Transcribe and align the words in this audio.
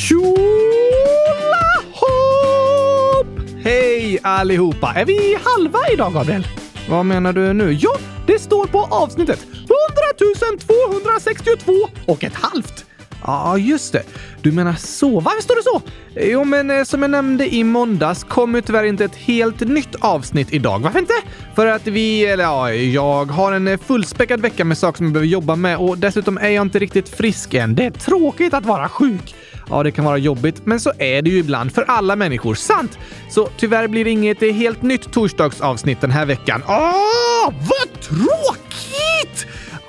Tjolahopp! 0.00 0.30
Hej 3.64 4.18
allihopa! 4.22 4.92
Är 4.96 5.04
vi 5.04 5.36
halva 5.44 5.78
idag, 5.92 6.12
Gabriel? 6.12 6.46
Vad 6.88 7.06
menar 7.06 7.32
du 7.32 7.52
nu? 7.52 7.72
Ja, 7.72 7.90
det 8.26 8.38
står 8.38 8.66
på 8.66 8.78
avsnittet 8.78 9.46
100 9.52 9.66
262 10.18 11.72
och 12.06 12.24
ett 12.24 12.34
halvt. 12.34 12.84
Ja, 13.24 13.58
just 13.58 13.92
det. 13.92 14.02
Du 14.42 14.52
menar 14.52 14.74
så. 14.74 15.20
Varför 15.20 15.42
står 15.42 15.56
det 15.56 15.62
så? 15.62 15.82
Jo, 16.20 16.44
men 16.44 16.70
eh, 16.70 16.84
som 16.84 17.02
jag 17.02 17.10
nämnde 17.10 17.54
i 17.54 17.64
måndags 17.64 18.24
kommer 18.24 18.60
tyvärr 18.60 18.84
inte 18.84 19.04
ett 19.04 19.16
helt 19.16 19.60
nytt 19.60 19.94
avsnitt 20.00 20.52
idag. 20.52 20.78
Varför 20.78 20.98
inte? 20.98 21.14
För 21.54 21.66
att 21.66 21.86
vi, 21.86 22.26
eller 22.26 22.44
ja, 22.44 22.72
jag 22.72 23.24
har 23.24 23.52
en 23.52 23.68
eh, 23.68 23.78
fullspäckad 23.78 24.40
vecka 24.40 24.64
med 24.64 24.78
saker 24.78 24.96
som 24.96 25.06
jag 25.06 25.12
behöver 25.12 25.28
jobba 25.28 25.56
med 25.56 25.76
och 25.76 25.98
dessutom 25.98 26.38
är 26.38 26.48
jag 26.48 26.62
inte 26.62 26.78
riktigt 26.78 27.08
frisk 27.08 27.54
än. 27.54 27.74
Det 27.74 27.84
är 27.84 27.90
tråkigt 27.90 28.54
att 28.54 28.66
vara 28.66 28.88
sjuk. 28.88 29.34
Ja, 29.70 29.82
det 29.82 29.90
kan 29.90 30.04
vara 30.04 30.18
jobbigt, 30.18 30.66
men 30.66 30.80
så 30.80 30.92
är 30.98 31.22
det 31.22 31.30
ju 31.30 31.38
ibland 31.38 31.72
för 31.72 31.82
alla 31.82 32.16
människor. 32.16 32.54
Sant! 32.54 32.98
Så 33.30 33.48
tyvärr 33.56 33.88
blir 33.88 34.04
det 34.04 34.10
inget 34.10 34.40
helt 34.40 34.82
nytt 34.82 35.12
torsdagsavsnitt 35.12 36.00
den 36.00 36.10
här 36.10 36.26
veckan. 36.26 36.62
Åh, 36.68 37.44
vad 37.50 38.00
tråkigt! 38.00 38.69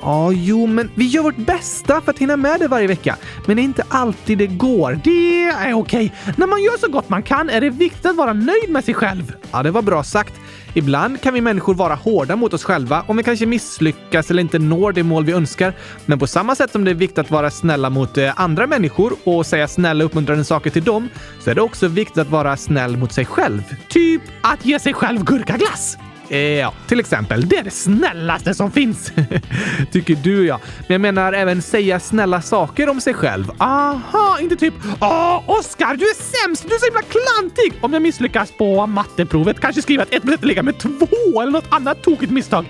Ja, 0.02 0.32
jo, 0.32 0.68
men 0.68 0.91
vi 0.96 1.08
gör 1.08 1.23
vårt 1.23 1.38
bästa 1.38 2.02
för 2.02 2.12
att 2.12 2.20
hinna 2.20 2.38
med 2.38 2.59
det 2.59 2.68
varje 2.68 2.88
vecka. 2.88 3.16
Men 3.48 3.55
det 3.55 3.62
är 3.62 3.64
inte 3.64 3.84
alltid 3.90 4.38
det 4.38 4.48
går. 4.48 5.00
Det 5.04 5.44
är 5.44 5.73
okej. 5.73 6.14
När 6.38 6.48
man 6.48 6.64
gör 6.64 6.78
så 6.78 6.88
gott 6.88 7.09
man 7.09 7.23
kan 7.23 7.50
är 7.50 7.62
det 7.62 7.70
viktigt 7.70 8.06
att 8.06 8.16
vara 8.16 8.34
nöjd 8.34 8.70
med 8.70 8.84
sig 8.84 8.94
själv. 8.94 9.34
Ja, 9.52 9.64
det 9.64 9.72
var 9.72 9.82
bra 9.82 10.04
sagt. 10.04 10.34
Ibland 10.73 11.22
kan 11.22 11.34
vi 11.34 11.42
människor 11.42 11.73
vara 11.73 11.95
hårda 11.95 12.36
mot 12.36 12.54
oss 12.54 12.64
själva 12.64 13.04
om 13.08 13.18
vi 13.18 13.23
kanske 13.23 13.45
misslyckas 13.45 14.32
eller 14.32 14.42
inte 14.42 14.59
når 14.59 14.92
det 14.92 15.04
mål 15.04 15.26
vi 15.26 15.32
önskar. 15.32 15.73
Men 16.06 16.20
på 16.20 16.28
samma 16.28 16.56
sätt 16.56 16.72
som 16.72 16.84
det 16.84 16.92
är 16.92 16.95
viktigt 16.95 17.20
att 17.20 17.31
vara 17.31 17.52
snälla 17.52 17.90
mot 17.90 18.18
eh, 18.18 18.42
andra 18.42 18.68
människor 18.68 19.14
och 19.23 19.45
säga 19.45 19.68
snälla 19.68 20.04
uppmuntrande 20.04 20.44
saker 20.44 20.70
till 20.70 20.84
dem, 20.84 21.09
så 21.40 21.50
är 21.50 21.56
det 21.56 21.62
också 21.62 21.88
viktigt 21.88 22.18
att 22.18 22.30
vara 22.30 22.58
snäll 22.58 22.98
mot 22.98 23.12
sig 23.12 23.26
själv. 23.26 23.62
Typ 23.90 24.22
att 24.42 24.66
ge 24.66 24.80
sig 24.80 24.94
själv 24.94 25.23
gurkaglass. 25.23 25.97
Ja, 26.38 26.74
till 26.88 27.00
exempel. 27.00 27.48
Det 27.48 27.58
är 27.58 27.64
det 27.64 27.72
snällaste 27.72 28.54
som 28.54 28.72
finns. 28.72 29.12
Tycker 29.92 30.16
du 30.16 30.46
ja. 30.46 30.60
Men 30.78 30.94
jag 30.94 31.02
menar 31.02 31.34
även 31.34 31.62
säga 31.62 32.00
snälla 32.00 32.42
saker 32.42 32.90
om 32.90 33.02
sig 33.02 33.14
själv. 33.14 33.52
Aha, 33.58 34.38
inte 34.42 34.56
typ 34.56 34.74
Åh, 35.00 35.42
Oskar, 35.46 35.96
du 35.96 36.06
är 36.06 36.16
sämst! 36.16 36.66
Du 36.70 36.76
är 36.76 36.80
så 36.80 36.86
himla 36.86 37.02
klantig! 37.02 37.80
Om 37.82 37.94
jag 37.94 38.02
misslyckas 38.02 38.52
på 38.58 38.88
matteprovet 38.88 39.59
kanske 39.59 39.82
skriva 39.82 40.04
att 40.04 40.14
ett 40.14 40.24
plus 40.24 40.36
ett 40.36 40.44
är 40.44 40.48
lika 40.48 40.64
med 40.64 40.80
två 40.80 41.42
eller 41.42 41.52
något 41.52 41.68
annat 41.70 42.04
tokigt 42.04 42.32
misstag. 42.32 42.66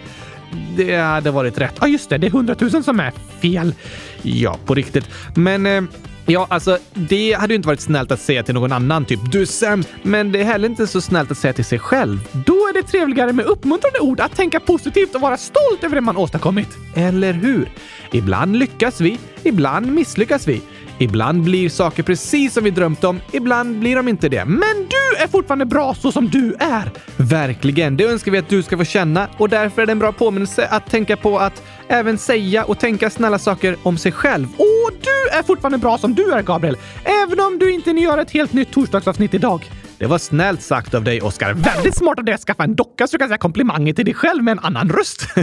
Det 0.75 0.95
hade 0.95 1.31
varit 1.31 1.57
rätt. 1.57 1.75
Ja, 1.81 1.87
just 1.87 2.09
det. 2.09 2.17
Det 2.17 2.27
är 2.27 2.31
hundratusen 2.31 2.83
som 2.83 2.99
är 2.99 3.13
fel. 3.41 3.73
Ja, 4.21 4.57
på 4.65 4.73
riktigt. 4.73 5.09
Men 5.35 5.65
eh, 5.65 5.81
Ja, 6.25 6.47
alltså 6.49 6.77
det 6.93 7.33
hade 7.33 7.53
ju 7.53 7.55
inte 7.55 7.67
varit 7.67 7.81
snällt 7.81 8.11
att 8.11 8.21
säga 8.21 8.43
till 8.43 8.53
någon 8.53 8.71
annan, 8.71 9.05
typ 9.05 9.31
du 9.31 9.41
är 9.41 9.45
sämst. 9.45 9.89
Men 10.03 10.31
det 10.31 10.39
är 10.39 10.43
heller 10.43 10.69
inte 10.69 10.87
så 10.87 11.01
snällt 11.01 11.31
att 11.31 11.37
säga 11.37 11.53
till 11.53 11.65
sig 11.65 11.79
själv. 11.79 12.19
Då 12.45 12.53
är 12.53 12.73
det 12.73 12.83
trevligare 12.83 13.33
med 13.33 13.45
uppmuntrande 13.45 13.99
ord, 13.99 14.19
att 14.19 14.35
tänka 14.35 14.59
positivt 14.59 15.15
och 15.15 15.21
vara 15.21 15.37
stolt 15.37 15.83
över 15.83 15.95
det 15.95 16.01
man 16.01 16.17
åstadkommit. 16.17 16.69
Eller 16.95 17.33
hur? 17.33 17.71
Ibland 18.11 18.55
lyckas 18.55 19.01
vi, 19.01 19.19
ibland 19.43 19.91
misslyckas 19.91 20.47
vi. 20.47 20.61
Ibland 20.99 21.43
blir 21.43 21.69
saker 21.69 22.03
precis 22.03 22.53
som 22.53 22.63
vi 22.63 22.71
drömt 22.71 23.03
om, 23.03 23.19
ibland 23.31 23.79
blir 23.79 23.95
de 23.95 24.07
inte 24.07 24.29
det. 24.29 24.45
Men 24.45 24.87
du 24.89 25.23
är 25.23 25.27
fortfarande 25.27 25.65
bra 25.65 25.93
så 25.93 26.11
som 26.11 26.29
du 26.29 26.55
är! 26.59 26.91
Verkligen, 27.17 27.97
det 27.97 28.05
önskar 28.05 28.31
vi 28.31 28.37
att 28.37 28.49
du 28.49 28.63
ska 28.63 28.77
få 28.77 28.83
känna 28.83 29.27
och 29.37 29.49
därför 29.49 29.81
är 29.81 29.85
det 29.85 29.91
en 29.91 29.99
bra 29.99 30.11
påminnelse 30.11 30.67
att 30.67 30.89
tänka 30.89 31.17
på 31.17 31.39
att 31.39 31.63
även 31.91 32.17
säga 32.17 32.63
och 32.63 32.79
tänka 32.79 33.09
snälla 33.09 33.39
saker 33.39 33.77
om 33.83 33.97
sig 33.97 34.11
själv. 34.11 34.47
Och 34.57 34.91
du 35.01 35.37
är 35.37 35.43
fortfarande 35.43 35.77
bra 35.77 35.97
som 35.97 36.15
du 36.15 36.31
är, 36.31 36.41
Gabriel! 36.41 36.77
Även 37.23 37.39
om 37.39 37.59
du 37.59 37.71
inte 37.71 37.91
gör 37.91 38.17
ett 38.17 38.31
helt 38.31 38.53
nytt 38.53 38.71
torsdagsavsnitt 38.71 39.33
idag. 39.33 39.71
Det 39.97 40.07
var 40.07 40.17
snällt 40.17 40.61
sagt 40.61 40.93
av 40.93 41.03
dig, 41.03 41.21
Oskar. 41.21 41.53
Väldigt 41.53 41.97
smart 41.97 42.19
av 42.19 42.25
dig 42.25 42.35
att 42.35 42.41
skaffa 42.41 42.63
en 42.63 42.75
docka 42.75 43.07
så 43.07 43.11
du 43.11 43.17
kan 43.17 43.27
säga 43.27 43.37
komplimanger 43.37 43.93
till 43.93 44.05
dig 44.05 44.13
själv 44.13 44.43
med 44.43 44.51
en 44.51 44.59
annan 44.59 44.89
röst. 44.89 45.21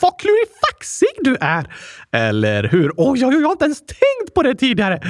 Vad 0.00 0.20
klurifaxig 0.20 1.08
du 1.20 1.36
är! 1.40 1.66
Eller 2.12 2.64
hur? 2.64 2.92
Oj, 2.96 3.26
oj, 3.26 3.26
oj, 3.26 3.34
jag 3.34 3.42
har 3.42 3.52
inte 3.52 3.64
ens 3.64 3.80
tänkt 3.80 4.34
på 4.34 4.42
det 4.42 4.54
tidigare. 4.54 5.00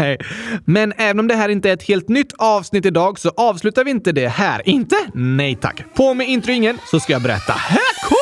Men 0.64 0.92
även 0.96 1.20
om 1.20 1.28
det 1.28 1.34
här 1.34 1.48
inte 1.48 1.68
är 1.68 1.72
ett 1.72 1.82
helt 1.82 2.08
nytt 2.08 2.32
avsnitt 2.38 2.86
idag 2.86 3.18
så 3.18 3.30
avslutar 3.36 3.84
vi 3.84 3.90
inte 3.90 4.12
det 4.12 4.28
här. 4.28 4.68
Inte? 4.68 4.96
Nej 5.14 5.58
tack. 5.60 5.84
På 5.94 6.14
med 6.14 6.28
introingen 6.28 6.78
så 6.86 7.00
ska 7.00 7.12
jag 7.12 7.22
berätta. 7.22 7.52
Här 7.52 8.08
kommer 8.08 8.19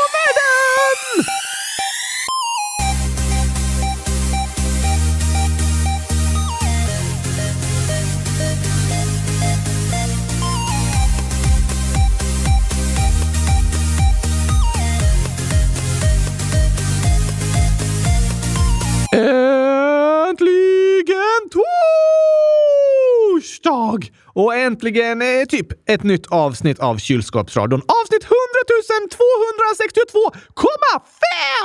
torsdag! 23.32 23.98
Och 24.26 24.54
äntligen 24.54 25.22
eh, 25.22 25.44
typ 25.48 25.90
ett 25.90 26.02
nytt 26.02 26.26
avsnitt 26.26 26.78
av 26.78 26.96
Kylskåpsradion. 26.98 27.80
Avsnitt 27.80 28.24
100 28.24 28.34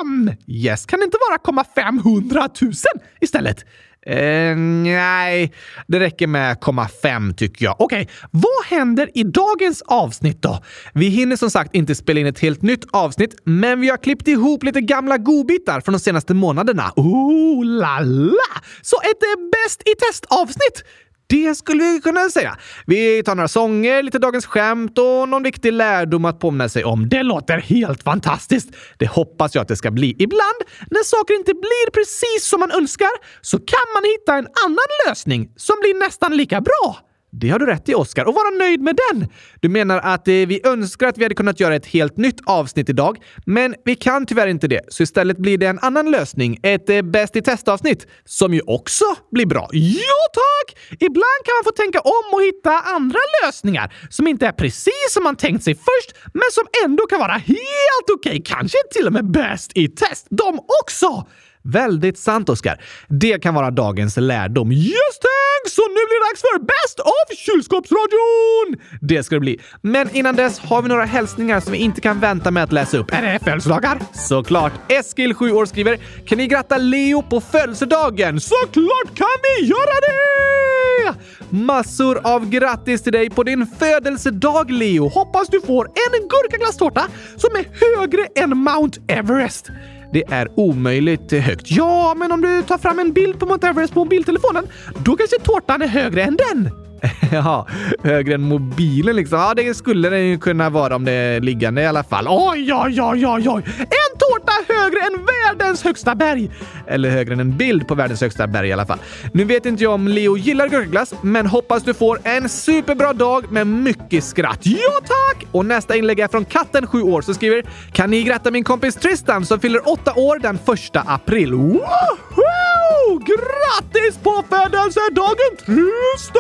262,5! 0.03 0.35
Yes, 0.47 0.85
kan 0.85 0.99
det 0.99 1.05
inte 1.05 1.17
vara 1.29 1.37
komma 1.37 1.65
500 1.75 2.49
000 2.61 2.73
istället? 3.21 3.65
Eh, 4.05 4.55
nej, 4.55 5.53
det 5.87 5.99
räcker 5.99 6.27
med 6.27 6.59
komma 6.59 6.87
fem 6.87 7.33
tycker 7.33 7.65
jag. 7.65 7.75
Okej, 7.79 8.09
vad 8.31 8.65
händer 8.65 9.09
i 9.13 9.23
dagens 9.23 9.81
avsnitt 9.81 10.41
då? 10.41 10.63
Vi 10.93 11.07
hinner 11.07 11.35
som 11.35 11.49
sagt 11.49 11.75
inte 11.75 11.95
spela 11.95 12.19
in 12.19 12.27
ett 12.27 12.39
helt 12.39 12.61
nytt 12.61 12.85
avsnitt, 12.91 13.35
men 13.43 13.81
vi 13.81 13.89
har 13.89 13.97
klippt 13.97 14.27
ihop 14.27 14.63
lite 14.63 14.81
gamla 14.81 15.17
godbitar 15.17 15.81
från 15.81 15.93
de 15.93 15.99
senaste 15.99 16.33
månaderna. 16.33 16.93
Ooh 16.95 17.65
la 17.65 17.99
la! 17.99 18.61
Så 18.81 18.95
ett 19.01 19.23
eh, 19.23 19.49
bäst 19.51 19.81
i 19.81 19.95
test-avsnitt! 19.95 20.83
Det 21.27 21.55
skulle 21.55 21.83
vi 21.83 22.01
kunna 22.01 22.29
säga. 22.29 22.57
Vi 22.85 23.23
tar 23.23 23.35
några 23.35 23.47
sånger, 23.47 24.03
lite 24.03 24.19
dagens 24.19 24.45
skämt 24.45 24.97
och 24.97 25.29
någon 25.29 25.43
viktig 25.43 25.73
lärdom 25.73 26.25
att 26.25 26.39
påminna 26.39 26.69
sig 26.69 26.83
om. 26.83 27.09
Det 27.09 27.23
låter 27.23 27.57
helt 27.57 28.03
fantastiskt! 28.03 28.69
Det 28.97 29.07
hoppas 29.07 29.55
jag 29.55 29.61
att 29.61 29.67
det 29.67 29.75
ska 29.75 29.91
bli. 29.91 30.15
Ibland, 30.19 30.59
när 30.91 31.03
saker 31.03 31.33
inte 31.33 31.53
blir 31.53 31.91
precis 31.91 32.49
som 32.49 32.59
man 32.59 32.71
önskar, 32.71 33.09
så 33.41 33.57
kan 33.57 33.87
man 33.93 34.03
hitta 34.03 34.33
en 34.33 34.47
annan 34.65 34.87
lösning 35.07 35.49
som 35.55 35.75
blir 35.81 35.99
nästan 35.99 36.37
lika 36.37 36.61
bra. 36.61 36.97
Det 37.35 37.49
har 37.49 37.59
du 37.59 37.65
rätt 37.65 37.89
i, 37.89 37.95
Oscar, 37.95 38.25
Och 38.25 38.33
vara 38.33 38.49
nöjd 38.49 38.81
med 38.81 38.99
den! 39.11 39.27
Du 39.59 39.69
menar 39.69 39.99
att 39.99 40.27
eh, 40.27 40.33
vi 40.33 40.61
önskar 40.63 41.07
att 41.07 41.17
vi 41.17 41.23
hade 41.23 41.35
kunnat 41.35 41.59
göra 41.59 41.75
ett 41.75 41.85
helt 41.85 42.17
nytt 42.17 42.39
avsnitt 42.45 42.89
idag, 42.89 43.17
men 43.45 43.75
vi 43.85 43.95
kan 43.95 44.25
tyvärr 44.25 44.47
inte 44.47 44.67
det. 44.67 44.81
Så 44.87 45.03
istället 45.03 45.37
blir 45.37 45.57
det 45.57 45.65
en 45.65 45.79
annan 45.79 46.11
lösning. 46.11 46.59
Ett 46.63 46.89
eh, 46.89 47.01
bäst 47.01 47.35
i 47.35 47.41
test-avsnitt, 47.41 48.07
som 48.25 48.53
ju 48.53 48.61
också 48.67 49.05
blir 49.31 49.45
bra. 49.45 49.69
Ja, 49.71 50.19
tack! 50.33 50.77
Ibland 50.91 51.39
kan 51.45 51.53
man 51.57 51.63
få 51.63 51.71
tänka 51.71 51.99
om 51.99 52.33
och 52.33 52.41
hitta 52.41 52.79
andra 52.79 53.19
lösningar 53.45 53.93
som 54.09 54.27
inte 54.27 54.47
är 54.47 54.51
precis 54.51 55.09
som 55.09 55.23
man 55.23 55.35
tänkt 55.35 55.63
sig 55.63 55.75
först, 55.75 56.15
men 56.33 56.43
som 56.51 56.63
ändå 56.85 57.05
kan 57.05 57.19
vara 57.19 57.33
helt 57.33 58.09
okej. 58.13 58.41
Kanske 58.45 58.77
till 58.91 59.07
och 59.07 59.13
med 59.13 59.31
bäst 59.31 59.71
i 59.75 59.87
test, 59.87 60.27
de 60.29 60.59
också! 60.83 61.27
Väldigt 61.65 62.17
sant, 62.17 62.49
Oskar. 62.49 62.81
Det 63.07 63.43
kan 63.43 63.53
vara 63.53 63.71
dagens 63.71 64.17
lärdom. 64.17 64.71
Just 64.71 65.21
det! 65.21 65.69
Så 65.69 65.81
nu 65.81 65.93
blir 65.93 66.19
det 66.19 66.29
dags 66.29 66.41
för 66.41 66.59
Best 66.59 66.99
of 66.99 67.37
Kylskåpsradion! 67.37 68.97
Det 69.01 69.23
ska 69.23 69.35
det 69.35 69.39
bli. 69.39 69.59
Men 69.81 70.15
innan 70.15 70.35
dess 70.35 70.59
har 70.59 70.81
vi 70.81 70.89
några 70.89 71.05
hälsningar 71.05 71.59
som 71.59 71.71
vi 71.71 71.77
inte 71.77 72.01
kan 72.01 72.19
vänta 72.19 72.51
med 72.51 72.63
att 72.63 72.71
läsa 72.71 72.97
upp. 72.97 73.13
Är 73.13 73.21
det 73.21 73.39
födelsedagar? 73.43 73.99
Såklart. 74.13 74.73
Eskil, 74.91 75.33
7 75.33 75.51
år, 75.51 75.65
skriver 75.65 75.97
“Kan 76.25 76.37
ni 76.37 76.47
gratta 76.47 76.77
Leo 76.77 77.21
på 77.21 77.41
födelsedagen?” 77.41 78.39
Såklart 78.39 79.15
kan 79.15 79.27
vi 79.43 79.65
göra 79.65 79.95
det! 80.01 81.13
Massor 81.49 82.21
av 82.23 82.49
grattis 82.49 83.03
till 83.03 83.13
dig 83.13 83.29
på 83.29 83.43
din 83.43 83.67
födelsedag, 83.79 84.71
Leo! 84.71 85.07
Hoppas 85.09 85.47
du 85.47 85.61
får 85.61 85.85
en 85.85 86.27
gurkaglasstårta 86.27 87.07
som 87.37 87.55
är 87.55 87.65
högre 87.97 88.25
än 88.35 88.57
Mount 88.57 89.01
Everest. 89.07 89.69
Det 90.13 90.23
är 90.27 90.59
omöjligt 90.59 91.33
eh, 91.33 91.39
högt. 91.39 91.71
Ja, 91.71 92.13
men 92.17 92.31
om 92.31 92.41
du 92.41 92.63
tar 92.63 92.77
fram 92.77 92.99
en 92.99 93.13
bild 93.13 93.39
på 93.39 93.45
Mount 93.45 93.67
Everest 93.67 93.93
på 93.93 93.99
mobiltelefonen, 93.99 94.67
då 95.05 95.15
kanske 95.15 95.39
tårtan 95.39 95.81
är 95.81 95.87
högre 95.87 96.23
än 96.23 96.37
den. 96.37 96.82
Ja, 97.31 97.67
högre 98.03 98.33
än 98.33 98.41
mobilen 98.41 99.15
liksom. 99.15 99.39
Ja, 99.39 99.53
det 99.53 99.73
skulle 99.73 100.09
den 100.09 100.25
ju 100.25 100.37
kunna 100.37 100.69
vara 100.69 100.95
om 100.95 101.05
det 101.05 101.11
är 101.11 101.41
liggande 101.41 101.81
i 101.81 101.87
alla 101.87 102.03
fall. 102.03 102.27
Oj, 102.29 102.73
oj, 102.73 103.01
oj, 103.01 103.27
oj, 103.27 103.49
oj! 103.49 103.63
En 103.79 104.17
tårta 104.19 104.73
högre 104.73 104.99
än 104.99 105.25
världens 105.25 105.83
högsta 105.83 106.15
berg! 106.15 106.51
Eller 106.87 107.09
högre 107.09 107.33
än 107.33 107.39
en 107.39 107.57
bild 107.57 107.87
på 107.87 107.95
världens 107.95 108.21
högsta 108.21 108.47
berg 108.47 108.67
i 108.67 108.73
alla 108.73 108.85
fall. 108.85 108.99
Nu 109.33 109.43
vet 109.43 109.65
inte 109.65 109.83
jag 109.83 109.93
om 109.93 110.07
Leo 110.07 110.37
gillar 110.37 110.67
gurkaglass, 110.67 111.13
men 111.21 111.45
hoppas 111.45 111.83
du 111.83 111.93
får 111.93 112.19
en 112.23 112.49
superbra 112.49 113.13
dag 113.13 113.51
med 113.51 113.67
mycket 113.67 114.23
skratt. 114.23 114.59
Ja, 114.63 114.99
tack! 115.03 115.45
Och 115.51 115.65
nästa 115.65 115.95
inlägg 115.95 116.19
är 116.19 116.27
från 116.27 116.45
katten 116.45 116.87
7 116.87 117.01
år 117.01 117.21
som 117.21 117.33
skriver 117.33 117.63
“Kan 117.91 118.09
ni 118.09 118.23
gratta 118.23 118.51
min 118.51 118.63
kompis 118.63 118.95
Tristan 118.95 119.45
som 119.45 119.59
fyller 119.59 119.89
8 119.89 120.13
år 120.13 120.39
den 120.39 120.55
1 120.55 120.61
april?” 121.07 121.53
Woho! 121.53 122.72
Woho! 122.93 123.19
Grattis 123.19 124.17
på 124.23 124.43
födelsedagen 124.49 125.57
Tristan! 125.65 126.39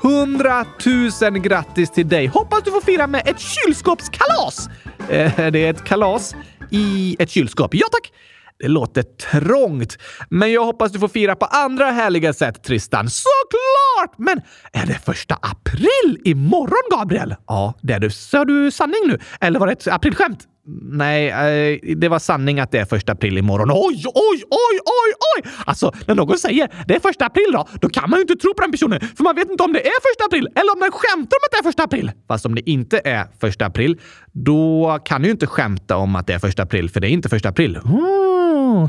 Hundratusen 0.00 1.42
grattis 1.42 1.90
till 1.90 2.08
dig! 2.08 2.26
Hoppas 2.26 2.62
du 2.62 2.70
får 2.70 2.80
fira 2.80 3.06
med 3.06 3.22
ett 3.26 3.40
kylskåpskalas! 3.40 4.68
Eh, 5.08 5.50
det 5.50 5.58
är 5.58 5.70
ett 5.70 5.84
kalas 5.84 6.34
i 6.70 7.16
ett 7.18 7.30
kylskåp. 7.30 7.74
Ja 7.74 7.86
tack! 7.92 8.12
Det 8.58 8.68
låter 8.68 9.02
trångt, 9.02 9.98
men 10.30 10.52
jag 10.52 10.64
hoppas 10.64 10.92
du 10.92 10.98
får 10.98 11.08
fira 11.08 11.36
på 11.36 11.44
andra 11.44 11.90
härliga 11.90 12.32
sätt, 12.32 12.64
Tristan. 12.64 13.10
Såklart! 13.10 14.18
Men 14.18 14.40
är 14.72 14.86
det 14.86 14.98
första 15.04 15.34
april 15.34 16.20
imorgon, 16.24 16.98
Gabriel? 16.98 17.34
Ja, 17.46 17.74
det 17.82 17.92
är 17.92 17.98
du. 18.00 18.10
Sa 18.10 18.44
du 18.44 18.70
sanning 18.70 19.00
nu? 19.06 19.18
Eller 19.40 19.60
var 19.60 19.66
det 19.66 19.72
ett 19.72 19.88
aprilskämt? 19.88 20.48
Nej, 20.66 21.28
eh, 21.28 21.96
det 21.96 22.08
var 22.08 22.18
sanning 22.18 22.60
att 22.60 22.70
det 22.70 22.78
är 22.78 22.84
första 22.84 23.12
april 23.12 23.38
imorgon. 23.38 23.70
Oj, 23.70 24.02
oj, 24.06 24.42
oj, 24.50 24.80
oj, 24.84 25.12
oj! 25.36 25.50
Alltså, 25.66 25.92
när 26.06 26.14
någon 26.14 26.38
säger 26.38 26.68
det 26.86 26.94
är 26.94 27.00
första 27.00 27.26
april 27.26 27.50
då, 27.52 27.68
då 27.80 27.88
kan 27.88 28.10
man 28.10 28.18
ju 28.18 28.20
inte 28.20 28.36
tro 28.36 28.54
på 28.54 28.62
den 28.62 28.70
personen, 28.70 29.00
för 29.16 29.24
man 29.24 29.36
vet 29.36 29.50
inte 29.50 29.62
om 29.62 29.72
det 29.72 29.86
är 29.86 30.00
första 30.10 30.24
april 30.24 30.48
eller 30.54 30.72
om 30.72 30.80
den 30.80 30.90
skämtar 30.92 31.36
om 31.36 31.44
att 31.46 31.52
det 31.52 31.58
är 31.58 31.62
första 31.62 31.82
april. 31.82 32.12
Fast 32.28 32.46
om 32.46 32.54
det 32.54 32.70
inte 32.70 33.00
är 33.04 33.26
första 33.40 33.66
april, 33.66 34.00
då 34.32 34.98
kan 35.04 35.22
du 35.22 35.28
ju 35.28 35.32
inte 35.32 35.46
skämta 35.46 35.96
om 35.96 36.16
att 36.16 36.26
det 36.26 36.34
är 36.34 36.38
första 36.38 36.62
april, 36.62 36.90
för 36.90 37.00
det 37.00 37.08
är 37.08 37.10
inte 37.10 37.28
första 37.28 37.48
april. 37.48 37.76
Mm, 37.84 38.88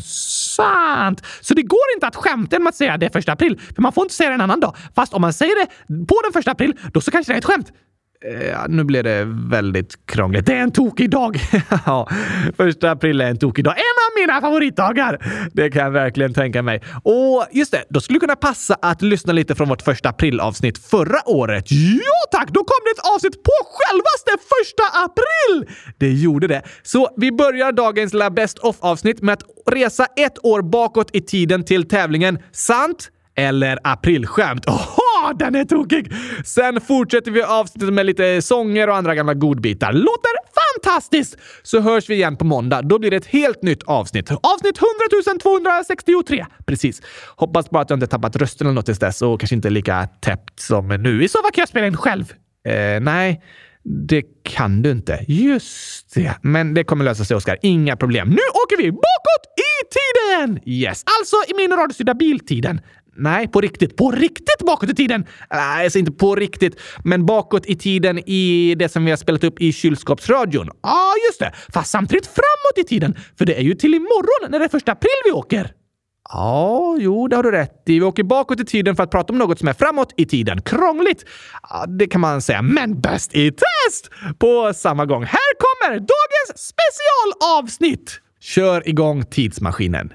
sant! 0.56 1.22
Så 1.42 1.54
det 1.54 1.62
går 1.62 1.94
inte 1.96 2.08
att 2.08 2.16
skämta 2.16 2.56
genom 2.56 2.68
att 2.68 2.76
säga 2.76 2.98
det 2.98 3.06
är 3.06 3.10
första 3.10 3.32
april, 3.32 3.60
för 3.76 3.82
man 3.82 3.94
får 3.94 4.04
inte 4.04 4.16
säga 4.16 4.30
det 4.30 4.36
en 4.36 4.42
annan 4.42 4.60
dag. 4.60 4.76
Fast 4.96 5.14
om 5.14 5.22
man 5.22 5.34
säger 5.34 5.56
det 5.56 5.68
på 6.06 6.22
den 6.24 6.34
första 6.34 6.52
april, 6.52 6.74
då 6.94 7.02
så 7.02 7.12
kanske 7.12 7.34
det 7.34 7.36
är 7.36 7.38
ett 7.38 7.46
skämt. 7.46 7.72
Eh, 8.22 8.60
nu 8.68 8.84
blev 8.84 9.04
det 9.04 9.26
väldigt 9.50 10.06
krångligt. 10.06 10.46
Det 10.46 10.54
är 10.54 10.62
en 10.62 10.72
tokig 10.72 11.10
dag! 11.10 11.40
ja, 11.86 12.10
första 12.58 12.92
april 12.92 13.22
är 13.22 13.26
en 13.26 13.38
tokig 13.38 13.66
dag. 13.66 13.74
En 13.78 13.82
av 13.82 14.22
mina 14.22 14.42
favoritdagar! 14.42 15.26
Det 15.54 15.70
kan 15.70 15.84
jag 15.84 15.92
verkligen 15.92 16.34
tänka 16.34 16.62
mig. 16.62 16.84
Och 17.04 17.46
just 17.52 17.72
det, 17.72 17.84
då 17.90 18.02
skulle 18.02 18.16
det 18.16 18.20
kunna 18.20 18.36
passa 18.36 18.78
att 18.82 19.02
lyssna 19.02 19.34
lite 19.34 19.56
från 19.56 19.70
vårt 19.70 19.82
första 19.82 20.10
aprilavsnitt 20.10 20.78
förra 20.78 21.30
året. 21.30 21.66
Ja 21.72 22.40
tack! 22.40 22.50
Då 22.50 22.60
kom 22.64 22.78
det 22.86 22.92
ett 22.92 23.16
avsnitt 23.16 23.44
på 23.44 23.52
självaste 23.72 24.32
första 24.56 24.84
april! 25.06 25.78
Det 25.98 26.12
gjorde 26.12 26.48
det. 26.48 26.62
Så 26.84 27.10
vi 27.18 27.32
börjar 27.32 27.72
dagens 27.72 28.14
lilla 28.14 28.30
Best 28.30 28.60
of-avsnitt 28.60 29.22
med 29.22 29.34
att 29.34 29.44
resa 29.72 30.06
ett 30.06 30.46
år 30.46 30.62
bakåt 30.62 31.10
i 31.14 31.22
tiden 31.22 31.64
till 31.64 31.88
tävlingen 31.88 32.40
Sant 32.52 33.10
eller 33.36 33.80
aprilskämt. 33.84 34.66
Den 35.34 35.56
är 35.56 35.66
tokig! 35.66 36.12
Sen 36.46 36.82
fortsätter 36.82 37.32
vi 37.32 37.42
avsnittet 37.42 37.94
med 37.94 38.06
lite 38.06 38.42
sånger 38.42 38.90
och 38.90 38.96
andra 38.96 39.16
gamla 39.16 39.34
godbitar. 39.34 39.94
Låter 39.94 40.32
fantastiskt! 40.76 41.38
Så 41.64 41.80
hörs 41.80 42.10
vi 42.10 42.14
igen 42.14 42.38
på 42.38 42.46
måndag. 42.46 42.82
Då 42.82 43.00
blir 43.00 43.12
det 43.12 43.18
ett 43.18 43.26
helt 43.26 43.62
nytt 43.62 43.84
avsnitt. 43.84 44.32
Avsnitt 44.32 44.78
100 44.78 45.40
263. 45.44 46.46
Precis. 46.66 47.02
Hoppas 47.36 47.70
bara 47.70 47.82
att 47.82 47.90
jag 47.90 47.98
inte 47.98 48.08
tappat 48.08 48.36
rösten 48.36 48.68
eller 48.68 48.76
något 48.76 48.86
tills 48.86 49.00
dess 49.00 49.22
och 49.22 49.40
kanske 49.40 49.56
inte 49.56 49.70
lika 49.70 50.08
täppt 50.22 50.60
som 50.60 50.88
nu. 50.88 51.24
I 51.24 51.28
så 51.28 51.42
fall 51.42 51.52
kan 51.52 51.62
jag 51.62 51.70
spela 51.70 51.88
in 51.88 51.98
själv. 51.98 52.34
Eh, 52.68 53.00
nej. 53.02 53.42
Det 54.08 54.24
kan 54.44 54.82
du 54.82 54.92
inte. 54.92 55.26
Just 55.28 56.14
det. 56.16 56.36
Men 56.42 56.74
det 56.74 56.84
kommer 56.84 57.06
lösa 57.06 57.26
sig, 57.26 57.38
Oskar. 57.38 57.58
Inga 57.62 57.96
problem. 57.96 58.30
Nu 58.30 58.42
åker 58.64 58.78
vi 58.78 58.92
bakåt 58.92 59.46
i 59.58 59.76
tiden! 59.96 60.60
Yes, 60.66 61.04
alltså 61.20 61.36
i 61.54 61.56
min 61.58 61.78
radiostyrda 61.78 62.14
biltiden. 62.14 62.82
Nej, 63.16 63.48
på 63.48 63.62
riktigt. 63.62 63.98
På 63.98 64.12
riktigt 64.12 64.66
bakåt 64.66 64.90
i 64.90 64.96
tiden! 64.96 65.26
Nej, 65.50 65.84
alltså 65.84 66.00
inte 66.00 66.12
på 66.12 66.36
riktigt, 66.36 66.80
men 67.04 67.26
bakåt 67.26 67.66
i 67.66 67.76
tiden 67.76 68.20
i 68.30 68.76
det 68.80 68.90
som 68.90 69.06
vi 69.06 69.12
har 69.12 69.18
spelat 69.18 69.44
upp 69.44 69.62
i 69.62 69.74
kylskåpsradion. 69.74 70.68
Ja, 70.68 70.90
ah, 70.90 71.14
just 71.30 71.40
det. 71.40 71.52
Fast 71.74 71.92
samtidigt 71.92 72.26
framåt 72.26 72.78
i 72.78 72.84
tiden, 72.84 73.16
för 73.38 73.46
det 73.46 73.56
är 73.56 73.62
ju 73.62 73.74
till 73.74 73.94
imorgon 73.94 74.52
när 74.52 74.60
det 74.60 74.66
är 74.66 74.70
första 74.70 74.92
april 74.92 75.22
vi 75.26 75.32
åker. 75.32 75.72
Ja, 76.30 76.98
jo, 77.00 77.28
det 77.28 77.36
har 77.36 77.44
du 77.44 77.52
rätt 77.52 77.84
i. 77.86 78.00
Vi 78.00 78.06
åker 78.06 78.24
bakåt 78.24 78.60
i 78.60 78.66
tiden 78.66 78.96
för 78.96 79.04
att 79.04 79.12
prata 79.12 79.34
om 79.34 79.40
något 79.40 79.60
som 79.60 79.68
är 79.68 79.74
framåt 79.74 80.14
i 80.18 80.26
tiden. 80.26 80.62
Krångligt! 80.62 81.26
Ja, 81.70 81.86
det 81.86 82.08
kan 82.08 82.22
man 82.22 82.42
säga, 82.42 82.62
men 82.62 83.02
bäst 83.02 83.36
i 83.36 83.52
test! 83.52 84.10
På 84.40 84.74
samma 84.76 85.06
gång. 85.06 85.24
Här 85.24 85.52
kommer 85.58 85.94
dagens 86.00 86.74
specialavsnitt! 86.74 88.20
Kör 88.42 88.90
igång 88.90 89.26
tidsmaskinen. 89.26 90.14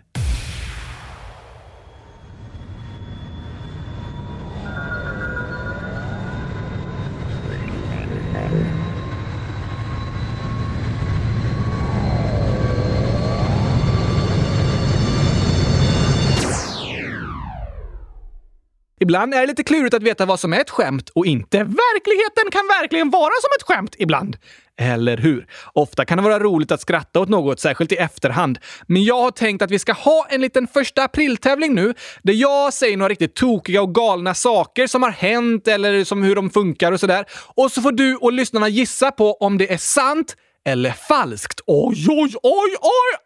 Ibland 19.03 19.35
är 19.35 19.41
det 19.41 19.47
lite 19.47 19.65
klurigt 19.65 19.95
att 19.95 20.03
veta 20.03 20.27
vad 20.27 20.41
som 20.41 20.53
är 20.53 20.61
ett 20.61 20.71
skämt 20.71 21.11
och 21.15 21.27
inte. 21.27 21.59
Verkligheten 21.59 22.51
kan 22.51 22.67
verkligen 22.81 23.11
vara 23.11 23.33
som 23.43 23.51
ett 23.59 23.63
skämt 23.63 23.95
ibland. 23.99 24.37
Eller 24.81 25.17
hur? 25.17 25.47
Ofta 25.73 26.05
kan 26.05 26.19
det 26.19 26.25
vara 26.25 26.39
roligt 26.39 26.73
att 26.73 26.81
skratta 26.81 27.21
åt 27.21 27.29
något, 27.29 27.61
särskilt 27.61 27.93
i 27.93 27.97
efterhand. 27.97 28.59
Men 28.87 29.05
jag 29.05 29.23
har 29.23 29.31
tänkt 29.31 29.63
att 29.63 29.71
vi 29.71 29.79
ska 29.79 29.93
ha 29.93 30.27
en 30.31 30.41
liten 30.41 30.67
första 30.67 31.03
april-tävling 31.03 31.75
nu, 31.75 31.95
där 32.23 32.35
jag 32.35 32.73
säger 32.73 32.97
några 32.97 33.09
riktigt 33.09 33.35
tokiga 33.35 33.83
och 33.83 33.95
galna 33.95 34.35
saker 34.35 34.87
som 34.87 35.03
har 35.03 35.11
hänt 35.11 35.69
eller 35.69 36.05
som 36.05 36.23
hur 36.23 36.35
de 36.35 36.51
funkar 36.51 36.93
och 36.93 37.01
sådär. 37.01 37.25
Och 37.55 37.73
så 37.73 37.83
får 37.83 37.93
du 37.93 38.17
och 38.17 38.33
lyssnarna 38.33 38.69
gissa 38.69 39.11
på 39.11 39.35
om 39.35 39.59
det 39.59 39.73
är 39.73 39.79
sant 39.79 40.37
eller 40.67 40.91
falskt. 40.91 41.61
Oj, 41.67 42.07
oj, 42.09 42.35
oj, 42.43 42.77
oj, 42.81 43.17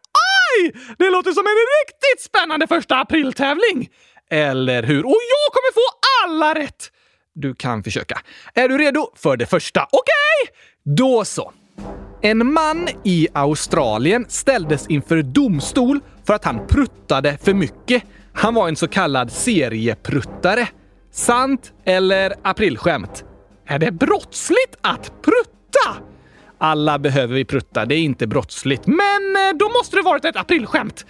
oj! 0.60 0.72
Det 0.98 1.10
låter 1.10 1.32
som 1.32 1.46
en 1.46 1.52
riktigt 1.52 2.24
spännande 2.24 2.66
första 2.66 2.96
april-tävling! 2.96 3.88
Eller 4.30 4.82
hur? 4.82 5.04
Och 5.04 5.20
jag 5.30 5.52
kommer 5.52 5.72
få 5.74 5.80
alla 6.24 6.54
rätt! 6.54 6.90
Du 7.34 7.54
kan 7.54 7.82
försöka. 7.82 8.20
Är 8.54 8.68
du 8.68 8.78
redo 8.78 9.10
för 9.16 9.36
det 9.36 9.46
första? 9.46 9.82
Okej! 9.82 10.50
Okay. 10.50 10.94
Då 10.96 11.24
så. 11.24 11.52
En 12.22 12.52
man 12.52 12.88
i 13.04 13.28
Australien 13.32 14.24
ställdes 14.28 14.86
inför 14.86 15.22
domstol 15.22 16.00
för 16.26 16.34
att 16.34 16.44
han 16.44 16.66
pruttade 16.66 17.38
för 17.38 17.54
mycket. 17.54 18.02
Han 18.32 18.54
var 18.54 18.68
en 18.68 18.76
så 18.76 18.88
kallad 18.88 19.32
seriepruttare. 19.32 20.68
Sant 21.12 21.72
eller 21.84 22.34
aprilskämt? 22.42 23.24
Är 23.66 23.78
det 23.78 23.90
brottsligt 23.90 24.76
att 24.80 25.22
prutta? 25.22 26.04
Alla 26.58 26.98
behöver 26.98 27.34
vi 27.34 27.44
prutta, 27.44 27.86
det 27.86 27.94
är 27.94 27.98
inte 27.98 28.26
brottsligt. 28.26 28.86
Men 28.86 29.36
eh, 29.36 29.56
då 29.58 29.68
måste 29.68 29.96
det 29.96 30.02
varit 30.02 30.24
ett 30.24 30.36
aprilskämt. 30.36 31.06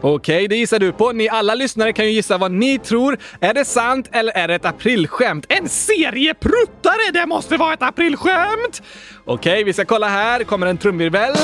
Okej, 0.00 0.48
det 0.48 0.56
gissar 0.56 0.78
du 0.78 0.92
på. 0.92 1.12
Ni 1.12 1.28
alla 1.28 1.54
lyssnare 1.54 1.92
kan 1.92 2.04
ju 2.04 2.10
gissa 2.10 2.38
vad 2.38 2.52
ni 2.52 2.78
tror. 2.78 3.18
Är 3.40 3.54
det 3.54 3.64
sant 3.64 4.08
eller 4.12 4.32
är 4.32 4.48
det 4.48 4.54
ett 4.54 4.64
aprilskämt? 4.64 5.46
En 5.48 5.68
seriepruttare! 5.68 7.10
Det 7.12 7.26
måste 7.26 7.56
vara 7.56 7.74
ett 7.74 7.82
aprilskämt! 7.82 8.82
Okej, 9.24 9.64
vi 9.64 9.72
ska 9.72 9.84
kolla 9.84 10.08
här. 10.08 10.44
kommer 10.44 10.66
en 10.66 10.78
trumvirvel. 10.78 11.34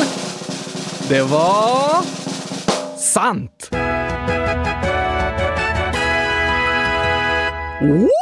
Det 1.09 1.23
var... 1.23 2.02
sant! 2.99 3.68
What? 7.82 8.12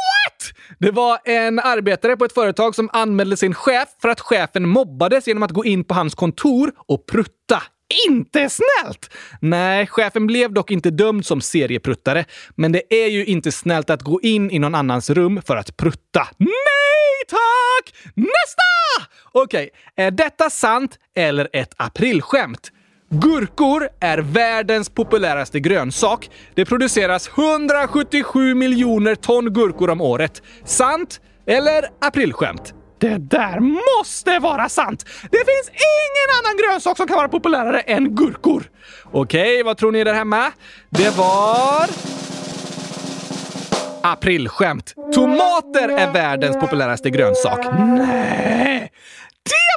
Det 0.79 0.91
var 0.91 1.19
en 1.25 1.59
arbetare 1.59 2.17
på 2.17 2.25
ett 2.25 2.33
företag 2.33 2.75
som 2.75 2.89
anmälde 2.93 3.37
sin 3.37 3.53
chef 3.53 3.89
för 4.01 4.09
att 4.09 4.19
chefen 4.19 4.69
mobbades 4.69 5.27
genom 5.27 5.43
att 5.43 5.51
gå 5.51 5.65
in 5.65 5.83
på 5.83 5.93
hans 5.93 6.15
kontor 6.15 6.71
och 6.87 7.05
prutta 7.05 7.63
inte 8.07 8.49
snällt! 8.49 9.09
Nej, 9.39 9.87
chefen 9.87 10.27
blev 10.27 10.53
dock 10.53 10.71
inte 10.71 10.89
dömd 10.89 11.25
som 11.25 11.41
seriepruttare, 11.41 12.25
men 12.55 12.71
det 12.71 12.93
är 13.03 13.07
ju 13.07 13.25
inte 13.25 13.51
snällt 13.51 13.89
att 13.89 14.01
gå 14.01 14.21
in 14.21 14.51
i 14.51 14.59
någon 14.59 14.75
annans 14.75 15.09
rum 15.09 15.41
för 15.45 15.55
att 15.55 15.77
prutta. 15.77 16.27
Nej 16.37 16.51
tack! 17.27 17.95
Nästa! 18.15 19.11
Okej, 19.31 19.69
okay, 19.95 20.05
är 20.05 20.11
detta 20.11 20.49
sant 20.49 20.99
eller 21.15 21.49
ett 21.53 21.73
aprilskämt? 21.77 22.71
Gurkor 23.13 23.89
är 23.99 24.17
världens 24.17 24.89
populäraste 24.89 25.59
grönsak. 25.59 26.29
Det 26.55 26.65
produceras 26.65 27.29
177 27.37 28.55
miljoner 28.55 29.15
ton 29.15 29.53
gurkor 29.53 29.89
om 29.89 30.01
året. 30.01 30.41
Sant 30.65 31.21
eller 31.45 31.85
aprilskämt? 32.01 32.73
Det 33.01 33.17
där 33.17 33.59
måste 33.59 34.39
vara 34.39 34.69
sant! 34.69 35.05
Det 35.21 35.37
finns 35.37 35.69
ingen 35.69 36.39
annan 36.39 36.57
grönsak 36.57 36.97
som 36.97 37.07
kan 37.07 37.17
vara 37.17 37.27
populärare 37.27 37.79
än 37.79 38.15
gurkor. 38.15 38.63
Okej, 39.11 39.63
vad 39.63 39.77
tror 39.77 39.91
ni 39.91 40.03
där 40.03 40.13
hemma? 40.13 40.51
Det 40.89 41.17
var... 41.17 41.85
Aprilskämt. 44.03 44.93
Tomater 45.13 45.89
är 45.89 46.11
världens 46.11 46.57
populäraste 46.59 47.09
grönsak. 47.09 47.59
Nej! 47.79 48.70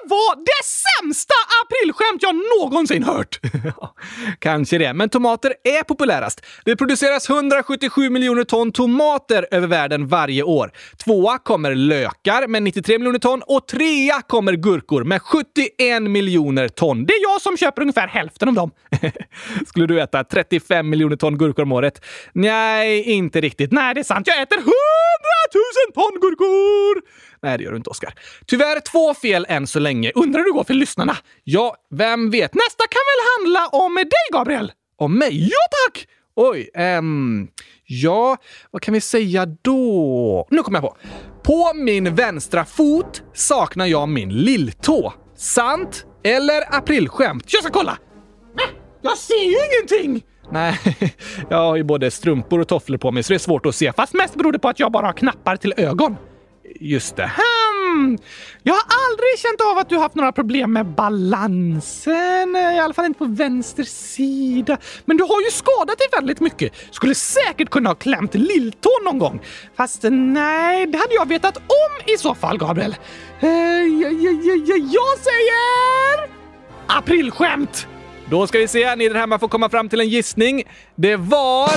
Var 0.07 0.37
det 0.37 0.65
sämsta 0.65 1.35
aprilskämt 1.65 2.23
jag 2.23 2.35
någonsin 2.61 3.03
hört! 3.03 3.41
Kanske 4.39 4.79
det, 4.79 4.93
men 4.95 5.09
tomater 5.09 5.55
är 5.65 5.83
populärast. 5.83 6.47
Det 6.65 6.77
produceras 6.77 7.31
177 7.31 8.11
miljoner 8.11 8.45
ton 8.45 8.73
tomater 8.73 9.47
över 9.51 9.67
världen 9.67 10.09
varje 10.09 10.43
år. 10.43 10.73
Tvåa 11.05 11.39
kommer 11.39 11.75
lökar 11.75 12.47
med 12.47 12.63
93 12.63 12.99
miljoner 12.99 13.19
ton 13.19 13.43
och 13.47 13.69
trea 13.69 14.23
kommer 14.23 14.53
gurkor 14.53 15.05
med 15.05 15.23
71 15.23 16.03
miljoner 16.03 16.69
ton. 16.69 17.07
Det 17.07 17.13
är 17.13 17.23
jag 17.23 17.41
som 17.41 17.57
köper 17.57 17.83
ungefär 17.83 18.09
hälften 18.09 18.49
av 18.49 18.55
dem. 18.55 18.71
Skulle 19.67 19.87
du 19.87 20.01
äta 20.01 20.25
35 20.25 20.91
miljoner 20.91 21.17
ton 21.17 21.39
gurkor 21.39 21.63
om 21.63 21.73
året? 21.73 22.05
Nej, 22.33 23.03
inte 23.03 23.41
riktigt. 23.41 23.73
Nej, 23.73 23.95
det 23.95 24.01
är 24.01 24.05
sant. 24.05 24.27
Jag 24.27 24.43
äter 24.43 24.57
100 24.57 24.73
000 25.55 25.95
ton 25.95 26.21
gurkor! 26.21 27.03
Nej, 27.45 27.59
det 27.59 27.65
gör 27.65 27.71
du 27.71 27.77
inte, 27.77 27.91
Oskar. 27.91 28.15
Tyvärr 28.47 28.81
två 28.81 29.15
fel 29.15 29.47
än 29.49 29.67
så 29.67 29.79
länge. 29.79 30.13
Undrar 30.15 30.41
hur 30.41 30.47
det 30.47 30.53
går 30.53 30.65
för 30.65 30.75
lyssnarna? 30.75 31.17
Ja, 31.45 31.77
vem 31.91 32.31
vet? 32.31 32.55
Nästa 32.55 32.85
kan 32.91 33.01
väl 33.11 33.25
handla 33.37 33.69
om 33.69 33.95
dig, 33.95 34.33
Gabriel? 34.33 34.73
Om 34.99 35.19
mig? 35.19 35.49
Ja, 35.49 35.57
tack! 35.87 36.07
Oj, 36.37 36.71
ehm... 36.75 37.49
Ja, 37.87 38.37
vad 38.71 38.83
kan 38.83 38.95
vi 38.95 39.01
säga 39.01 39.47
då? 39.47 40.47
Nu 40.51 40.63
kommer 40.63 40.79
jag 40.79 40.91
på. 40.91 40.97
På 41.43 41.73
min 41.75 42.15
vänstra 42.15 42.65
fot 42.65 43.23
saknar 43.35 43.87
jag 43.87 44.09
min 44.09 44.29
lilltå. 44.29 45.13
Sant 45.37 46.07
eller 46.25 46.75
aprilskämt? 46.77 47.53
Jag 47.53 47.63
ska 47.63 47.73
kolla! 47.73 47.99
Jag 49.03 49.19
ser 49.19 49.45
ju 49.45 49.57
ingenting! 49.73 50.25
Nej, 50.51 50.79
jag 51.51 51.57
har 51.57 51.77
ju 51.77 51.83
både 51.83 52.11
strumpor 52.11 52.61
och 52.61 52.69
tofflor 52.69 52.99
på 52.99 53.11
mig 53.11 53.23
så 53.23 53.33
det 53.33 53.37
är 53.37 53.39
svårt 53.39 53.67
att 53.67 53.75
se. 53.75 53.93
Fast 53.93 54.15
mest 54.15 54.35
beror 54.35 54.53
det 54.53 54.59
på 54.59 54.69
att 54.69 54.81
jag 54.81 54.93
bara 54.93 55.07
har 55.07 55.13
knappar 55.13 55.57
till 55.57 55.75
ögon. 55.77 56.17
Just 56.81 57.17
det. 57.17 57.31
Hmm. 57.37 58.19
Jag 58.63 58.75
har 58.75 58.83
aldrig 58.83 59.39
känt 59.39 59.61
av 59.61 59.79
att 59.79 59.89
du 59.89 59.99
haft 59.99 60.15
några 60.15 60.33
problem 60.33 60.73
med 60.73 60.87
balansen. 60.87 62.57
I 62.57 62.81
alla 62.81 62.95
fall 62.95 63.05
inte 63.05 63.19
på 63.19 63.25
vänster 63.25 63.85
sida. 63.85 64.79
Men 65.05 65.17
du 65.17 65.25
har 65.25 65.41
ju 65.41 65.51
skadat 65.51 65.99
dig 65.99 66.07
väldigt 66.13 66.41
mycket. 66.41 66.73
Skulle 66.91 67.15
säkert 67.15 67.71
kunna 67.71 67.91
ha 67.91 67.95
klämt 67.95 68.35
lilltån 68.35 69.05
någon 69.05 69.19
gång. 69.19 69.41
Fast 69.77 70.03
nej, 70.11 70.87
det 70.87 70.99
hade 70.99 71.15
jag 71.15 71.29
vetat 71.29 71.57
om 71.57 72.15
i 72.15 72.19
så 72.19 72.35
fall, 72.35 72.59
Gabriel. 72.59 72.97
Eh, 73.41 73.47
uh, 73.49 73.53
jag, 74.03 74.13
jag, 74.13 74.35
jag, 74.45 74.79
jag 74.79 75.19
säger... 75.19 76.31
Aprilskämt! 76.87 77.87
Då 78.31 78.47
ska 78.47 78.59
vi 78.59 78.69
se, 78.69 78.97
ni 78.97 79.09
där 79.09 79.15
hemma 79.15 79.39
får 79.39 79.49
komma 79.49 79.69
fram 79.69 79.89
till 79.89 80.01
en 80.01 80.09
gissning. 80.09 80.63
Det 80.95 81.17
var... 81.17 81.71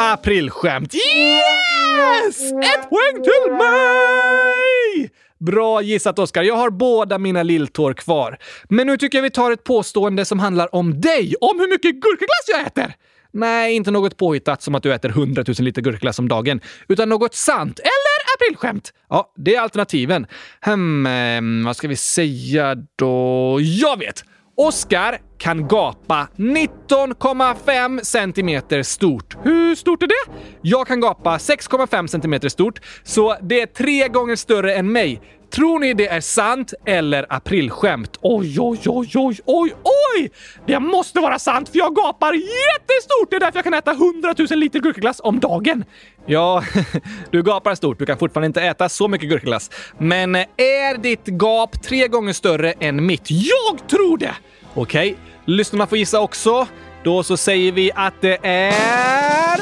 Aprilskämt. 0.00 0.94
Yes! 0.94 2.52
Ett 2.52 2.90
poäng 2.90 3.22
till 3.24 3.52
mig! 3.52 5.10
Bra 5.38 5.82
gissat, 5.82 6.18
Oskar. 6.18 6.42
Jag 6.42 6.56
har 6.56 6.70
båda 6.70 7.18
mina 7.18 7.42
lilltår 7.42 7.92
kvar. 7.92 8.38
Men 8.68 8.86
nu 8.86 8.96
tycker 8.96 9.18
jag 9.18 9.22
vi 9.22 9.30
tar 9.30 9.50
ett 9.50 9.64
påstående 9.64 10.24
som 10.24 10.38
handlar 10.38 10.74
om 10.74 11.00
dig. 11.00 11.34
Om 11.40 11.60
hur 11.60 11.68
mycket 11.68 11.94
gurkaglass 11.94 12.44
jag 12.48 12.66
äter! 12.66 12.94
Nej, 13.32 13.74
inte 13.74 13.90
något 13.90 14.16
påhittat 14.16 14.62
som 14.62 14.74
att 14.74 14.82
du 14.82 14.94
äter 14.94 15.08
100 15.08 15.44
000 15.46 15.54
liter 15.58 15.82
gurkaglass 15.82 16.18
om 16.18 16.28
dagen, 16.28 16.60
utan 16.88 17.08
något 17.08 17.34
sant. 17.34 17.78
Eller 17.78 18.34
aprilskämt. 18.36 18.92
Ja, 19.08 19.32
det 19.36 19.54
är 19.54 19.60
alternativen. 19.60 20.26
Hmm, 20.60 21.64
vad 21.64 21.76
ska 21.76 21.88
vi 21.88 21.96
säga 21.96 22.74
då? 22.96 23.58
Jag 23.60 23.98
vet! 23.98 24.24
Oskar 24.56 25.18
kan 25.38 25.68
gapa 25.68 26.28
19,5 26.36 28.02
centimeter 28.02 28.82
stort. 28.82 29.36
Hur 29.42 29.74
stort 29.74 30.02
är 30.02 30.06
det? 30.06 30.32
Jag 30.62 30.86
kan 30.86 31.00
gapa 31.00 31.36
6,5 31.36 32.06
centimeter 32.06 32.48
stort, 32.48 32.80
så 33.02 33.36
det 33.42 33.60
är 33.60 33.66
tre 33.66 34.08
gånger 34.08 34.36
större 34.36 34.74
än 34.74 34.92
mig. 34.92 35.20
Tror 35.50 35.78
ni 35.78 35.94
det 35.94 36.08
är 36.08 36.20
sant 36.20 36.74
eller 36.86 37.26
aprilskämt? 37.28 38.18
Oj, 38.20 38.60
oj, 38.60 38.78
oj, 38.86 39.10
oj, 39.14 39.40
oj, 39.44 39.74
oj! 39.82 40.30
Det 40.66 40.80
måste 40.80 41.20
vara 41.20 41.38
sant 41.38 41.68
för 41.68 41.78
jag 41.78 41.94
gapar 41.94 42.32
jättestort! 42.32 43.30
Det 43.30 43.36
är 43.36 43.40
därför 43.40 43.58
jag 43.58 43.64
kan 43.64 43.74
äta 43.74 43.90
100 43.90 44.34
000 44.50 44.58
liter 44.58 44.80
gurkaglass 44.80 45.20
om 45.24 45.40
dagen. 45.40 45.84
Ja, 46.26 46.64
du 47.30 47.42
gapar 47.42 47.74
stort. 47.74 47.98
Du 47.98 48.06
kan 48.06 48.18
fortfarande 48.18 48.46
inte 48.46 48.62
äta 48.62 48.88
så 48.88 49.08
mycket 49.08 49.28
gurkaglass. 49.28 49.70
Men 49.98 50.36
är 50.36 50.98
ditt 50.98 51.28
gap 51.28 51.82
tre 51.82 52.08
gånger 52.08 52.32
större 52.32 52.72
än 52.72 53.06
mitt? 53.06 53.30
Jag 53.30 53.88
tror 53.88 54.18
det! 54.18 54.34
Okej, 54.74 55.10
okay 55.10 55.27
lyssnarna 55.48 55.86
får 55.86 55.98
gissa 55.98 56.20
också. 56.20 56.66
Då 57.04 57.22
så 57.22 57.36
säger 57.36 57.72
vi 57.72 57.90
att 57.94 58.14
det 58.20 58.38
är... 58.42 59.60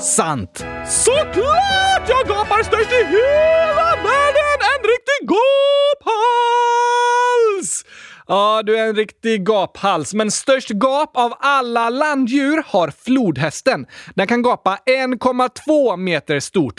Sant! 0.00 0.64
Såklart! 0.88 2.08
Jag 2.08 2.26
gapar 2.28 2.62
störst 2.62 2.92
i 2.92 3.04
hela 3.04 3.96
världen! 3.96 4.58
En 4.60 4.82
riktig 4.82 5.28
gaphals! 5.28 5.44
Ja, 8.26 8.62
du 8.66 8.78
är 8.78 8.86
en 8.86 8.96
riktig 8.96 9.46
gaphals, 9.46 10.14
men 10.14 10.30
störst 10.30 10.70
gap 10.70 11.16
av 11.16 11.34
alla 11.40 11.90
landdjur 11.90 12.62
har 12.66 12.92
flodhästen. 13.04 13.86
Den 14.14 14.26
kan 14.26 14.42
gapa 14.42 14.78
1,2 14.86 15.96
meter 15.96 16.40
stort. 16.40 16.78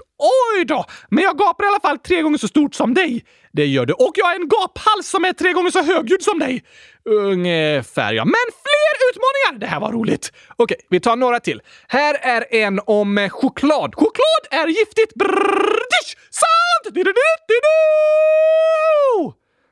Oj 0.57 0.65
då! 0.65 0.85
Men 1.09 1.23
jag 1.23 1.37
gapar 1.37 1.65
i 1.65 1.67
alla 1.67 1.79
fall 1.79 1.97
tre 1.97 2.21
gånger 2.21 2.37
så 2.37 2.47
stort 2.47 2.75
som 2.75 2.93
dig. 2.93 3.25
Det 3.55 3.65
gör 3.65 3.85
du. 3.85 3.93
Och 3.93 4.11
jag 4.15 4.25
har 4.25 4.35
en 4.35 4.47
gaphals 4.47 5.07
som 5.07 5.25
är 5.25 5.33
tre 5.33 5.53
gånger 5.53 5.71
så 5.71 5.83
högljudd 5.83 6.23
som 6.23 6.39
dig. 6.39 6.63
Ungefär, 7.09 8.13
ja. 8.13 8.25
Men 8.25 8.45
fler 8.63 9.09
utmaningar! 9.09 9.59
Det 9.59 9.67
här 9.67 9.79
var 9.79 9.91
roligt. 9.91 10.31
Okej, 10.55 10.77
vi 10.89 10.99
tar 10.99 11.15
några 11.15 11.39
till. 11.39 11.61
Här 11.87 12.15
är 12.21 12.55
en 12.55 12.79
om 12.85 13.17
eh, 13.17 13.29
choklad. 13.29 13.95
Choklad 13.95 14.43
är 14.51 14.67
giftigt. 14.67 15.13
Brrrr, 15.15 15.85
Sant! 16.29 16.95
Du, 16.95 17.03
du, 17.03 17.13
du, 17.13 17.13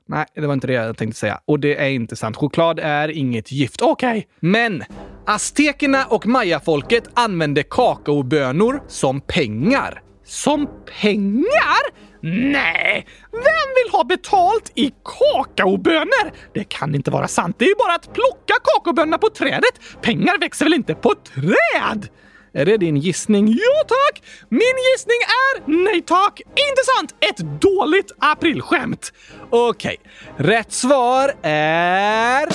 Nej, 0.07 0.25
det 0.35 0.47
var 0.47 0.53
inte 0.53 0.67
det 0.67 0.73
jag 0.73 0.97
tänkte 0.97 1.19
säga. 1.19 1.39
Och 1.45 1.59
det 1.59 1.75
är 1.75 1.89
inte 1.89 2.15
sant. 2.15 2.37
Choklad 2.37 2.79
är 2.79 3.09
inget 3.09 3.51
gift. 3.51 3.81
Okej. 3.81 4.09
Okay. 4.09 4.23
Men 4.39 4.83
aztekerna 5.25 6.05
och 6.05 6.27
mayafolket 6.27 7.03
använde 7.13 7.63
kakaobönor 7.63 8.83
som 8.87 9.21
pengar. 9.21 10.01
Som 10.25 10.69
pengar? 11.01 12.12
Nej! 12.25 13.07
Vem 13.31 13.69
vill 13.75 13.91
ha 13.91 14.03
betalt 14.03 14.71
i 14.75 14.93
kakaobönor? 15.03 16.31
Det 16.53 16.63
kan 16.63 16.95
inte 16.95 17.11
vara 17.11 17.27
sant. 17.27 17.55
Det 17.59 17.65
är 17.65 17.69
ju 17.69 17.75
bara 17.75 17.95
att 17.95 18.13
plocka 18.13 18.53
kakaobönorna 18.63 19.17
på 19.17 19.29
trädet. 19.29 19.79
Pengar 20.01 20.39
växer 20.39 20.65
väl 20.65 20.73
inte 20.73 20.95
på 20.95 21.13
träd? 21.15 22.07
Är 22.53 22.65
det 22.65 22.77
din 22.77 22.97
gissning? 22.97 23.47
Ja 23.47 23.83
tack! 23.87 24.23
Min 24.49 24.61
gissning 24.61 25.17
är 25.45 25.83
nej 25.85 26.01
tack! 26.01 26.41
Inte 26.41 26.83
sant! 26.97 27.15
Ett 27.19 27.61
dåligt 27.61 28.11
aprilskämt. 28.19 29.13
Okej, 29.49 29.97
okay. 29.99 30.47
rätt 30.47 30.71
svar 30.71 31.33
är... 31.41 32.47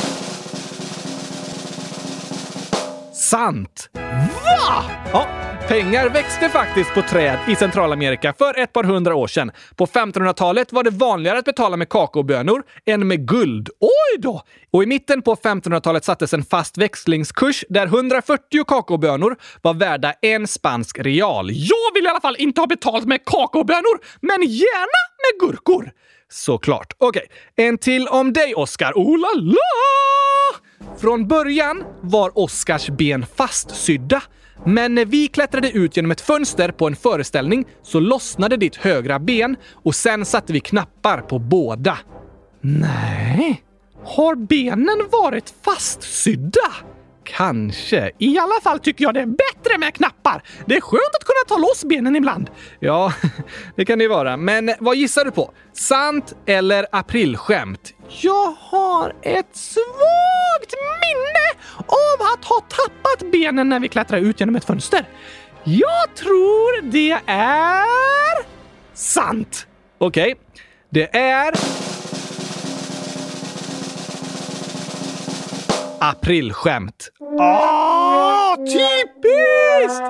Sant. 3.15 3.91
Va? 4.45 4.85
Ja, 5.13 5.27
pengar 5.69 6.09
växte 6.09 6.49
faktiskt 6.49 6.95
på 6.95 7.03
träd 7.03 7.39
i 7.49 7.57
Centralamerika 7.57 8.35
för 8.39 8.59
ett 8.59 8.73
par 8.73 8.85
hundra 8.85 9.15
år 9.15 9.27
sedan. 9.27 9.51
På 9.77 9.87
1500-talet 9.87 10.73
var 10.73 10.83
det 10.83 10.91
vanligare 10.91 11.39
att 11.39 11.45
betala 11.45 11.77
med 11.77 11.89
kakaobönor 11.89 12.63
än 12.87 13.09
med 13.09 13.29
guld. 13.29 13.69
Oj 13.81 14.19
då! 14.19 14.43
Och 14.71 14.83
i 14.83 14.87
mitten 14.87 15.23
på 15.23 15.35
1500-talet 15.35 16.05
sattes 16.05 16.35
en 16.35 16.45
fast 16.45 16.79
växlingskurs 16.79 17.65
där 17.69 17.87
140 17.87 18.65
kakaobönor 18.65 19.37
var 19.63 19.75
värda 19.75 20.13
en 20.23 20.47
spansk 20.47 20.99
real. 20.99 21.51
Jag 21.51 21.95
vill 21.95 22.05
i 22.05 22.09
alla 22.09 22.21
fall 22.21 22.37
inte 22.39 22.61
ha 22.61 22.67
betalt 22.67 23.05
med 23.05 23.25
kakaobönor, 23.25 23.99
men 24.21 24.43
gärna 24.43 25.01
med 25.23 25.49
gurkor. 25.49 25.91
Såklart. 26.31 26.93
Okej, 26.99 27.23
okay. 27.55 27.67
en 27.67 27.79
till 27.79 28.09
om 28.09 28.33
dig, 28.33 28.55
Oscar. 28.55 28.93
Oh 28.95 29.19
la 29.19 29.41
la! 29.41 30.59
Från 31.01 31.29
början 31.29 31.85
var 32.01 32.39
Oscars 32.39 32.89
ben 32.89 33.27
fastsydda. 33.37 34.23
Men 34.65 34.95
när 34.95 35.05
vi 35.05 35.29
klättrade 35.29 35.71
ut 35.71 35.97
genom 35.97 36.11
ett 36.11 36.21
fönster 36.21 36.71
på 36.71 36.87
en 36.87 36.97
föreställning 36.97 37.65
så 37.83 38.00
lossnade 38.00 38.57
ditt 38.57 38.77
högra 38.77 39.19
ben 39.19 39.57
och 39.73 39.95
sen 39.95 40.25
satte 40.25 40.53
vi 40.53 40.61
knappar 40.61 41.21
på 41.21 41.38
båda. 41.38 41.99
Nej, 42.61 43.62
har 44.05 44.35
benen 44.35 45.09
varit 45.11 45.55
fastsydda? 45.62 46.71
Kanske. 47.37 48.11
I 48.19 48.39
alla 48.39 48.61
fall 48.63 48.79
tycker 48.79 49.05
jag 49.05 49.15
det 49.15 49.21
är 49.21 49.27
bättre 49.27 49.79
med 49.79 49.95
knappar. 49.95 50.43
Det 50.67 50.77
är 50.77 50.81
skönt 50.81 51.15
att 51.21 51.25
kunna 51.25 51.45
ta 51.49 51.57
loss 51.57 51.85
benen 51.85 52.17
ibland. 52.17 52.51
Ja, 52.81 53.13
det 53.77 53.85
kan 53.85 53.99
det 53.99 54.03
ju 54.03 54.09
vara. 54.09 54.37
Men 54.37 54.75
vad 54.79 54.97
gissar 54.97 55.25
du 55.25 55.31
på? 55.31 55.53
Sant 55.73 56.35
eller 56.47 56.87
aprilskämt? 56.93 57.95
Jag 58.21 58.55
har 58.59 59.15
ett 59.23 59.57
svagt 59.57 60.75
minne 61.01 61.65
av 61.87 62.27
att 62.35 62.45
ha 62.45 62.61
tappat 62.61 63.33
benen 63.33 63.69
när 63.69 63.81
vi 63.81 63.89
klättrar 63.89 64.19
ut 64.19 64.41
genom 64.41 64.57
ett 64.57 64.65
fönster. 64.65 65.09
Jag 65.65 66.15
tror 66.15 66.83
det 66.83 67.19
är 67.27 67.85
sant. 68.95 69.67
Okej, 69.99 70.33
okay. 70.33 70.35
det 70.91 71.17
är 71.17 71.55
Aprilskämt. 76.00 77.09
Åh, 77.21 78.55
typiskt! 78.57 80.02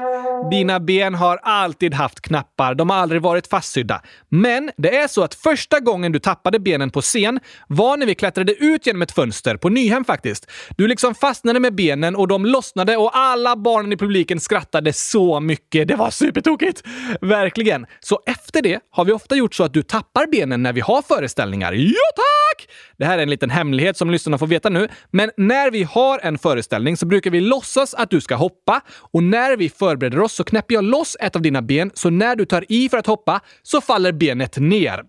Dina 0.50 0.80
ben 0.80 1.14
har 1.14 1.38
alltid 1.42 1.94
haft 1.94 2.20
knappar. 2.20 2.74
De 2.74 2.90
har 2.90 2.96
aldrig 2.96 3.22
varit 3.22 3.46
fastsydda. 3.46 4.02
Men 4.28 4.70
det 4.76 4.96
är 4.96 5.08
så 5.08 5.22
att 5.22 5.34
första 5.34 5.80
gången 5.80 6.12
du 6.12 6.18
tappade 6.18 6.58
benen 6.58 6.90
på 6.90 7.00
scen 7.00 7.40
var 7.68 7.96
när 7.96 8.06
vi 8.06 8.14
klättrade 8.14 8.52
ut 8.52 8.86
genom 8.86 9.02
ett 9.02 9.12
fönster 9.12 9.56
på 9.56 9.68
Nyhem 9.68 10.04
faktiskt. 10.04 10.50
Du 10.76 10.88
liksom 10.88 11.14
fastnade 11.14 11.60
med 11.60 11.74
benen 11.74 12.16
och 12.16 12.28
de 12.28 12.46
lossnade 12.46 12.96
och 12.96 13.16
alla 13.16 13.56
barnen 13.56 13.92
i 13.92 13.96
publiken 13.96 14.40
skrattade 14.40 14.92
så 14.92 15.40
mycket. 15.40 15.88
Det 15.88 15.96
var 15.96 16.10
supertokigt! 16.10 16.82
Verkligen. 17.20 17.86
Så 18.00 18.20
efter 18.26 18.62
det 18.62 18.80
har 18.90 19.04
vi 19.04 19.12
ofta 19.12 19.36
gjort 19.36 19.54
så 19.54 19.64
att 19.64 19.74
du 19.74 19.82
tappar 19.82 20.26
benen 20.26 20.62
när 20.62 20.72
vi 20.72 20.80
har 20.80 21.02
föreställningar. 21.02 21.72
Ja, 21.72 21.92
tack! 22.16 22.68
Det 22.96 23.04
här 23.04 23.18
är 23.18 23.22
en 23.22 23.30
liten 23.30 23.50
hemlighet 23.50 23.96
som 23.96 24.10
lyssnarna 24.10 24.38
får 24.38 24.46
veta 24.46 24.68
nu, 24.68 24.88
men 25.10 25.30
när 25.36 25.70
vi 25.70 25.77
vi 25.78 25.84
har 25.84 26.20
en 26.22 26.38
föreställning 26.38 26.96
så 26.96 27.06
brukar 27.06 27.30
vi 27.30 27.40
låtsas 27.40 27.94
att 27.94 28.10
du 28.10 28.20
ska 28.20 28.34
hoppa 28.34 28.80
och 29.12 29.22
när 29.22 29.56
vi 29.56 29.68
förbereder 29.68 30.20
oss 30.20 30.32
så 30.32 30.44
knäpper 30.44 30.74
jag 30.74 30.84
loss 30.84 31.16
ett 31.20 31.36
av 31.36 31.42
dina 31.42 31.62
ben 31.62 31.90
så 31.94 32.10
när 32.10 32.36
du 32.36 32.44
tar 32.44 32.64
i 32.68 32.88
för 32.88 32.98
att 32.98 33.06
hoppa 33.06 33.40
så 33.62 33.80
faller 33.80 34.12
benet 34.12 34.56
ner. 34.56 35.02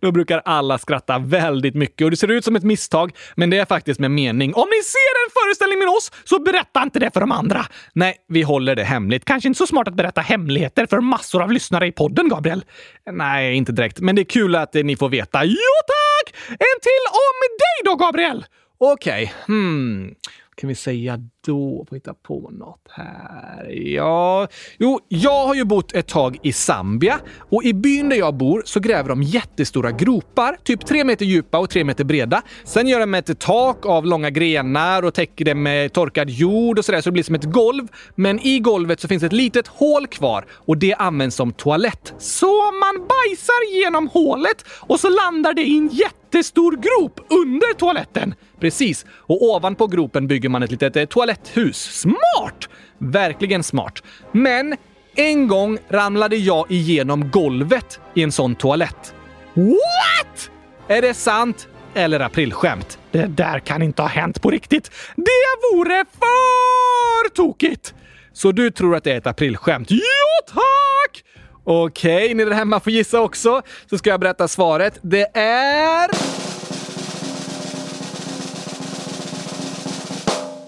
Då 0.00 0.12
brukar 0.12 0.42
alla 0.44 0.78
skratta 0.78 1.18
väldigt 1.18 1.74
mycket 1.74 2.04
och 2.04 2.10
det 2.10 2.16
ser 2.16 2.30
ut 2.30 2.44
som 2.44 2.56
ett 2.56 2.62
misstag, 2.62 3.12
men 3.34 3.50
det 3.50 3.58
är 3.58 3.64
faktiskt 3.64 4.00
med 4.00 4.10
mening. 4.10 4.54
Om 4.54 4.66
ni 4.70 4.82
ser 4.82 5.26
en 5.26 5.30
föreställning 5.42 5.78
med 5.78 5.88
oss, 5.88 6.12
så 6.24 6.38
berätta 6.38 6.82
inte 6.82 6.98
det 6.98 7.10
för 7.12 7.20
de 7.20 7.32
andra! 7.32 7.66
Nej, 7.92 8.16
vi 8.28 8.42
håller 8.42 8.76
det 8.76 8.84
hemligt. 8.84 9.24
Kanske 9.24 9.48
inte 9.48 9.58
så 9.58 9.66
smart 9.66 9.88
att 9.88 9.94
berätta 9.94 10.20
hemligheter 10.20 10.86
för 10.86 11.00
massor 11.00 11.42
av 11.42 11.52
lyssnare 11.52 11.86
i 11.86 11.92
podden, 11.92 12.28
Gabriel. 12.28 12.64
Nej, 13.12 13.54
inte 13.54 13.72
direkt, 13.72 14.00
men 14.00 14.16
det 14.16 14.22
är 14.22 14.24
kul 14.24 14.56
att 14.56 14.74
ni 14.74 14.96
får 14.96 15.08
veta. 15.08 15.44
Jo 15.44 15.56
tack! 15.86 15.99
En 16.48 16.76
till 16.82 17.04
om 17.26 17.36
dig 17.58 17.76
då, 17.84 17.94
Gabriel! 18.04 18.44
Okej, 18.78 19.24
okay. 19.24 19.44
hmm 19.46 20.14
kan 20.60 20.68
vi 20.68 20.74
säga 20.74 21.18
då? 21.46 21.86
Får 21.88 21.96
hitta 21.96 22.14
på 22.14 22.50
något 22.50 22.86
här. 22.90 23.70
Ja, 23.70 24.48
jo, 24.78 25.00
jag 25.08 25.46
har 25.46 25.54
ju 25.54 25.64
bott 25.64 25.92
ett 25.92 26.08
tag 26.08 26.38
i 26.42 26.52
Zambia 26.52 27.20
och 27.38 27.64
i 27.64 27.74
byn 27.74 28.08
där 28.08 28.16
jag 28.16 28.34
bor 28.34 28.62
så 28.64 28.80
gräver 28.80 29.08
de 29.08 29.22
jättestora 29.22 29.90
gropar, 29.90 30.56
typ 30.64 30.86
tre 30.86 31.04
meter 31.04 31.24
djupa 31.24 31.58
och 31.58 31.70
tre 31.70 31.84
meter 31.84 32.04
breda. 32.04 32.42
Sen 32.64 32.88
gör 32.88 33.00
de 33.00 33.14
ett 33.14 33.38
tak 33.38 33.86
av 33.86 34.06
långa 34.06 34.30
grenar 34.30 35.02
och 35.02 35.14
täcker 35.14 35.44
det 35.44 35.54
med 35.54 35.92
torkad 35.92 36.30
jord 36.30 36.78
och 36.78 36.84
sådär 36.84 37.00
så 37.00 37.10
det 37.10 37.12
blir 37.12 37.22
som 37.22 37.34
ett 37.34 37.44
golv. 37.52 37.88
Men 38.14 38.40
i 38.40 38.58
golvet 38.58 39.00
så 39.00 39.08
finns 39.08 39.22
ett 39.22 39.32
litet 39.32 39.66
hål 39.66 40.06
kvar 40.06 40.44
och 40.50 40.78
det 40.78 40.94
används 40.94 41.36
som 41.36 41.52
toalett. 41.52 42.14
Så 42.18 42.72
man 42.72 43.06
bajsar 43.08 43.82
genom 43.82 44.08
hålet 44.08 44.64
och 44.80 45.00
så 45.00 45.08
landar 45.08 45.54
det 45.54 45.62
i 45.62 45.78
en 45.78 45.88
jättestor 45.88 46.72
grop 46.72 47.20
under 47.30 47.74
toaletten. 47.74 48.34
Precis. 48.60 49.06
Och 49.10 49.42
ovanpå 49.42 49.86
gropen 49.86 50.26
bygger 50.26 50.48
man 50.48 50.62
ett 50.62 50.70
litet 50.70 50.96
eh, 50.96 51.04
toaletthus. 51.04 52.00
Smart! 52.00 52.68
Verkligen 52.98 53.62
smart. 53.62 54.02
Men 54.32 54.76
en 55.14 55.48
gång 55.48 55.78
ramlade 55.88 56.36
jag 56.36 56.70
igenom 56.70 57.30
golvet 57.30 58.00
i 58.14 58.22
en 58.22 58.32
sån 58.32 58.54
toalett. 58.54 59.14
What? 59.54 60.50
Är 60.88 61.02
det 61.02 61.14
sant 61.14 61.68
eller 61.94 62.20
aprilskämt? 62.20 62.98
Det 63.10 63.26
där 63.26 63.58
kan 63.58 63.82
inte 63.82 64.02
ha 64.02 64.08
hänt 64.08 64.42
på 64.42 64.50
riktigt. 64.50 64.90
Det 65.16 65.72
vore 65.72 66.04
för 66.18 67.34
tokigt! 67.34 67.94
Så 68.32 68.52
du 68.52 68.70
tror 68.70 68.96
att 68.96 69.04
det 69.04 69.12
är 69.12 69.18
ett 69.18 69.26
aprilskämt? 69.26 69.90
Ja, 69.90 70.52
tack! 70.54 71.24
Okej, 71.64 72.24
okay, 72.24 72.34
ni 72.34 72.44
där 72.44 72.52
hemma 72.52 72.80
får 72.80 72.92
gissa 72.92 73.20
också, 73.20 73.62
så 73.90 73.98
ska 73.98 74.10
jag 74.10 74.20
berätta 74.20 74.48
svaret. 74.48 74.98
Det 75.02 75.36
är... 75.36 76.10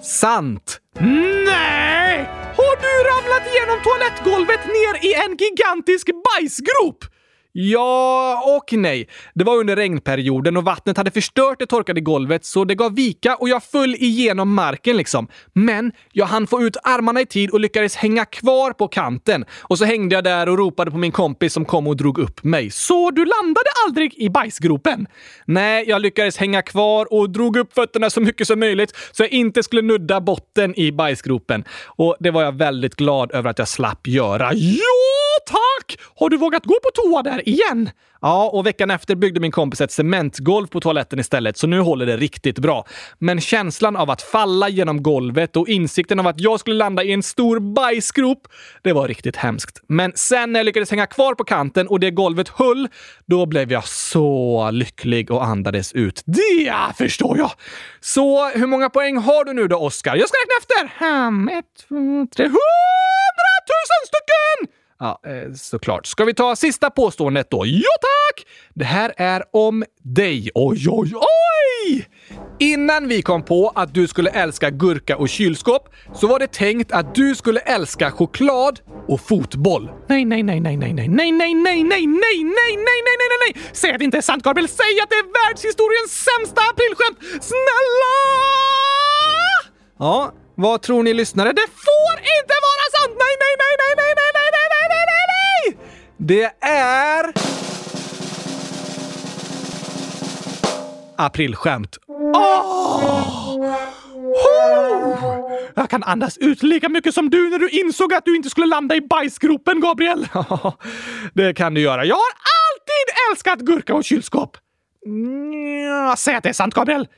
sant! 0.03 0.79
Nej! 1.47 2.29
Har 2.57 2.75
du 2.85 2.93
ramlat 3.11 3.47
igenom 3.55 3.79
toalettgolvet 3.85 4.67
ner 4.67 4.95
i 5.09 5.15
en 5.25 5.37
gigantisk 5.37 6.07
bajsgrop? 6.27 7.05
Ja 7.53 8.43
och 8.57 8.73
nej. 8.79 9.09
Det 9.35 9.45
var 9.45 9.57
under 9.57 9.77
regnperioden 9.77 10.57
och 10.57 10.65
vattnet 10.65 10.97
hade 10.97 11.11
förstört 11.11 11.59
det 11.59 11.67
torkade 11.67 12.01
golvet 12.01 12.45
så 12.45 12.65
det 12.65 12.75
gav 12.75 12.95
vika 12.95 13.37
och 13.37 13.49
jag 13.49 13.63
föll 13.63 13.95
igenom 13.95 14.55
marken 14.55 14.97
liksom. 14.97 15.29
Men 15.53 15.93
jag 16.13 16.27
hann 16.27 16.47
få 16.47 16.63
ut 16.63 16.77
armarna 16.83 17.21
i 17.21 17.27
tid 17.27 17.51
och 17.51 17.61
lyckades 17.61 17.97
hänga 17.97 18.25
kvar 18.25 18.73
på 18.73 18.89
kanten. 18.89 19.45
Och 19.61 19.79
så 19.79 19.85
hängde 19.85 20.15
jag 20.15 20.25
där 20.25 20.49
och 20.49 20.59
ropade 20.59 20.91
på 20.91 20.97
min 20.97 21.13
kompis 21.13 21.53
som 21.53 21.65
kom 21.65 21.87
och 21.87 21.97
drog 21.97 22.19
upp 22.19 22.45
mig. 22.45 22.71
Så 22.71 23.11
du 23.11 23.25
landade 23.25 23.71
aldrig 23.87 24.15
i 24.15 24.29
bajsgropen? 24.29 25.07
Nej, 25.47 25.85
jag 25.89 26.03
lyckades 26.03 26.37
hänga 26.37 26.63
kvar 26.63 27.13
och 27.13 27.31
drog 27.31 27.57
upp 27.57 27.75
fötterna 27.75 28.11
så 28.11 28.21
mycket 28.21 28.47
som 28.47 28.61
möjligt 28.61 28.97
så 29.13 29.23
jag 29.23 29.31
inte 29.31 29.63
skulle 29.63 29.83
nudda 29.83 30.21
botten 30.21 30.79
i 30.79 30.93
bajsgropen. 30.93 31.65
Och 31.87 32.17
det 32.21 32.31
var 32.31 32.43
jag 32.43 32.59
väldigt 32.59 32.95
glad 32.95 33.33
över 33.33 33.51
att 33.51 33.59
jag 33.59 33.69
slapp 33.69 34.07
göra. 34.07 34.51
Jo! 34.55 35.12
Tack! 35.47 35.99
Har 36.15 36.29
du 36.29 36.37
vågat 36.37 36.65
gå 36.65 36.75
på 36.83 36.91
toa 36.95 37.23
där 37.23 37.49
igen? 37.49 37.91
Ja, 38.25 38.51
och 38.53 38.67
veckan 38.67 38.91
efter 38.91 39.15
byggde 39.15 39.41
min 39.41 39.51
kompis 39.51 39.81
ett 39.81 39.93
cementgolv 39.93 40.67
på 40.67 40.81
toaletten 40.81 41.19
istället, 41.19 41.57
så 41.57 41.67
nu 41.67 41.81
håller 41.81 42.07
det 42.07 42.17
riktigt 42.17 42.59
bra. 42.59 42.87
Men 43.19 43.41
känslan 43.41 43.97
av 43.97 44.11
att 44.11 44.23
falla 44.23 44.69
genom 44.69 45.03
golvet 45.03 45.57
och 45.57 45.69
insikten 45.69 46.21
av 46.21 46.27
att 46.27 46.41
jag 46.41 46.61
skulle 46.61 46.77
landa 46.77 47.03
i 47.03 47.13
en 47.13 47.23
stor 47.23 47.61
bajsgrop, 47.61 48.49
det 48.83 48.93
var 48.93 49.09
riktigt 49.09 49.37
hemskt. 49.37 49.83
Men 49.89 50.13
sen 50.15 50.53
när 50.53 50.61
jag 50.61 50.65
lyckades 50.65 50.91
hänga 50.91 51.07
kvar 51.07 51.35
på 51.35 51.45
kanten 51.45 51.89
och 51.89 52.01
det 52.01 52.11
golvet 52.11 52.49
höll, 52.49 52.89
då 53.27 53.47
blev 53.47 53.73
jag 53.73 53.85
så 53.89 54.71
lycklig 54.71 55.31
och 55.31 55.45
andades 55.45 55.93
ut. 55.93 56.23
Det 56.25 56.73
förstår 56.99 57.39
jag! 57.39 57.51
Så 58.01 58.49
hur 58.49 58.67
många 58.67 58.91
poäng 58.91 59.17
har 59.17 59.45
du 59.45 59.53
nu 59.53 59.69
då, 59.69 59.77
Oskar? 59.77 60.17
Jag 60.17 60.29
ska 60.29 60.37
räkna 60.37 60.55
efter! 60.61 61.07
Um, 61.07 61.49
ett, 61.49 61.65
två, 61.89 62.27
tre, 62.37 62.45
hundratusen 62.45 64.03
stycken! 64.07 64.82
Ja, 65.03 65.21
eh, 65.27 65.53
såklart. 65.55 66.07
Ska 66.07 66.25
vi 66.25 66.35
ta 66.35 66.57
sista 66.57 66.91
påståendet 66.91 67.51
då? 67.51 67.67
Ja, 67.67 67.93
tack! 68.01 68.47
Det 68.75 68.85
här 68.85 69.13
är 69.17 69.43
om 69.53 69.85
dig. 70.03 70.51
Oj, 70.55 70.87
oj, 70.89 71.13
oj! 71.15 72.09
Innan 72.59 73.09
vi 73.09 73.23
kom 73.23 73.43
på 73.43 73.73
att 73.75 73.95
du 73.95 74.09
skulle 74.09 74.31
älska 74.31 74.71
gurka 74.71 75.17
och 75.17 75.29
kylskåp 75.29 75.89
så 76.15 76.27
var 76.27 76.39
det 76.39 76.53
tänkt 76.53 76.93
att 76.93 77.15
du 77.15 77.35
skulle 77.35 77.61
älska 77.61 78.11
choklad 78.11 78.81
och 79.09 79.21
fotboll. 79.21 79.91
Nej, 80.09 80.25
nej, 80.25 80.43
nej, 80.43 80.61
nej, 80.61 80.77
nej, 80.77 80.93
nej, 80.93 81.09
nej, 81.09 81.33
nej, 81.33 81.55
nej, 81.55 81.55
nej, 81.55 81.85
nej, 81.85 82.07
nej, 82.07 82.45
nej, 82.45 82.77
nej, 82.77 83.03
nej, 83.07 83.17
nej, 83.19 83.53
nej! 83.55 83.63
Säg 83.73 83.93
att 83.93 83.99
det 83.99 84.05
inte 84.05 84.17
är 84.17 84.23
sant, 84.23 84.45
Gabriel! 84.45 84.69
Säg 84.69 85.01
att 85.03 85.11
det 85.11 85.17
är 85.17 85.49
världshistoriens 85.49 86.25
sämsta 86.29 86.61
aprilskämt! 86.71 87.19
Snälla! 87.45 88.17
Ja, 89.99 90.33
vad 90.55 90.83
tror 90.83 91.03
ni 91.03 91.15
lyssnare? 91.15 91.53
Det 91.53 91.69
får 91.89 92.15
inte 92.39 92.55
vara 92.69 92.85
sant! 92.97 93.15
Nej, 93.25 93.35
nej, 93.43 93.55
nej, 93.63 93.75
nej, 93.83 93.95
nej, 93.97 94.15
nej! 94.17 94.32
Det 96.25 96.53
är... 96.61 97.33
Aprilskämt. 101.17 101.99
Oh! 102.07 103.55
Oh! 103.55 105.23
Jag 105.75 105.91
kan 105.91 106.03
andas 106.03 106.39
ut 106.39 106.63
lika 106.63 106.89
mycket 106.89 107.15
som 107.15 107.31
du 107.31 107.51
när 107.51 107.59
du 107.59 107.69
insåg 107.69 108.15
att 108.15 108.25
du 108.25 108.37
inte 108.37 108.51
skulle 108.51 108.67
landa 108.67 108.95
i 108.95 109.01
bajsgropen, 109.01 109.81
Gabriel. 109.81 110.29
det 111.35 111.55
kan 111.55 111.75
du 111.75 111.81
göra. 111.81 112.05
Jag 112.05 112.17
har 112.17 112.33
alltid 112.71 113.31
älskat 113.31 113.61
gurka 113.61 113.95
och 113.95 114.05
kylskåp. 114.05 114.57
Ja, 115.89 116.15
säg 116.19 116.35
att 116.35 116.43
det 116.43 116.49
är 116.49 116.53
sant, 116.53 116.75
Gabriel. 116.75 117.09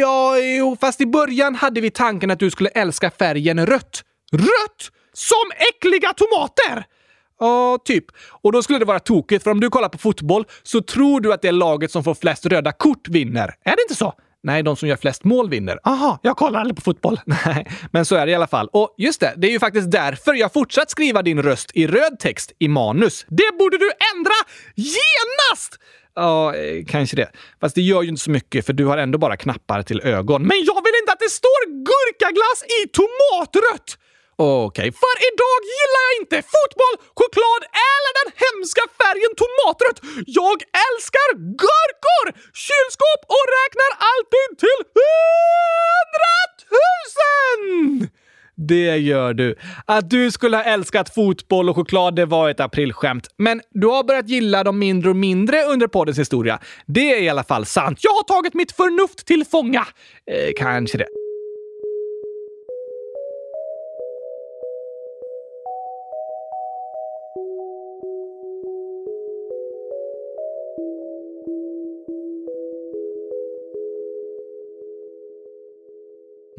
Ja, 0.00 0.38
jo, 0.38 0.76
fast 0.80 1.00
i 1.00 1.06
början 1.06 1.54
hade 1.54 1.80
vi 1.80 1.90
tanken 1.90 2.30
att 2.30 2.38
du 2.38 2.50
skulle 2.50 2.70
älska 2.70 3.10
färgen 3.10 3.66
rött. 3.66 4.02
Rött? 4.32 4.90
Som 5.12 5.50
äckliga 5.70 6.12
tomater! 6.12 6.86
Ja, 7.42 7.78
typ. 7.84 8.04
Och 8.42 8.52
då 8.52 8.62
skulle 8.62 8.78
det 8.78 8.84
vara 8.84 9.00
tokigt, 9.00 9.44
för 9.44 9.50
om 9.50 9.60
du 9.60 9.70
kollar 9.70 9.88
på 9.88 9.98
fotboll 9.98 10.44
så 10.62 10.80
tror 10.80 11.20
du 11.20 11.32
att 11.32 11.42
det 11.42 11.48
är 11.48 11.52
laget 11.52 11.90
som 11.90 12.04
får 12.04 12.14
flest 12.14 12.46
röda 12.46 12.72
kort 12.72 13.08
vinner. 13.08 13.54
Är 13.64 13.76
det 13.76 13.82
inte 13.82 13.94
så? 13.94 14.12
Nej, 14.42 14.62
de 14.62 14.76
som 14.76 14.88
gör 14.88 14.96
flest 14.96 15.24
mål 15.24 15.50
vinner. 15.50 15.78
Aha, 15.84 16.18
jag 16.22 16.36
kollar 16.36 16.60
aldrig 16.60 16.76
på 16.76 16.82
fotboll. 16.82 17.20
Nej, 17.26 17.66
men 17.90 18.04
så 18.04 18.16
är 18.16 18.26
det 18.26 18.32
i 18.32 18.34
alla 18.34 18.46
fall. 18.46 18.68
Och 18.72 18.94
just 18.98 19.20
det, 19.20 19.34
det 19.36 19.46
är 19.46 19.50
ju 19.50 19.58
faktiskt 19.58 19.90
därför 19.90 20.34
jag 20.34 20.52
fortsatt 20.52 20.90
skriva 20.90 21.22
din 21.22 21.42
röst 21.42 21.70
i 21.74 21.86
röd 21.86 22.18
text 22.18 22.52
i 22.58 22.68
manus. 22.68 23.26
Det 23.28 23.58
borde 23.58 23.78
du 23.78 23.90
ändra 24.14 24.34
genast! 24.74 25.78
Ja, 26.14 26.54
eh, 26.54 26.84
kanske 26.88 27.16
det. 27.16 27.30
Fast 27.60 27.74
det 27.74 27.82
gör 27.82 28.02
ju 28.02 28.08
inte 28.08 28.22
så 28.22 28.30
mycket 28.30 28.66
för 28.66 28.72
du 28.72 28.84
har 28.84 28.98
ändå 28.98 29.18
bara 29.18 29.36
knappar 29.36 29.82
till 29.82 30.00
ögon. 30.00 30.42
Men 30.42 30.56
jag 30.66 30.82
vill 30.84 30.94
inte 31.02 31.12
att 31.12 31.20
det 31.20 31.30
står 31.30 31.66
gurkaglass 31.66 32.64
i 32.84 32.88
tomatrött! 32.88 33.98
Okej, 34.42 34.66
okay. 34.66 34.88
för 35.02 35.16
idag 35.30 35.58
gillar 35.74 36.02
jag 36.08 36.14
inte 36.22 36.38
fotboll, 36.54 36.96
choklad 37.18 37.62
eller 37.92 38.12
den 38.20 38.30
hemska 38.44 38.82
färgen 39.00 39.32
tomatrött. 39.42 39.98
Jag 40.40 40.58
älskar 40.86 41.28
gurkor, 41.64 42.26
kylskåp 42.66 43.20
och 43.36 43.44
räknar 43.58 43.90
alltid 44.10 44.48
till 44.62 44.80
hundratusen! 44.98 46.82
det 48.68 48.96
gör 48.96 49.34
du. 49.34 49.56
Att 49.86 50.10
du 50.10 50.30
skulle 50.30 50.56
ha 50.56 50.64
älskat 50.64 51.14
fotboll 51.14 51.68
och 51.68 51.76
choklad, 51.76 52.16
det 52.16 52.26
var 52.26 52.50
ett 52.50 52.60
aprilskämt. 52.60 53.28
Men 53.36 53.60
du 53.70 53.86
har 53.86 54.04
börjat 54.04 54.28
gilla 54.28 54.64
dem 54.64 54.78
mindre 54.78 55.10
och 55.10 55.16
mindre 55.16 55.62
under 55.62 55.86
poddens 55.86 56.18
historia. 56.18 56.58
Det 56.86 57.14
är 57.14 57.22
i 57.22 57.28
alla 57.28 57.44
fall 57.44 57.66
sant. 57.66 57.98
Jag 58.00 58.12
har 58.12 58.22
tagit 58.22 58.54
mitt 58.54 58.72
förnuft 58.72 59.26
till 59.26 59.44
fånga. 59.44 59.86
Eh, 60.30 60.52
kanske 60.56 60.98
det. 60.98 61.06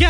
Det 0.00 0.06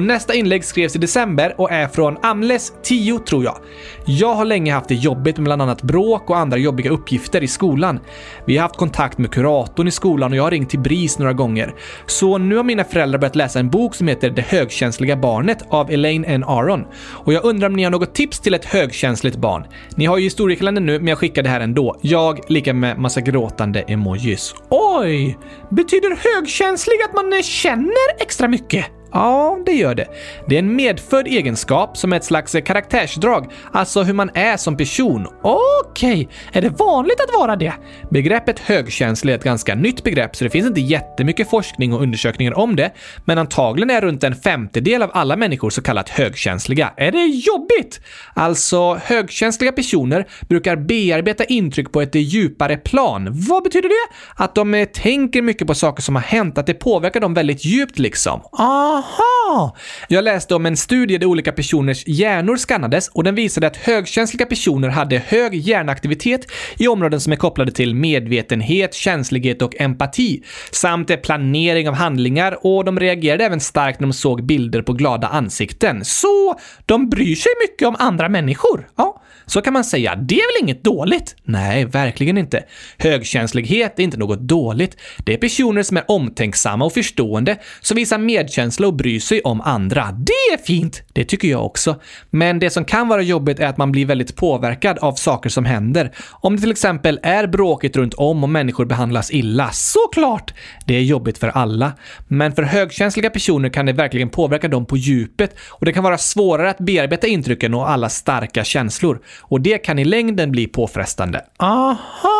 Och 0.00 0.06
nästa 0.06 0.34
inlägg 0.34 0.64
skrevs 0.64 0.96
i 0.96 0.98
december 0.98 1.54
och 1.58 1.70
är 1.70 1.88
från 1.88 2.16
Amles 2.22 2.72
10 2.82 3.18
tror 3.18 3.44
jag. 3.44 3.58
Jag 4.04 4.34
har 4.34 4.44
länge 4.44 4.72
haft 4.72 4.88
det 4.88 4.94
jobbigt 4.94 5.36
med 5.36 5.44
bland 5.44 5.62
annat 5.62 5.82
bråk 5.82 6.30
och 6.30 6.38
andra 6.38 6.56
jobbiga 6.56 6.90
uppgifter 6.90 7.42
i 7.42 7.48
skolan. 7.48 8.00
Vi 8.46 8.56
har 8.56 8.62
haft 8.62 8.76
kontakt 8.76 9.18
med 9.18 9.30
kuratorn 9.30 9.88
i 9.88 9.90
skolan 9.90 10.32
och 10.32 10.38
jag 10.38 10.42
har 10.42 10.50
ringt 10.50 10.70
till 10.70 10.78
BRIS 10.78 11.18
några 11.18 11.32
gånger. 11.32 11.74
Så 12.06 12.38
nu 12.38 12.56
har 12.56 12.64
mina 12.64 12.84
föräldrar 12.84 13.18
börjat 13.18 13.36
läsa 13.36 13.58
en 13.60 13.70
bok 13.70 13.94
som 13.94 14.08
heter 14.08 14.30
Det 14.30 14.42
högkänsliga 14.42 15.16
barnet 15.16 15.64
av 15.68 15.90
Elaine 15.90 16.24
N. 16.24 16.44
Aron. 16.44 16.84
Och 17.08 17.32
jag 17.32 17.44
undrar 17.44 17.68
om 17.68 17.76
ni 17.76 17.84
har 17.84 17.90
något 17.90 18.14
tips 18.14 18.40
till 18.40 18.54
ett 18.54 18.64
högkänsligt 18.64 19.36
barn? 19.36 19.66
Ni 19.96 20.06
har 20.06 20.18
ju 20.18 20.24
historiekalendern 20.24 20.86
nu, 20.86 20.98
men 20.98 21.08
jag 21.08 21.18
skickar 21.18 21.42
det 21.42 21.48
här 21.48 21.60
ändå. 21.60 21.98
Jag 22.02 22.40
lika 22.48 22.74
med 22.74 22.98
massa 22.98 23.20
gråtande 23.20 23.80
emojis. 23.80 24.54
Oj! 24.70 25.38
Betyder 25.70 26.36
högkänslig 26.36 26.96
att 27.08 27.14
man 27.14 27.42
känner 27.42 28.22
extra 28.22 28.48
mycket? 28.48 28.99
Ja, 29.12 29.58
det 29.66 29.72
gör 29.72 29.94
det. 29.94 30.06
Det 30.46 30.54
är 30.54 30.58
en 30.58 30.76
medfödd 30.76 31.26
egenskap 31.26 31.96
som 31.96 32.12
är 32.12 32.16
ett 32.16 32.24
slags 32.24 32.56
karaktärsdrag, 32.64 33.52
alltså 33.72 34.02
hur 34.02 34.14
man 34.14 34.30
är 34.34 34.56
som 34.56 34.76
person. 34.76 35.26
Okej, 35.42 36.12
okay. 36.12 36.26
är 36.52 36.62
det 36.62 36.68
vanligt 36.68 37.20
att 37.20 37.40
vara 37.40 37.56
det? 37.56 37.72
Begreppet 38.10 38.58
högkänslig 38.58 39.32
är 39.32 39.38
ett 39.38 39.44
ganska 39.44 39.74
nytt 39.74 40.04
begrepp, 40.04 40.36
så 40.36 40.44
det 40.44 40.50
finns 40.50 40.66
inte 40.66 40.80
jättemycket 40.80 41.50
forskning 41.50 41.92
och 41.92 42.02
undersökningar 42.02 42.58
om 42.58 42.76
det, 42.76 42.90
men 43.24 43.38
antagligen 43.38 43.90
är 43.90 44.00
runt 44.00 44.24
en 44.24 44.34
femtedel 44.34 45.02
av 45.02 45.10
alla 45.12 45.36
människor 45.36 45.70
så 45.70 45.82
kallat 45.82 46.08
högkänsliga. 46.08 46.92
Är 46.96 47.12
det 47.12 47.24
jobbigt? 47.24 48.00
Alltså, 48.34 48.94
högkänsliga 48.94 49.72
personer 49.72 50.26
brukar 50.48 50.76
bearbeta 50.76 51.44
intryck 51.44 51.92
på 51.92 52.00
ett 52.00 52.14
djupare 52.14 52.76
plan. 52.76 53.28
Vad 53.32 53.62
betyder 53.62 53.88
det? 53.88 54.14
Att 54.44 54.54
de 54.54 54.74
eh, 54.74 54.84
tänker 54.84 55.42
mycket 55.42 55.66
på 55.66 55.74
saker 55.74 56.02
som 56.02 56.14
har 56.14 56.22
hänt, 56.22 56.58
att 56.58 56.66
det 56.66 56.74
påverkar 56.74 57.20
dem 57.20 57.34
väldigt 57.34 57.64
djupt 57.64 57.98
liksom. 57.98 58.40
Ah, 58.52 58.99
Aha! 59.00 59.76
Jag 60.08 60.24
läste 60.24 60.54
om 60.54 60.66
en 60.66 60.76
studie 60.76 61.18
där 61.18 61.26
olika 61.26 61.52
personers 61.52 62.04
hjärnor 62.06 62.56
skannades 62.56 63.08
och 63.08 63.24
den 63.24 63.34
visade 63.34 63.66
att 63.66 63.76
högkänsliga 63.76 64.46
personer 64.46 64.88
hade 64.88 65.18
hög 65.18 65.54
hjärnaktivitet 65.54 66.46
i 66.78 66.88
områden 66.88 67.20
som 67.20 67.32
är 67.32 67.36
kopplade 67.36 67.72
till 67.72 67.94
medvetenhet, 67.94 68.94
känslighet 68.94 69.62
och 69.62 69.80
empati, 69.80 70.42
samt 70.70 71.22
planering 71.22 71.88
av 71.88 71.94
handlingar 71.94 72.66
och 72.66 72.84
de 72.84 73.00
reagerade 73.00 73.44
även 73.44 73.60
starkt 73.60 74.00
när 74.00 74.06
de 74.06 74.12
såg 74.12 74.46
bilder 74.46 74.82
på 74.82 74.92
glada 74.92 75.28
ansikten. 75.28 76.04
Så 76.04 76.58
de 76.86 77.08
bryr 77.08 77.34
sig 77.34 77.52
mycket 77.62 77.88
om 77.88 77.96
andra 77.98 78.28
människor. 78.28 78.88
Ja, 78.96 79.22
så 79.50 79.62
kan 79.62 79.72
man 79.72 79.84
säga. 79.84 80.16
Det 80.16 80.34
är 80.34 80.58
väl 80.58 80.64
inget 80.64 80.84
dåligt? 80.84 81.36
Nej, 81.44 81.84
verkligen 81.84 82.38
inte. 82.38 82.64
Högkänslighet 82.98 83.98
är 83.98 84.02
inte 84.02 84.16
något 84.16 84.40
dåligt. 84.40 84.96
Det 85.24 85.34
är 85.34 85.38
personer 85.38 85.82
som 85.82 85.96
är 85.96 86.04
omtänksamma 86.10 86.84
och 86.84 86.92
förstående, 86.92 87.56
som 87.80 87.94
visar 87.94 88.18
medkänsla 88.18 88.86
och 88.86 88.94
bryr 88.94 89.20
sig 89.20 89.40
om 89.40 89.60
andra. 89.60 90.12
Det 90.12 90.54
är 90.54 90.64
fint! 90.66 91.02
Det 91.12 91.24
tycker 91.24 91.48
jag 91.48 91.66
också. 91.66 92.00
Men 92.30 92.58
det 92.58 92.70
som 92.70 92.84
kan 92.84 93.08
vara 93.08 93.22
jobbigt 93.22 93.60
är 93.60 93.66
att 93.66 93.76
man 93.76 93.92
blir 93.92 94.06
väldigt 94.06 94.36
påverkad 94.36 94.98
av 94.98 95.14
saker 95.14 95.50
som 95.50 95.64
händer. 95.64 96.12
Om 96.30 96.56
det 96.56 96.62
till 96.62 96.70
exempel 96.70 97.20
är 97.22 97.46
bråkigt 97.46 97.96
runt 97.96 98.14
om 98.14 98.42
och 98.42 98.50
människor 98.50 98.84
behandlas 98.84 99.30
illa. 99.30 99.70
Såklart! 99.72 100.54
Det 100.86 100.96
är 100.96 101.02
jobbigt 101.02 101.38
för 101.38 101.48
alla. 101.48 101.92
Men 102.28 102.52
för 102.52 102.62
högkänsliga 102.62 103.30
personer 103.30 103.68
kan 103.68 103.86
det 103.86 103.92
verkligen 103.92 104.28
påverka 104.28 104.68
dem 104.68 104.86
på 104.86 104.96
djupet 104.96 105.54
och 105.68 105.86
det 105.86 105.92
kan 105.92 106.04
vara 106.04 106.18
svårare 106.18 106.70
att 106.70 106.78
bearbeta 106.78 107.26
intrycken 107.26 107.74
och 107.74 107.90
alla 107.90 108.08
starka 108.08 108.64
känslor. 108.64 109.20
Och 109.40 109.60
det 109.60 109.78
kan 109.78 109.98
i 109.98 110.04
längden 110.04 110.52
bli 110.52 110.66
påfrestande. 110.66 111.44
Aha! 111.56 112.39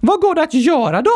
Vad 0.00 0.20
går 0.20 0.34
det 0.34 0.42
att 0.42 0.54
göra 0.54 1.02
då? 1.02 1.10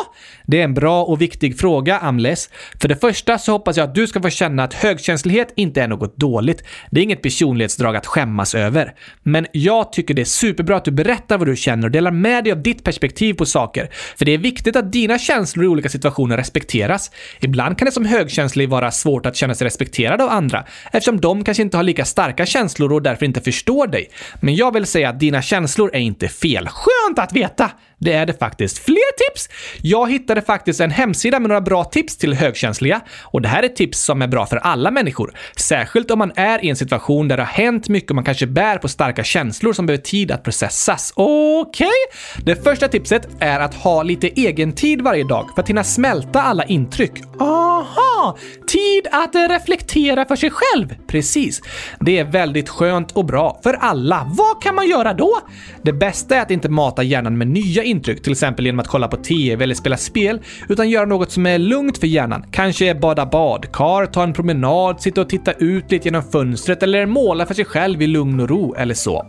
Det 0.47 0.61
är 0.61 0.65
en 0.65 0.75
bra 0.75 1.05
och 1.05 1.21
viktig 1.21 1.59
fråga, 1.59 1.99
Amles. 1.99 2.51
För 2.81 2.89
det 2.89 2.97
första 2.97 3.39
så 3.39 3.53
hoppas 3.53 3.77
jag 3.77 3.85
att 3.85 3.95
du 3.95 4.07
ska 4.07 4.23
få 4.23 4.31
känna 4.31 4.65
att 4.65 4.75
högkänslighet 4.75 5.53
inte 5.57 5.83
är 5.83 5.89
något 5.89 6.17
dåligt. 6.17 6.65
Det 6.91 7.01
är 7.01 7.05
inget 7.05 7.23
personlighetsdrag 7.23 7.97
att 7.97 8.07
skämmas 8.07 8.55
över. 8.55 8.95
Men 9.23 9.47
jag 9.53 9.93
tycker 9.93 10.15
det 10.15 10.23
är 10.23 10.25
superbra 10.25 10.77
att 10.77 10.85
du 10.85 10.91
berättar 10.91 11.39
vad 11.39 11.49
du 11.49 11.57
känner 11.57 11.85
och 11.87 11.91
delar 11.91 12.11
med 12.11 12.45
dig 12.45 12.53
av 12.53 12.63
ditt 12.63 12.85
perspektiv 12.85 13.35
på 13.35 13.47
saker. 13.47 13.89
För 14.17 14.25
det 14.25 14.33
är 14.33 14.39
viktigt 14.39 14.77
att 14.77 14.93
dina 14.93 15.19
känslor 15.19 15.65
i 15.65 15.69
olika 15.69 15.89
situationer 15.89 16.37
respekteras. 16.37 17.11
Ibland 17.41 17.79
kan 17.79 17.87
det 17.87 17.93
som 17.93 18.05
högkänslig 18.05 18.69
vara 18.69 18.91
svårt 18.91 19.27
att 19.27 19.37
känna 19.37 19.55
sig 19.55 19.65
respekterad 19.65 20.21
av 20.21 20.31
andra, 20.31 20.65
eftersom 20.93 21.21
de 21.21 21.45
kanske 21.45 21.63
inte 21.63 21.77
har 21.77 21.85
lika 21.85 22.05
starka 22.05 22.47
känslor 22.47 22.93
och 22.93 23.03
därför 23.03 23.27
inte 23.27 23.41
förstår 23.41 23.87
dig. 23.87 24.11
Men 24.41 24.57
jag 24.57 24.75
vill 24.75 24.87
säga 24.87 25.09
att 25.09 25.21
dina 25.21 25.43
känslor 25.43 25.91
är 25.95 26.01
inte 26.01 26.29
fel. 26.29 26.69
Skönt 26.69 27.19
att 27.19 27.33
veta! 27.33 27.71
Det 28.05 28.13
är 28.13 28.27
det 28.27 28.39
faktiskt. 28.39 28.79
Fler 28.79 29.31
tips? 29.31 29.49
Jag 29.83 30.11
hittade 30.11 30.43
faktiskt 30.43 30.81
en 30.81 30.91
hemsida 30.91 31.41
med 31.41 31.49
några 31.49 31.61
bra 31.61 31.85
tips 31.85 32.17
till 32.17 32.35
högkänsliga 32.35 33.01
och 33.23 33.43
det 33.43 33.49
här 33.49 33.63
är 33.63 33.69
tips 33.69 34.01
som 34.01 34.23
är 34.23 34.27
bra 34.29 34.47
för 34.47 34.57
alla 34.57 34.91
människor. 34.91 35.35
Särskilt 35.57 36.11
om 36.11 36.19
man 36.19 36.33
är 36.37 36.65
i 36.65 36.69
en 36.69 36.77
situation 36.77 37.29
där 37.29 37.37
det 37.37 37.43
har 37.43 37.65
hänt 37.65 37.89
mycket 37.89 38.11
och 38.11 38.15
man 38.15 38.25
kanske 38.25 38.47
bär 38.47 38.79
på 38.79 38.89
starka 38.89 39.25
känslor 39.25 39.73
som 39.73 39.87
behöver 39.87 40.03
tid 40.03 40.31
att 40.31 40.43
processas. 40.43 41.13
Okej? 41.17 41.87
Okay. 41.87 42.45
Det 42.45 42.65
första 42.65 42.89
tipset 42.89 43.29
är 43.41 43.61
att 43.61 43.75
ha 43.75 44.03
lite 44.03 44.29
egen 44.29 44.73
tid 44.73 45.03
varje 45.03 45.25
dag 45.25 45.51
för 45.55 45.63
att 45.63 45.69
hinna 45.69 45.85
smälta 45.85 46.43
alla 46.43 46.65
intryck. 46.65 47.13
Aha! 47.41 48.39
Tid 48.69 49.07
att 49.13 49.35
reflektera 49.51 50.25
för 50.25 50.37
sig 50.37 50.51
själv. 50.51 50.95
Precis. 51.07 51.61
Det 52.01 52.19
är 52.19 52.25
väldigt 52.25 52.69
skönt 52.69 53.13
och 53.13 53.25
bra 53.25 53.61
för 53.63 53.75
alla. 53.75 54.31
Vad 54.31 54.63
kan 54.63 54.75
man 54.75 54.89
göra 54.89 55.15
då? 55.15 55.41
Det 55.83 55.93
bästa 55.93 56.37
är 56.37 56.43
att 56.43 56.51
inte 56.51 56.69
mata 56.69 57.03
hjärnan 57.03 57.39
med 57.39 57.49
nya 57.49 57.83
intryck, 57.83 57.94
till 58.03 58.33
exempel 58.33 58.67
genom 58.67 58.81
att 58.81 58.89
kolla 58.89 59.09
på 59.09 59.17
TV 59.17 59.65
eller 59.65 59.75
spela 59.75 59.97
spel, 59.97 60.41
utan 60.69 60.91
göra 60.91 61.05
något 61.05 61.31
som 61.31 61.47
är 61.47 61.59
lugnt 61.59 61.99
för 61.99 62.07
hjärnan. 62.07 62.45
Kanske 62.51 62.95
bada 62.95 63.27
badkar, 63.27 64.07
ta 64.07 64.23
en 64.23 64.33
promenad, 64.33 65.01
sitta 65.01 65.21
och 65.21 65.29
titta 65.29 65.53
ut 65.53 65.91
lite 65.91 66.09
genom 66.09 66.23
fönstret 66.23 66.83
eller 66.83 67.07
måla 67.07 67.47
för 67.47 67.55
sig 67.55 67.65
själv 67.65 68.03
i 68.03 68.07
lugn 68.07 68.41
och 68.41 68.49
ro 68.49 68.75
eller 68.75 68.95
så. 68.95 69.27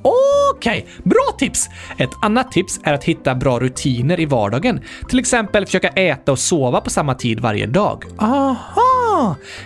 Okej, 0.56 0.88
okay, 0.88 1.01
bra 1.04 1.38
tips! 1.39 1.69
Ett 1.97 2.10
annat 2.21 2.51
tips 2.51 2.80
är 2.84 2.93
att 2.93 3.04
hitta 3.04 3.36
bra 3.36 3.60
rutiner 3.60 4.19
i 4.19 4.25
vardagen. 4.25 4.80
Till 5.10 5.19
exempel 5.19 5.65
försöka 5.65 5.88
äta 5.88 6.32
och 6.32 6.39
sova 6.39 6.82
på 6.82 6.89
samma 6.89 7.13
tid 7.15 7.39
varje 7.39 7.65
dag. 7.65 8.04
Aha! 8.17 8.85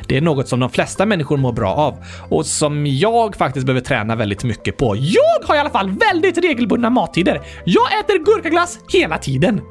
Det 0.08 0.18
är 0.18 0.22
något 0.22 0.48
som 0.48 0.60
de 0.60 0.70
flesta 0.70 1.06
människor 1.06 1.38
mår 1.38 1.52
bra 1.52 1.74
av 1.74 2.04
och 2.30 2.46
som 2.46 2.88
jag 2.88 3.36
faktiskt 3.36 3.66
behöver 3.66 3.82
träna 3.82 4.16
väldigt 4.16 4.44
mycket 4.44 4.78
på. 4.78 4.96
Jag 4.96 5.48
har 5.48 5.56
i 5.56 5.60
alla 5.60 5.70
fall 5.70 5.90
väldigt 5.90 6.38
regelbundna 6.38 6.90
mattider. 6.90 7.42
Jag 7.66 8.00
äter 8.00 8.18
gurkaglass 8.18 8.80
hela 8.94 9.18
tiden. 9.18 9.62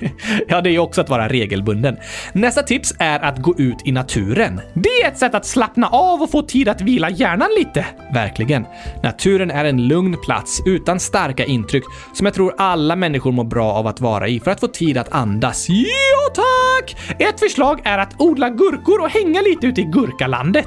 ja, 0.48 0.60
det 0.60 0.70
är 0.70 0.72
ju 0.72 0.78
också 0.78 1.00
att 1.00 1.08
vara 1.08 1.28
regelbunden. 1.28 1.96
Nästa 2.32 2.62
tips 2.62 2.94
är 2.98 3.20
att 3.20 3.38
gå 3.38 3.54
ut 3.58 3.78
i 3.84 3.92
naturen. 3.92 4.60
Det 4.74 4.88
är 4.88 5.08
ett 5.08 5.18
sätt 5.18 5.34
att 5.34 5.46
slappna 5.46 5.88
av 5.88 6.22
och 6.22 6.30
få 6.30 6.42
tid 6.42 6.68
att 6.68 6.80
vila 6.80 7.10
hjärnan 7.10 7.48
lite. 7.58 7.86
Verkligen. 8.14 8.66
Naturen 9.02 9.50
är 9.50 9.64
en 9.64 9.88
lugn 9.88 10.16
plats 10.24 10.62
utan 10.66 11.00
starka 11.00 11.44
intryck 11.44 11.84
som 12.14 12.26
jag 12.26 12.34
tror 12.34 12.54
alla 12.58 12.96
människor 12.96 13.32
mår 13.32 13.44
bra 13.44 13.72
av 13.72 13.86
att 13.86 14.00
vara 14.00 14.28
i 14.28 14.40
för 14.40 14.50
att 14.50 14.60
få 14.60 14.68
tid 14.68 14.98
att 14.98 15.12
andas. 15.12 15.66
Ja, 15.68 16.34
tack! 16.34 16.96
Ett 17.18 17.40
förslag 17.40 17.80
är 17.84 17.98
att 17.98 18.14
odla 18.18 18.50
gurkor 18.50 19.00
och 19.00 19.10
hänga 19.10 19.27
lite 19.34 19.66
ute 19.66 19.80
i 19.80 19.84
gurkalandet. 19.84 20.66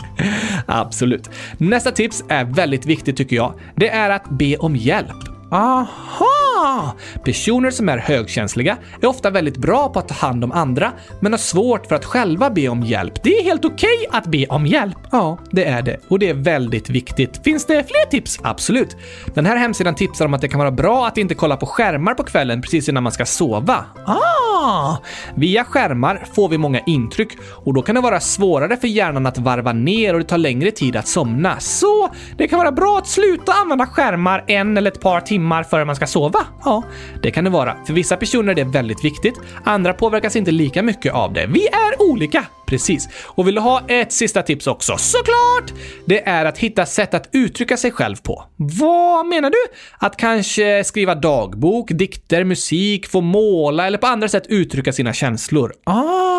Absolut. 0.66 1.30
Nästa 1.58 1.90
tips 1.90 2.24
är 2.28 2.44
väldigt 2.44 2.86
viktigt 2.86 3.16
tycker 3.16 3.36
jag. 3.36 3.54
Det 3.74 3.88
är 3.88 4.10
att 4.10 4.30
be 4.30 4.56
om 4.56 4.76
hjälp. 4.76 5.35
Aha! 5.50 6.94
Personer 7.24 7.70
som 7.70 7.88
är 7.88 7.98
högkänsliga 7.98 8.76
är 9.02 9.06
ofta 9.06 9.30
väldigt 9.30 9.56
bra 9.56 9.88
på 9.88 9.98
att 9.98 10.08
ta 10.08 10.14
hand 10.14 10.44
om 10.44 10.52
andra, 10.52 10.92
men 11.20 11.32
har 11.32 11.38
svårt 11.38 11.86
för 11.86 11.94
att 11.94 12.04
själva 12.04 12.50
be 12.50 12.68
om 12.68 12.82
hjälp. 12.82 13.22
Det 13.22 13.38
är 13.38 13.44
helt 13.44 13.64
okej 13.64 13.98
okay 14.08 14.18
att 14.18 14.26
be 14.26 14.46
om 14.46 14.66
hjälp. 14.66 14.98
Ja, 15.12 15.38
det 15.50 15.64
är 15.64 15.82
det. 15.82 16.00
Och 16.08 16.18
det 16.18 16.28
är 16.28 16.34
väldigt 16.34 16.90
viktigt. 16.90 17.40
Finns 17.44 17.66
det 17.66 17.72
fler 17.72 18.10
tips? 18.10 18.40
Absolut. 18.42 18.96
Den 19.34 19.46
här 19.46 19.56
hemsidan 19.56 19.94
tipsar 19.94 20.24
om 20.24 20.34
att 20.34 20.40
det 20.40 20.48
kan 20.48 20.58
vara 20.58 20.70
bra 20.70 21.06
att 21.06 21.18
inte 21.18 21.34
kolla 21.34 21.56
på 21.56 21.66
skärmar 21.66 22.14
på 22.14 22.22
kvällen 22.22 22.62
precis 22.62 22.88
innan 22.88 23.02
man 23.02 23.12
ska 23.12 23.26
sova. 23.26 23.84
Ah! 24.06 24.96
Via 25.34 25.64
skärmar 25.64 26.24
får 26.34 26.48
vi 26.48 26.58
många 26.58 26.80
intryck 26.86 27.28
och 27.64 27.74
då 27.74 27.82
kan 27.82 27.94
det 27.94 28.00
vara 28.00 28.20
svårare 28.20 28.76
för 28.76 28.88
hjärnan 28.88 29.26
att 29.26 29.38
varva 29.38 29.72
ner 29.72 30.14
och 30.14 30.20
det 30.20 30.26
tar 30.26 30.38
längre 30.38 30.70
tid 30.70 30.96
att 30.96 31.08
somna. 31.08 31.60
Så 31.60 32.08
det 32.36 32.48
kan 32.48 32.58
vara 32.58 32.72
bra 32.72 32.98
att 32.98 33.06
sluta 33.06 33.52
använda 33.52 33.86
skärmar 33.86 34.44
en 34.46 34.76
eller 34.76 34.90
ett 34.90 35.00
par 35.00 35.20
timmar 35.20 35.35
timmar 35.36 35.62
före 35.62 35.84
man 35.84 35.96
ska 35.96 36.06
sova? 36.06 36.46
Ja, 36.64 36.82
det 37.22 37.30
kan 37.30 37.44
det 37.44 37.50
vara. 37.50 37.76
För 37.86 37.92
vissa 37.92 38.16
personer 38.16 38.50
är 38.50 38.54
det 38.54 38.64
väldigt 38.64 39.04
viktigt, 39.04 39.34
andra 39.64 39.92
påverkas 39.92 40.36
inte 40.36 40.50
lika 40.50 40.82
mycket 40.82 41.12
av 41.12 41.32
det. 41.32 41.46
Vi 41.46 41.66
är 41.66 42.10
olika! 42.10 42.44
Precis. 42.66 43.08
Och 43.24 43.46
vill 43.46 43.54
du 43.54 43.60
ha 43.60 43.82
ett 43.88 44.12
sista 44.12 44.42
tips 44.42 44.66
också? 44.66 44.96
Såklart! 44.98 45.72
Det 46.06 46.28
är 46.28 46.44
att 46.44 46.58
hitta 46.58 46.86
sätt 46.86 47.14
att 47.14 47.28
uttrycka 47.32 47.76
sig 47.76 47.90
själv 47.90 48.16
på. 48.16 48.44
Vad 48.56 49.26
menar 49.26 49.50
du? 49.50 49.56
Att 49.98 50.16
kanske 50.16 50.84
skriva 50.84 51.14
dagbok, 51.14 51.90
dikter, 51.90 52.44
musik, 52.44 53.06
få 53.06 53.20
måla 53.20 53.86
eller 53.86 53.98
på 53.98 54.06
andra 54.06 54.28
sätt 54.28 54.46
uttrycka 54.48 54.92
sina 54.92 55.12
känslor. 55.12 55.72
Ah! 55.84 56.35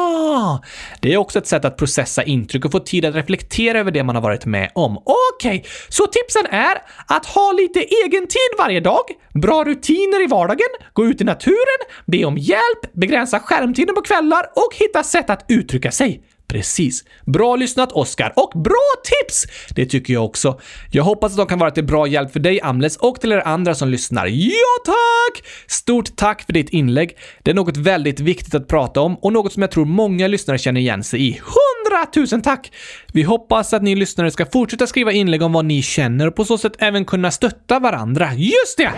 Det 1.01 1.13
är 1.13 1.17
också 1.17 1.39
ett 1.39 1.47
sätt 1.47 1.65
att 1.65 1.77
processa 1.77 2.23
intryck 2.23 2.65
och 2.65 2.71
få 2.71 2.79
tid 2.79 3.05
att 3.05 3.15
reflektera 3.15 3.79
över 3.79 3.91
det 3.91 4.03
man 4.03 4.15
har 4.15 4.21
varit 4.21 4.45
med 4.45 4.71
om. 4.75 4.97
Okej, 4.97 5.59
okay. 5.59 5.69
så 5.89 6.07
tipsen 6.07 6.45
är 6.45 6.75
att 7.07 7.25
ha 7.25 7.51
lite 7.51 7.79
egen 7.79 8.27
tid 8.27 8.51
varje 8.57 8.79
dag, 8.79 9.03
bra 9.33 9.63
rutiner 9.63 10.23
i 10.23 10.27
vardagen, 10.27 10.67
gå 10.93 11.05
ut 11.05 11.21
i 11.21 11.23
naturen, 11.23 11.79
be 12.05 12.25
om 12.25 12.37
hjälp, 12.37 12.93
begränsa 12.93 13.39
skärmtiden 13.39 13.95
på 13.95 14.01
kvällar 14.01 14.43
och 14.55 14.75
hitta 14.75 15.03
sätt 15.03 15.29
att 15.29 15.45
uttrycka 15.47 15.91
sig. 15.91 16.23
Precis. 16.47 17.03
Bra 17.25 17.55
lyssnat 17.55 17.91
Oskar 17.91 18.33
och 18.35 18.61
bra 18.61 18.87
tips! 19.03 19.45
Det 19.75 19.85
tycker 19.85 20.13
jag 20.13 20.25
också. 20.25 20.59
Jag 20.91 21.03
hoppas 21.03 21.31
att 21.31 21.37
de 21.37 21.47
kan 21.47 21.59
vara 21.59 21.71
till 21.71 21.83
bra 21.85 22.07
hjälp 22.07 22.31
för 22.31 22.39
dig 22.39 22.61
Amles 22.61 22.97
och 22.97 23.21
till 23.21 23.31
er 23.31 23.41
andra 23.45 23.75
som 23.75 23.89
lyssnar. 23.89 24.27
Ja 24.27 24.83
tack! 24.85 25.45
Stort 25.67 26.15
tack 26.15 26.45
för 26.45 26.53
ditt 26.53 26.69
inlägg. 26.69 27.17
Det 27.43 27.51
är 27.51 27.55
något 27.55 27.77
väldigt 27.77 28.19
viktigt 28.19 28.55
att 28.55 28.67
prata 28.67 29.01
om 29.01 29.15
och 29.15 29.33
något 29.33 29.53
som 29.53 29.61
jag 29.61 29.71
tror 29.71 29.85
många 29.85 30.27
lyssnare 30.27 30.57
känner 30.57 30.81
igen 30.81 31.03
sig 31.03 31.27
i. 31.27 31.41
Hundratusen 31.43 32.41
tack! 32.41 32.71
Vi 33.13 33.23
hoppas 33.23 33.73
att 33.73 33.83
ni 33.83 33.95
lyssnare 33.95 34.31
ska 34.31 34.45
fortsätta 34.45 34.87
skriva 34.87 35.11
inlägg 35.11 35.41
om 35.41 35.53
vad 35.53 35.65
ni 35.65 35.81
känner 35.81 36.27
och 36.27 36.35
på 36.35 36.45
så 36.45 36.57
sätt 36.57 36.73
även 36.79 37.05
kunna 37.05 37.31
stötta 37.31 37.79
varandra. 37.79 38.33
Just 38.33 38.77
det! 38.77 38.91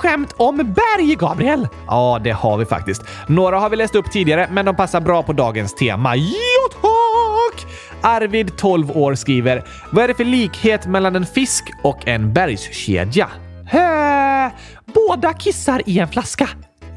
Skämt 0.00 0.34
om 0.36 0.56
berg, 0.56 1.14
Gabriel? 1.14 1.68
Ja, 1.86 2.20
det 2.24 2.30
har 2.30 2.56
vi 2.56 2.64
faktiskt. 2.64 3.02
Några 3.26 3.58
har 3.58 3.70
vi 3.70 3.76
läst 3.76 3.94
upp 3.94 4.10
tidigare, 4.10 4.48
men 4.52 4.64
de 4.64 4.76
passar 4.76 5.00
bra 5.00 5.22
på 5.22 5.32
dagens 5.32 5.74
tema. 5.74 6.16
Jo 6.16 6.80
tack! 6.80 7.66
Arvid, 8.02 8.56
12 8.56 8.90
år, 8.90 9.14
skriver 9.14 9.64
Vad 9.90 10.04
är 10.04 10.08
det 10.08 10.14
för 10.14 10.24
likhet 10.24 10.86
mellan 10.86 11.16
en 11.16 11.26
fisk 11.26 11.64
och 11.82 12.08
en 12.08 12.32
bergskedja? 12.32 13.28
Hä? 13.66 14.50
båda 14.94 15.32
kissar 15.32 15.82
i 15.86 15.98
en 15.98 16.08
flaska. 16.08 16.48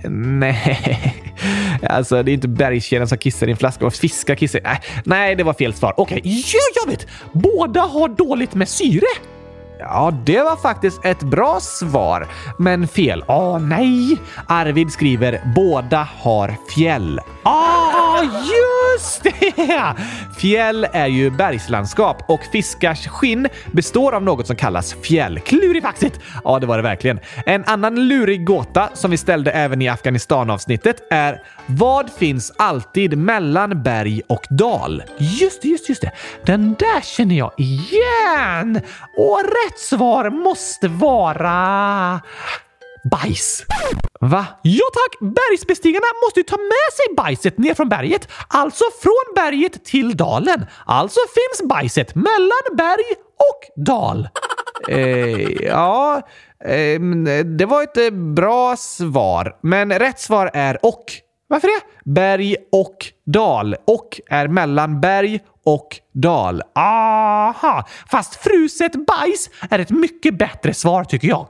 Nej, 0.09 1.13
alltså 1.89 2.23
det 2.23 2.31
är 2.31 2.33
inte 2.33 2.47
bergskedjan 2.47 3.07
som 3.07 3.17
kissar 3.17 3.47
i 3.47 3.51
en 3.51 3.57
flaska 3.57 3.85
och 3.85 3.93
fiskar 3.93 4.35
kissar 4.35 4.59
Nej, 4.63 4.73
äh, 4.73 5.01
nej, 5.05 5.35
det 5.35 5.43
var 5.43 5.53
fel 5.53 5.73
svar. 5.73 5.93
Okej, 5.97 6.19
okay. 6.19 6.43
jag 6.83 6.91
vet! 6.91 7.07
Båda 7.33 7.81
har 7.81 8.07
dåligt 8.07 8.53
med 8.53 8.69
syre. 8.69 9.05
Ja, 9.83 10.11
det 10.25 10.43
var 10.43 10.55
faktiskt 10.55 11.05
ett 11.05 11.23
bra 11.23 11.59
svar, 11.59 12.27
men 12.57 12.87
fel. 12.87 13.23
Åh 13.27 13.59
nej! 13.59 14.21
Arvid 14.47 14.91
skriver 14.91 15.41
båda 15.55 16.07
har 16.21 16.55
fjäll. 16.75 17.19
Ah, 17.43 17.62
just 18.23 19.23
det! 19.23 19.95
Fjäll 20.37 20.87
är 20.91 21.07
ju 21.07 21.29
bergslandskap 21.29 22.23
och 22.27 22.41
fiskars 22.51 23.07
skinn 23.07 23.47
består 23.71 24.15
av 24.15 24.23
något 24.23 24.47
som 24.47 24.55
kallas 24.55 24.93
fjäll. 24.93 25.39
Klurifaxigt! 25.39 26.19
Ja, 26.43 26.59
det 26.59 26.67
var 26.67 26.77
det 26.77 26.83
verkligen. 26.83 27.19
En 27.45 27.63
annan 27.65 28.07
lurig 28.07 28.45
gåta 28.45 28.89
som 28.93 29.11
vi 29.11 29.17
ställde 29.17 29.51
även 29.51 29.81
i 29.81 29.87
Afghanistan-avsnittet 29.87 31.07
är 31.09 31.41
vad 31.65 32.09
finns 32.09 32.53
alltid 32.57 33.17
mellan 33.17 33.83
berg 33.83 34.21
och 34.29 34.45
dal? 34.49 35.03
Just 35.17 35.61
det, 35.61 35.67
just, 35.67 35.89
just 35.89 36.01
det. 36.01 36.11
Den 36.45 36.75
där 36.79 37.01
känner 37.01 37.35
jag 37.35 37.51
igen! 37.57 38.81
Och 39.17 39.41
rätt 39.43 39.79
svar 39.79 40.29
måste 40.29 40.87
vara 40.87 42.21
bajs. 43.11 43.65
Va? 44.21 44.45
Ja 44.61 44.85
tack! 44.93 45.19
Bergsbestigarna 45.19 46.05
måste 46.25 46.39
ju 46.39 46.43
ta 46.43 46.57
med 46.57 46.93
sig 46.93 47.15
bajset 47.17 47.57
ner 47.57 47.73
från 47.73 47.89
berget. 47.89 48.27
Alltså 48.47 48.83
från 49.01 49.35
berget 49.35 49.85
till 49.85 50.17
dalen. 50.17 50.65
Alltså 50.85 51.19
finns 51.19 51.69
bajset 51.69 52.15
mellan 52.15 52.77
berg 52.77 53.05
och 53.37 53.83
dal. 53.85 54.27
eh, 54.89 55.51
ja, 55.51 56.21
eh, 56.65 56.99
det 57.45 57.65
var 57.65 57.83
ett 57.83 57.97
eh, 57.97 58.09
bra 58.09 58.75
svar. 58.75 59.55
Men 59.61 59.99
rätt 59.99 60.19
svar 60.19 60.51
är 60.53 60.85
och. 60.85 61.05
Varför 61.47 61.67
det? 61.67 62.11
Berg 62.11 62.55
och 62.71 62.97
dal. 63.25 63.75
Och 63.87 64.21
är 64.29 64.47
mellan 64.47 65.01
berg 65.01 65.39
och 65.65 65.99
dal. 66.13 66.61
Aha! 66.75 67.87
Fast 68.11 68.35
fruset 68.35 68.91
bajs 69.07 69.49
är 69.69 69.79
ett 69.79 69.89
mycket 69.89 70.37
bättre 70.37 70.73
svar 70.73 71.03
tycker 71.03 71.27
jag. 71.27 71.47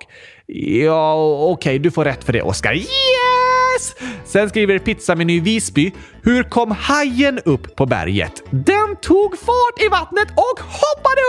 Ja, 0.48 1.14
okej, 1.16 1.54
okay, 1.54 1.80
du 1.80 1.92
får 1.92 2.06
rätt 2.06 2.24
för 2.24 2.34
det, 2.34 2.42
Oskar. 2.42 2.74
Yes! 2.74 3.96
Sen 4.26 4.50
skriver 4.50 4.80
Pizzameny 4.80 5.40
Visby. 5.40 5.92
Hur 6.24 6.44
kom 6.44 6.72
hajen 6.72 7.40
upp 7.46 7.76
på 7.76 7.86
berget? 7.86 8.44
Den 8.50 8.96
tog 9.02 9.38
fart 9.38 9.82
i 9.86 9.88
vattnet 9.88 10.28
och 10.30 10.60
hoppade 10.60 11.22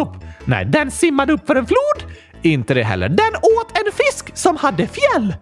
upp! 0.00 0.24
Nej, 0.44 0.64
den 0.64 0.90
simmade 0.90 1.32
upp 1.32 1.46
för 1.46 1.56
en 1.56 1.66
flod. 1.66 2.12
Inte 2.42 2.74
det 2.74 2.82
heller. 2.82 3.08
Den 3.08 3.36
åt 3.36 3.78
en 3.78 3.92
fisk 3.92 4.36
som 4.36 4.56
hade 4.56 4.86
fjäll. 4.86 5.34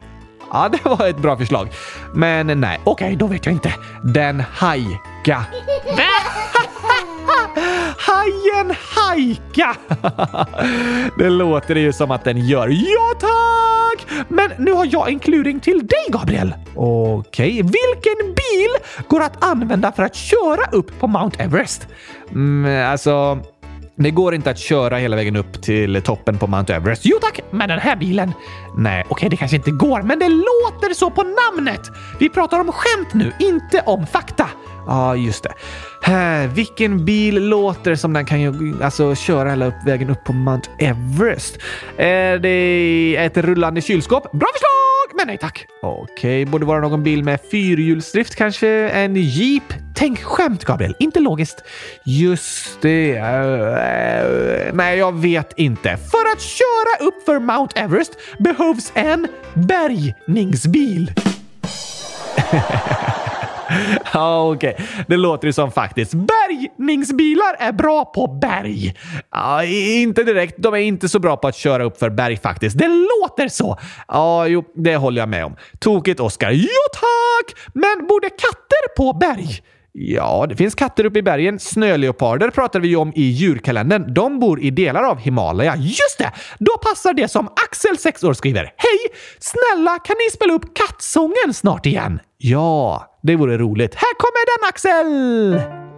Ja, 0.53 0.69
det 0.69 0.85
var 0.85 1.09
ett 1.09 1.19
bra 1.19 1.37
förslag. 1.37 1.69
Men 2.15 2.61
nej, 2.61 2.81
okej, 2.85 3.07
okay, 3.07 3.17
då 3.17 3.27
vet 3.27 3.47
jag 3.47 3.53
inte. 3.53 3.75
Den 4.05 4.41
hajka. 4.41 5.45
Hajen 7.99 8.75
hajka! 8.95 9.77
det 11.19 11.31
låter 11.31 11.75
ju 11.75 11.93
som 11.93 12.11
att 12.11 12.25
den 12.25 12.39
gör. 12.39 12.69
Ja, 12.69 13.15
tack! 13.21 14.07
Men 14.29 14.51
nu 14.59 14.73
har 14.73 14.89
jag 14.91 15.09
en 15.09 15.19
kluring 15.19 15.61
till 15.61 15.79
dig, 15.79 16.07
Gabriel. 16.09 16.55
Okej, 16.75 17.51
okay. 17.51 17.53
vilken 17.53 18.27
bil 18.27 18.71
går 19.09 19.23
att 19.23 19.45
använda 19.45 19.93
för 19.93 20.03
att 20.03 20.15
köra 20.15 20.71
upp 20.73 21.01
på 21.01 21.07
Mount 21.07 21.43
Everest? 21.43 21.89
Mm, 22.31 22.91
alltså... 22.91 23.39
Det 24.01 24.11
går 24.11 24.35
inte 24.35 24.51
att 24.51 24.59
köra 24.59 24.97
hela 24.97 25.17
vägen 25.17 25.37
upp 25.37 25.63
till 25.63 26.03
toppen 26.03 26.39
på 26.39 26.47
Mount 26.47 26.75
Everest. 26.75 27.03
Jo 27.05 27.19
tack, 27.21 27.41
med 27.51 27.69
den 27.69 27.79
här 27.79 27.97
bilen. 27.97 28.33
Nej, 28.77 29.01
okej, 29.01 29.13
okay, 29.13 29.29
det 29.29 29.37
kanske 29.37 29.57
inte 29.57 29.71
går, 29.71 30.03
men 30.03 30.19
det 30.19 30.29
låter 30.29 30.95
så 30.95 31.11
på 31.11 31.23
namnet. 31.23 31.81
Vi 32.19 32.29
pratar 32.29 32.61
om 32.61 32.73
skämt 32.73 33.15
nu, 33.15 33.33
inte 33.39 33.83
om 33.87 34.07
fakta. 34.07 34.47
Ja, 34.89 34.95
ah, 34.95 35.15
just 35.15 35.43
det. 35.43 35.53
Här, 36.03 36.47
vilken 36.47 37.05
bil 37.05 37.49
låter 37.49 37.95
som 37.95 38.13
den 38.13 38.27
kan 38.27 38.41
ju, 38.41 38.75
alltså, 38.83 39.15
köra 39.15 39.51
hela 39.51 39.67
upp, 39.67 39.75
vägen 39.87 40.11
upp 40.11 40.25
på 40.25 40.33
Mount 40.33 40.71
Everest? 40.79 41.59
Eh, 41.97 42.07
är 42.07 42.39
det 42.39 43.17
ett 43.17 43.37
rullande 43.37 43.81
kylskåp? 43.81 44.33
Bra 44.33 44.49
förslag! 44.53 45.17
Men 45.17 45.27
nej 45.27 45.39
tack. 45.39 45.67
Okej, 45.83 46.43
okay, 46.43 46.45
borde 46.45 46.67
vara 46.67 46.81
någon 46.81 47.03
bil 47.03 47.25
med 47.25 47.41
fyrhjulsdrift 47.51 48.35
kanske? 48.35 48.69
En 48.89 49.17
jeep? 49.17 49.63
Tänk 49.95 50.23
skämt, 50.23 50.65
Gabriel. 50.65 50.95
Inte 50.99 51.21
logiskt. 51.21 51.65
Just 52.05 52.81
det. 52.81 53.13
Uh, 53.13 54.75
nej, 54.75 54.99
jag 54.99 55.21
vet 55.21 55.53
inte. 55.57 55.97
För 55.97 56.33
att 56.33 56.41
köra 56.41 57.09
upp 57.09 57.25
för 57.25 57.39
Mount 57.39 57.81
Everest 57.81 58.13
behövs 58.39 58.93
en 58.95 59.29
bärgningsbil. 59.55 61.13
Ja, 64.15 64.51
okej. 64.51 64.75
Okay. 64.75 64.87
Det 65.09 65.17
låter 65.17 65.47
ju 65.47 65.53
som 65.53 65.73
faktiskt. 65.73 66.15
Bärgningsbilar 66.15 67.57
är 67.59 67.73
bra 67.73 68.05
på 68.05 68.27
berg. 68.27 68.95
Ja, 69.31 69.65
inte 69.65 70.25
direkt. 70.25 70.55
De 70.59 70.75
är 70.75 70.79
inte 70.79 71.09
så 71.09 71.19
bra 71.19 71.37
på 71.37 71.49
att 71.49 71.57
köra 71.57 71.85
upp 71.85 71.99
för 71.99 72.11
berg 72.11 72.37
faktiskt. 72.37 72.79
Det 72.79 72.89
låter 72.89 73.49
så. 73.49 73.79
Ja, 74.09 74.47
jo, 74.47 74.65
det 74.75 74.97
håller 74.97 75.23
jag 75.23 75.29
med 75.29 75.45
om. 75.45 75.57
Tokigt, 75.79 76.21
Oskar. 76.21 76.51
Jo 76.51 76.83
tack! 76.93 77.59
Men 77.73 78.07
borde 78.07 78.31
katter 78.31 78.97
på 78.97 79.13
berg? 79.13 79.63
Ja, 79.93 80.47
det 80.49 80.57
finns 80.57 80.75
katter 80.75 81.05
uppe 81.05 81.19
i 81.19 81.23
bergen. 81.23 81.59
Snöleoparder 81.59 82.51
pratar 82.51 82.81
vi 82.81 82.89
ju 82.89 82.97
om 82.97 83.13
i 83.15 83.23
djurkalendern. 83.23 84.15
De 84.15 84.39
bor 84.39 84.61
i 84.61 84.71
delar 84.71 85.03
av 85.03 85.19
Himalaya. 85.19 85.77
Just 85.77 86.19
det! 86.19 86.33
Då 86.59 86.79
passar 86.79 87.13
det 87.13 87.29
som 87.29 87.47
Axel, 87.47 87.99
6 87.99 88.25
år, 88.25 88.33
skriver. 88.33 88.63
Hej! 88.63 88.99
Snälla, 89.39 89.99
kan 89.99 90.17
ni 90.27 90.31
spela 90.33 90.53
upp 90.53 90.75
kattsången 90.75 91.55
snart 91.55 91.87
igen? 91.87 92.21
Ja, 92.39 93.07
det 93.23 93.37
vore 93.37 93.59
roligt. 93.59 93.95
Här 93.95 94.15
kommer 94.15 94.59
den, 94.59 94.69
Axel! 94.69 95.98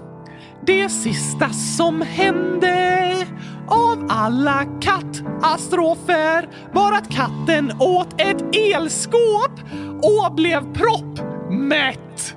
Det 0.65 0.89
sista 0.89 1.49
som 1.49 2.01
hände 2.01 3.27
av 3.67 4.07
alla 4.09 4.65
katastrofer 4.81 6.49
var 6.73 6.93
att 6.93 7.11
katten 7.11 7.71
åt 7.79 8.21
ett 8.21 8.55
elskåp 8.55 9.59
och 10.03 10.35
blev 10.35 10.73
proppmätt. 10.73 12.35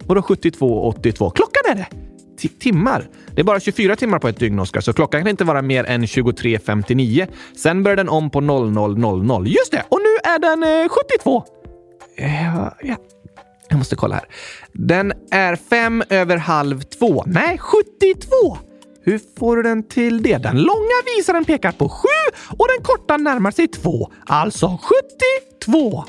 Vadå 0.08 0.22
72 0.22 0.88
82? 0.88 1.30
Klockan 1.30 1.64
är 1.72 1.76
det! 1.76 2.11
Timmar? 2.50 3.08
Det 3.36 3.42
är 3.42 3.46
bara 3.46 3.60
24 3.60 3.96
timmar 3.96 4.20
på 4.20 4.28
ett 4.28 4.40
dygn, 4.40 4.60
Oskar, 4.60 4.82
så 4.82 4.94
klockan 4.94 5.22
kan 5.22 5.28
inte 5.28 5.44
vara 5.44 5.62
mer 5.62 5.84
än 5.84 6.06
23.59. 6.06 7.28
Sen 7.58 7.84
börjar 7.84 7.96
den 7.96 8.10
om 8.10 8.30
på 8.30 8.42
00.00. 8.42 9.48
Just 9.48 9.72
det! 9.72 9.84
Och 9.90 10.00
nu 10.00 10.32
är 10.32 10.40
den 10.40 10.64
eh, 10.64 10.90
72. 10.90 11.44
Ja, 12.16 12.26
eh, 12.26 12.90
ja. 12.90 12.96
Jag 13.70 13.78
måste 13.78 13.96
kolla 13.96 14.16
här. 14.16 14.26
Den 14.74 15.14
är 15.32 15.56
fem 15.56 16.04
över 16.10 16.38
halv 16.38 16.82
två. 16.82 17.24
Nej, 17.28 17.58
72! 17.58 18.58
Hur 19.04 19.20
får 19.40 19.56
du 19.56 19.64
den 19.64 19.84
till 19.84 20.24
det? 20.24 20.38
Den 20.38 20.62
långa 20.62 21.18
visaren 21.18 21.46
pekar 21.46 21.72
på 21.72 21.90
7 21.90 22.08
och 22.58 22.68
den 22.76 22.84
korta 22.84 23.18
närmar 23.18 23.52
sig 23.52 23.68
2. 23.68 24.12
Alltså 24.26 24.80
72. 25.72 26.04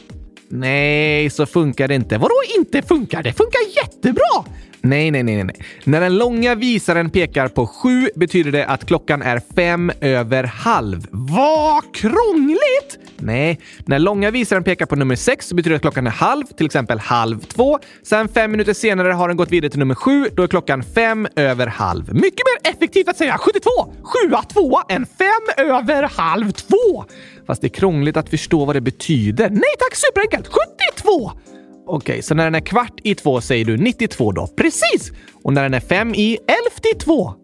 Nej, 0.48 1.30
så 1.30 1.46
funkar 1.46 1.88
det 1.88 1.94
inte. 1.94 2.18
Vadå 2.18 2.34
inte 2.58 2.82
funkar? 2.82 3.22
Det 3.22 3.32
funkar 3.32 3.60
jättebra! 3.76 4.44
Nej, 4.84 5.10
nej, 5.10 5.22
nej, 5.22 5.44
nej. 5.44 5.56
När 5.84 6.00
den 6.00 6.18
långa 6.18 6.54
visaren 6.54 7.10
pekar 7.10 7.48
på 7.48 7.66
7 7.66 8.08
betyder 8.14 8.52
det 8.52 8.66
att 8.66 8.84
klockan 8.86 9.22
är 9.22 9.40
fem 9.56 9.92
över 10.00 10.44
halv. 10.44 11.06
Vad 11.10 11.94
krångligt! 11.94 12.98
Nej, 13.16 13.60
när 13.86 13.98
långa 13.98 14.30
visaren 14.30 14.64
pekar 14.64 14.86
på 14.86 14.96
nummer 14.96 15.16
6 15.16 15.48
så 15.48 15.54
betyder 15.54 15.70
det 15.70 15.76
att 15.76 15.82
klockan 15.82 16.06
är 16.06 16.10
halv, 16.10 16.44
till 16.44 16.66
exempel 16.66 16.98
halv 16.98 17.40
två. 17.40 17.78
Sen 18.02 18.28
fem 18.28 18.50
minuter 18.50 18.74
senare 18.74 19.12
har 19.12 19.28
den 19.28 19.36
gått 19.36 19.50
vidare 19.50 19.70
till 19.70 19.78
nummer 19.78 19.94
sju. 19.94 20.28
Då 20.34 20.42
är 20.42 20.46
klockan 20.46 20.82
fem 20.82 21.28
över 21.36 21.66
halv. 21.66 22.14
Mycket 22.14 22.42
mer 22.46 22.72
effektivt 22.72 23.08
att 23.08 23.16
säga 23.16 23.38
72, 23.38 23.70
7, 24.02 24.36
2 24.52 24.80
än 24.88 25.06
fem 25.06 25.66
över 25.66 26.02
halv 26.02 26.50
två. 26.50 27.04
Fast 27.46 27.60
det 27.60 27.66
är 27.66 27.68
krångligt 27.68 28.16
att 28.16 28.28
förstå 28.28 28.64
vad 28.64 28.76
det 28.76 28.80
betyder. 28.80 29.50
Nej 29.50 29.74
tack, 29.78 29.94
superenkelt! 29.94 30.48
72! 30.48 31.32
Okej, 31.86 32.22
så 32.22 32.34
när 32.34 32.44
den 32.44 32.54
är 32.54 32.60
kvart 32.60 33.00
i 33.02 33.14
två 33.14 33.40
säger 33.40 33.64
du 33.64 33.76
92 33.76 34.32
då? 34.32 34.46
Precis! 34.46 35.12
Och 35.42 35.52
när 35.52 35.62
den 35.62 35.74
är 35.74 35.80
fem 35.80 36.14
i 36.14 36.38
elfte 36.46 36.88
i 36.94 36.98
två? 36.98 37.34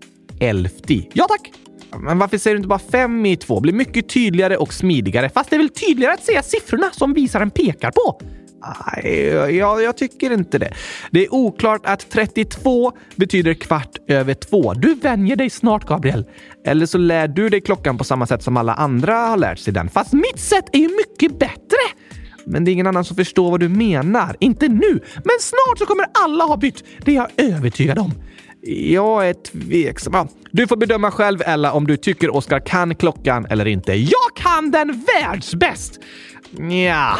Elfti. 0.40 1.08
Ja 1.12 1.26
tack! 1.28 1.52
Men 2.00 2.18
varför 2.18 2.38
säger 2.38 2.54
du 2.54 2.58
inte 2.58 2.68
bara 2.68 2.78
fem 2.78 3.26
i 3.26 3.36
två? 3.36 3.60
blir 3.60 3.72
mycket 3.72 4.08
tydligare 4.08 4.56
och 4.56 4.74
smidigare. 4.74 5.28
Fast 5.28 5.50
det 5.50 5.56
är 5.56 5.58
väl 5.58 5.68
tydligare 5.68 6.14
att 6.14 6.24
säga 6.24 6.42
siffrorna 6.42 6.90
som 6.92 7.14
visaren 7.14 7.50
pekar 7.50 7.90
på? 7.90 8.20
Nej, 8.96 9.26
jag, 9.56 9.82
jag 9.82 9.96
tycker 9.96 10.30
inte 10.32 10.58
det. 10.58 10.74
Det 11.10 11.24
är 11.24 11.34
oklart 11.34 11.80
att 11.84 12.10
32 12.10 12.92
betyder 13.16 13.54
kvart 13.54 13.96
över 14.08 14.34
två. 14.34 14.74
Du 14.74 14.94
vänjer 14.94 15.36
dig 15.36 15.50
snart, 15.50 15.84
Gabriel. 15.84 16.26
Eller 16.64 16.86
så 16.86 16.98
lär 16.98 17.28
du 17.28 17.48
dig 17.48 17.60
klockan 17.60 17.98
på 17.98 18.04
samma 18.04 18.26
sätt 18.26 18.42
som 18.42 18.56
alla 18.56 18.74
andra 18.74 19.14
har 19.14 19.36
lärt 19.36 19.58
sig 19.58 19.72
den. 19.72 19.88
Fast 19.88 20.12
mitt 20.12 20.38
sätt 20.38 20.64
är 20.72 20.78
ju 20.78 20.88
mycket 20.88 21.38
bättre! 21.38 21.78
Men 22.48 22.64
det 22.64 22.70
är 22.70 22.72
ingen 22.72 22.86
annan 22.86 23.04
som 23.04 23.16
förstår 23.16 23.50
vad 23.50 23.60
du 23.60 23.68
menar. 23.68 24.36
Inte 24.40 24.68
nu, 24.68 25.00
men 25.14 25.36
snart 25.40 25.78
så 25.78 25.86
kommer 25.86 26.06
alla 26.24 26.44
ha 26.44 26.56
bytt. 26.56 26.84
Det 27.04 27.10
är 27.10 27.14
jag 27.14 27.28
övertygad 27.36 27.98
om. 27.98 28.12
Jag 28.62 29.28
är 29.28 29.34
tveksam. 29.34 30.12
Ja, 30.14 30.28
Du 30.50 30.66
får 30.66 30.76
bedöma 30.76 31.10
själv, 31.10 31.42
Ella, 31.46 31.72
om 31.72 31.86
du 31.86 31.96
tycker 31.96 32.36
Oskar 32.36 32.60
kan 32.60 32.94
klockan 32.94 33.46
eller 33.46 33.66
inte. 33.66 33.94
Jag 33.94 34.36
kan 34.36 34.70
den 34.70 35.04
världsbäst! 35.06 36.00
Ja. 36.86 37.16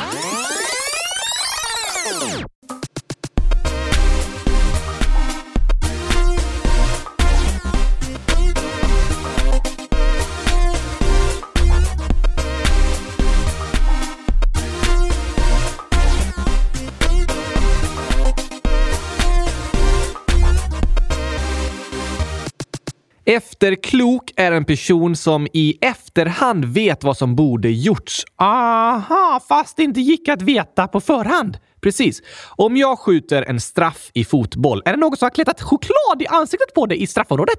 Efterklok 23.31 24.33
är 24.37 24.53
en 24.53 24.64
person 24.64 25.16
som 25.16 25.47
i 25.53 25.79
efterhand 25.81 26.64
vet 26.64 27.05
vad 27.05 27.16
som 27.16 27.37
borde 27.37 27.70
gjorts. 27.70 28.24
Aha, 28.37 29.41
fast 29.49 29.76
det 29.76 29.83
inte 29.83 30.01
gick 30.01 30.29
att 30.29 30.43
veta 30.43 30.89
på 30.89 31.01
förhand. 31.01 31.59
Precis. 31.81 32.22
Om 32.57 32.76
jag 32.76 32.99
skjuter 32.99 33.43
en 33.43 33.61
straff 33.61 34.11
i 34.14 34.24
fotboll, 34.24 34.83
är 34.85 34.91
det 34.91 34.99
någon 34.99 35.16
som 35.16 35.26
har 35.26 35.31
kletat 35.31 35.62
choklad 35.62 36.22
i 36.22 36.26
ansiktet 36.26 36.74
på 36.74 36.87
dig 36.87 37.03
i 37.03 37.07
straffområdet? 37.07 37.59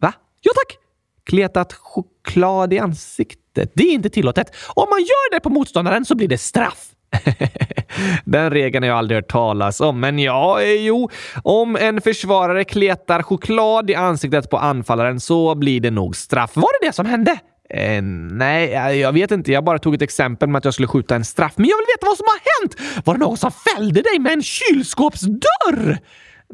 Va? 0.00 0.12
Ja 0.40 0.52
tack! 0.54 0.78
Kletat 1.24 1.72
choklad 1.72 2.72
i 2.72 2.78
ansiktet. 2.78 3.72
Det 3.74 3.82
är 3.82 3.92
inte 3.92 4.10
tillåtet. 4.10 4.56
Om 4.74 4.86
man 4.90 5.00
gör 5.00 5.34
det 5.34 5.40
på 5.40 5.50
motståndaren 5.50 6.04
så 6.04 6.14
blir 6.14 6.28
det 6.28 6.38
straff. 6.38 6.93
Den 8.24 8.50
regeln 8.50 8.82
har 8.82 8.88
jag 8.88 8.98
aldrig 8.98 9.16
hört 9.16 9.30
talas 9.30 9.80
om, 9.80 10.00
men 10.00 10.18
ja, 10.18 10.62
eh, 10.62 10.86
jo. 10.86 11.10
Om 11.42 11.76
en 11.76 12.00
försvarare 12.00 12.64
kletar 12.64 13.22
choklad 13.22 13.90
i 13.90 13.94
ansiktet 13.94 14.50
på 14.50 14.58
anfallaren 14.58 15.20
så 15.20 15.54
blir 15.54 15.80
det 15.80 15.90
nog 15.90 16.16
straff. 16.16 16.50
Var 16.54 16.80
det 16.80 16.86
det 16.86 16.92
som 16.92 17.06
hände? 17.06 17.38
Eh, 17.70 18.02
nej, 18.32 18.74
eh, 18.74 18.92
jag 18.92 19.12
vet 19.12 19.30
inte. 19.30 19.52
Jag 19.52 19.64
bara 19.64 19.78
tog 19.78 19.94
ett 19.94 20.02
exempel 20.02 20.48
med 20.48 20.58
att 20.58 20.64
jag 20.64 20.74
skulle 20.74 20.88
skjuta 20.88 21.16
en 21.16 21.24
straff. 21.24 21.52
Men 21.56 21.66
jag 21.68 21.76
vill 21.76 21.86
veta 21.96 22.06
vad 22.06 22.16
som 22.16 22.26
har 22.26 22.60
hänt! 22.60 23.04
Var 23.06 23.14
det 23.14 23.20
någon 23.20 23.36
som 23.36 23.50
fällde 23.50 24.02
dig 24.02 24.18
med 24.18 24.32
en 24.32 24.42
kylskåpsdörr? 24.42 25.98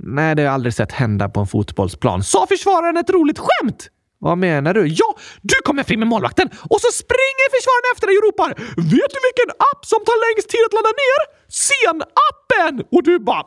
Nej, 0.00 0.34
det 0.34 0.42
har 0.42 0.46
jag 0.46 0.54
aldrig 0.54 0.74
sett 0.74 0.92
hända 0.92 1.28
på 1.28 1.40
en 1.40 1.46
fotbollsplan. 1.46 2.24
Sa 2.24 2.46
försvararen 2.46 2.96
ett 2.96 3.10
roligt 3.10 3.38
skämt? 3.38 3.88
Vad 4.20 4.38
menar 4.38 4.74
du? 4.74 4.86
Ja, 4.86 5.08
du 5.42 5.54
kommer 5.64 5.82
fri 5.82 5.96
med 5.96 6.08
målvakten 6.08 6.48
och 6.72 6.80
så 6.80 6.90
springer 7.02 7.46
försvararen 7.56 7.90
efter 7.94 8.06
dig 8.06 8.16
och 8.18 8.24
ropar 8.28 8.50
“Vet 8.92 9.10
du 9.14 9.18
vilken 9.28 9.50
app 9.70 9.80
som 9.92 10.00
tar 10.08 10.18
längst 10.26 10.48
tid 10.52 10.62
att 10.66 10.74
ladda 10.78 10.92
ner? 11.04 11.20
Sen-appen!” 11.68 12.74
Och 12.94 13.02
du 13.02 13.18
bara 13.18 13.44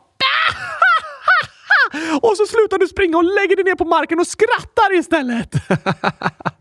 Och 2.22 2.38
så 2.38 2.46
slutar 2.46 2.78
du 2.78 2.88
springa 2.88 3.18
och 3.18 3.24
lägger 3.24 3.56
dig 3.56 3.66
ner 3.66 3.76
på 3.76 3.86
marken 3.86 4.20
och 4.20 4.28
skrattar 4.28 4.90
istället. 5.00 5.52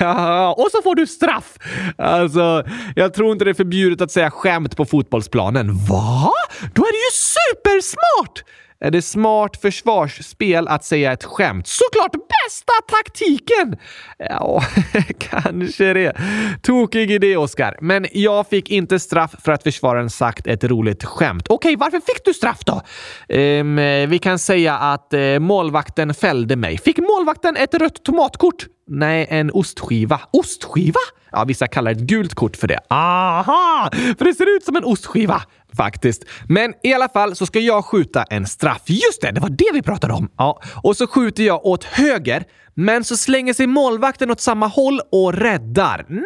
Ja, 0.00 0.54
och 0.58 0.68
så 0.70 0.82
får 0.82 0.94
du 0.94 1.06
straff! 1.06 1.58
Alltså, 1.98 2.64
jag 2.96 3.14
tror 3.14 3.32
inte 3.32 3.44
det 3.44 3.50
är 3.50 3.54
förbjudet 3.54 4.00
att 4.00 4.10
säga 4.10 4.30
skämt 4.30 4.76
på 4.76 4.84
fotbollsplanen. 4.84 5.86
Va? 5.86 6.32
Då 6.74 6.82
är 6.82 6.92
det 6.92 6.98
ju 6.98 7.12
supersmart! 7.12 8.42
Är 8.84 8.90
det 8.90 9.02
smart 9.02 9.56
försvarsspel 9.56 10.68
att 10.68 10.84
säga 10.84 11.12
ett 11.12 11.24
skämt? 11.24 11.66
Såklart 11.66 12.12
bästa 12.12 12.72
taktiken! 12.88 13.76
Ja, 14.18 14.62
kanske 15.18 15.92
det. 15.94 16.16
Tokig 16.62 17.10
idé, 17.10 17.36
Oskar. 17.36 17.76
Men 17.80 18.06
jag 18.12 18.46
fick 18.46 18.70
inte 18.70 18.98
straff 19.00 19.34
för 19.44 19.52
att 19.52 19.62
försvararen 19.62 20.10
sagt 20.10 20.46
ett 20.46 20.64
roligt 20.64 21.04
skämt. 21.04 21.46
Okej, 21.48 21.76
varför 21.76 22.00
fick 22.00 22.24
du 22.24 22.34
straff 22.34 22.58
då? 22.64 22.82
Ehm, 23.28 23.76
vi 24.10 24.18
kan 24.18 24.38
säga 24.38 24.74
att 24.74 25.14
eh, 25.14 25.38
målvakten 25.38 26.14
fällde 26.14 26.56
mig. 26.56 26.78
Fick 26.78 26.98
målvakten 26.98 27.56
ett 27.56 27.74
rött 27.74 28.02
tomatkort? 28.04 28.66
Nej, 28.86 29.26
en 29.30 29.50
ostskiva. 29.50 30.20
Ostskiva? 30.30 31.00
Ja, 31.32 31.44
vissa 31.44 31.66
kallar 31.66 31.90
ett 31.90 31.98
gult 31.98 32.34
kort 32.34 32.56
för 32.56 32.68
det. 32.68 32.80
Aha! 32.90 33.90
För 34.18 34.24
det 34.24 34.34
ser 34.34 34.56
ut 34.56 34.64
som 34.64 34.76
en 34.76 34.84
ostskiva. 34.84 35.42
Faktiskt. 35.76 36.24
Men 36.48 36.74
i 36.82 36.94
alla 36.94 37.08
fall 37.08 37.36
så 37.36 37.46
ska 37.46 37.58
jag 37.58 37.84
skjuta 37.84 38.22
en 38.22 38.46
straff. 38.46 38.82
Just 38.86 39.20
det, 39.22 39.30
det 39.30 39.40
var 39.40 39.48
det 39.48 39.70
vi 39.72 39.82
pratade 39.82 40.14
om. 40.14 40.30
Ja, 40.36 40.62
och 40.82 40.96
så 40.96 41.06
skjuter 41.06 41.42
jag 41.42 41.66
åt 41.66 41.84
höger, 41.84 42.44
men 42.74 43.04
så 43.04 43.16
slänger 43.16 43.54
sig 43.54 43.66
målvakten 43.66 44.30
åt 44.30 44.40
samma 44.40 44.66
håll 44.66 45.00
och 45.12 45.34
räddar. 45.34 46.06
No! 46.08 46.20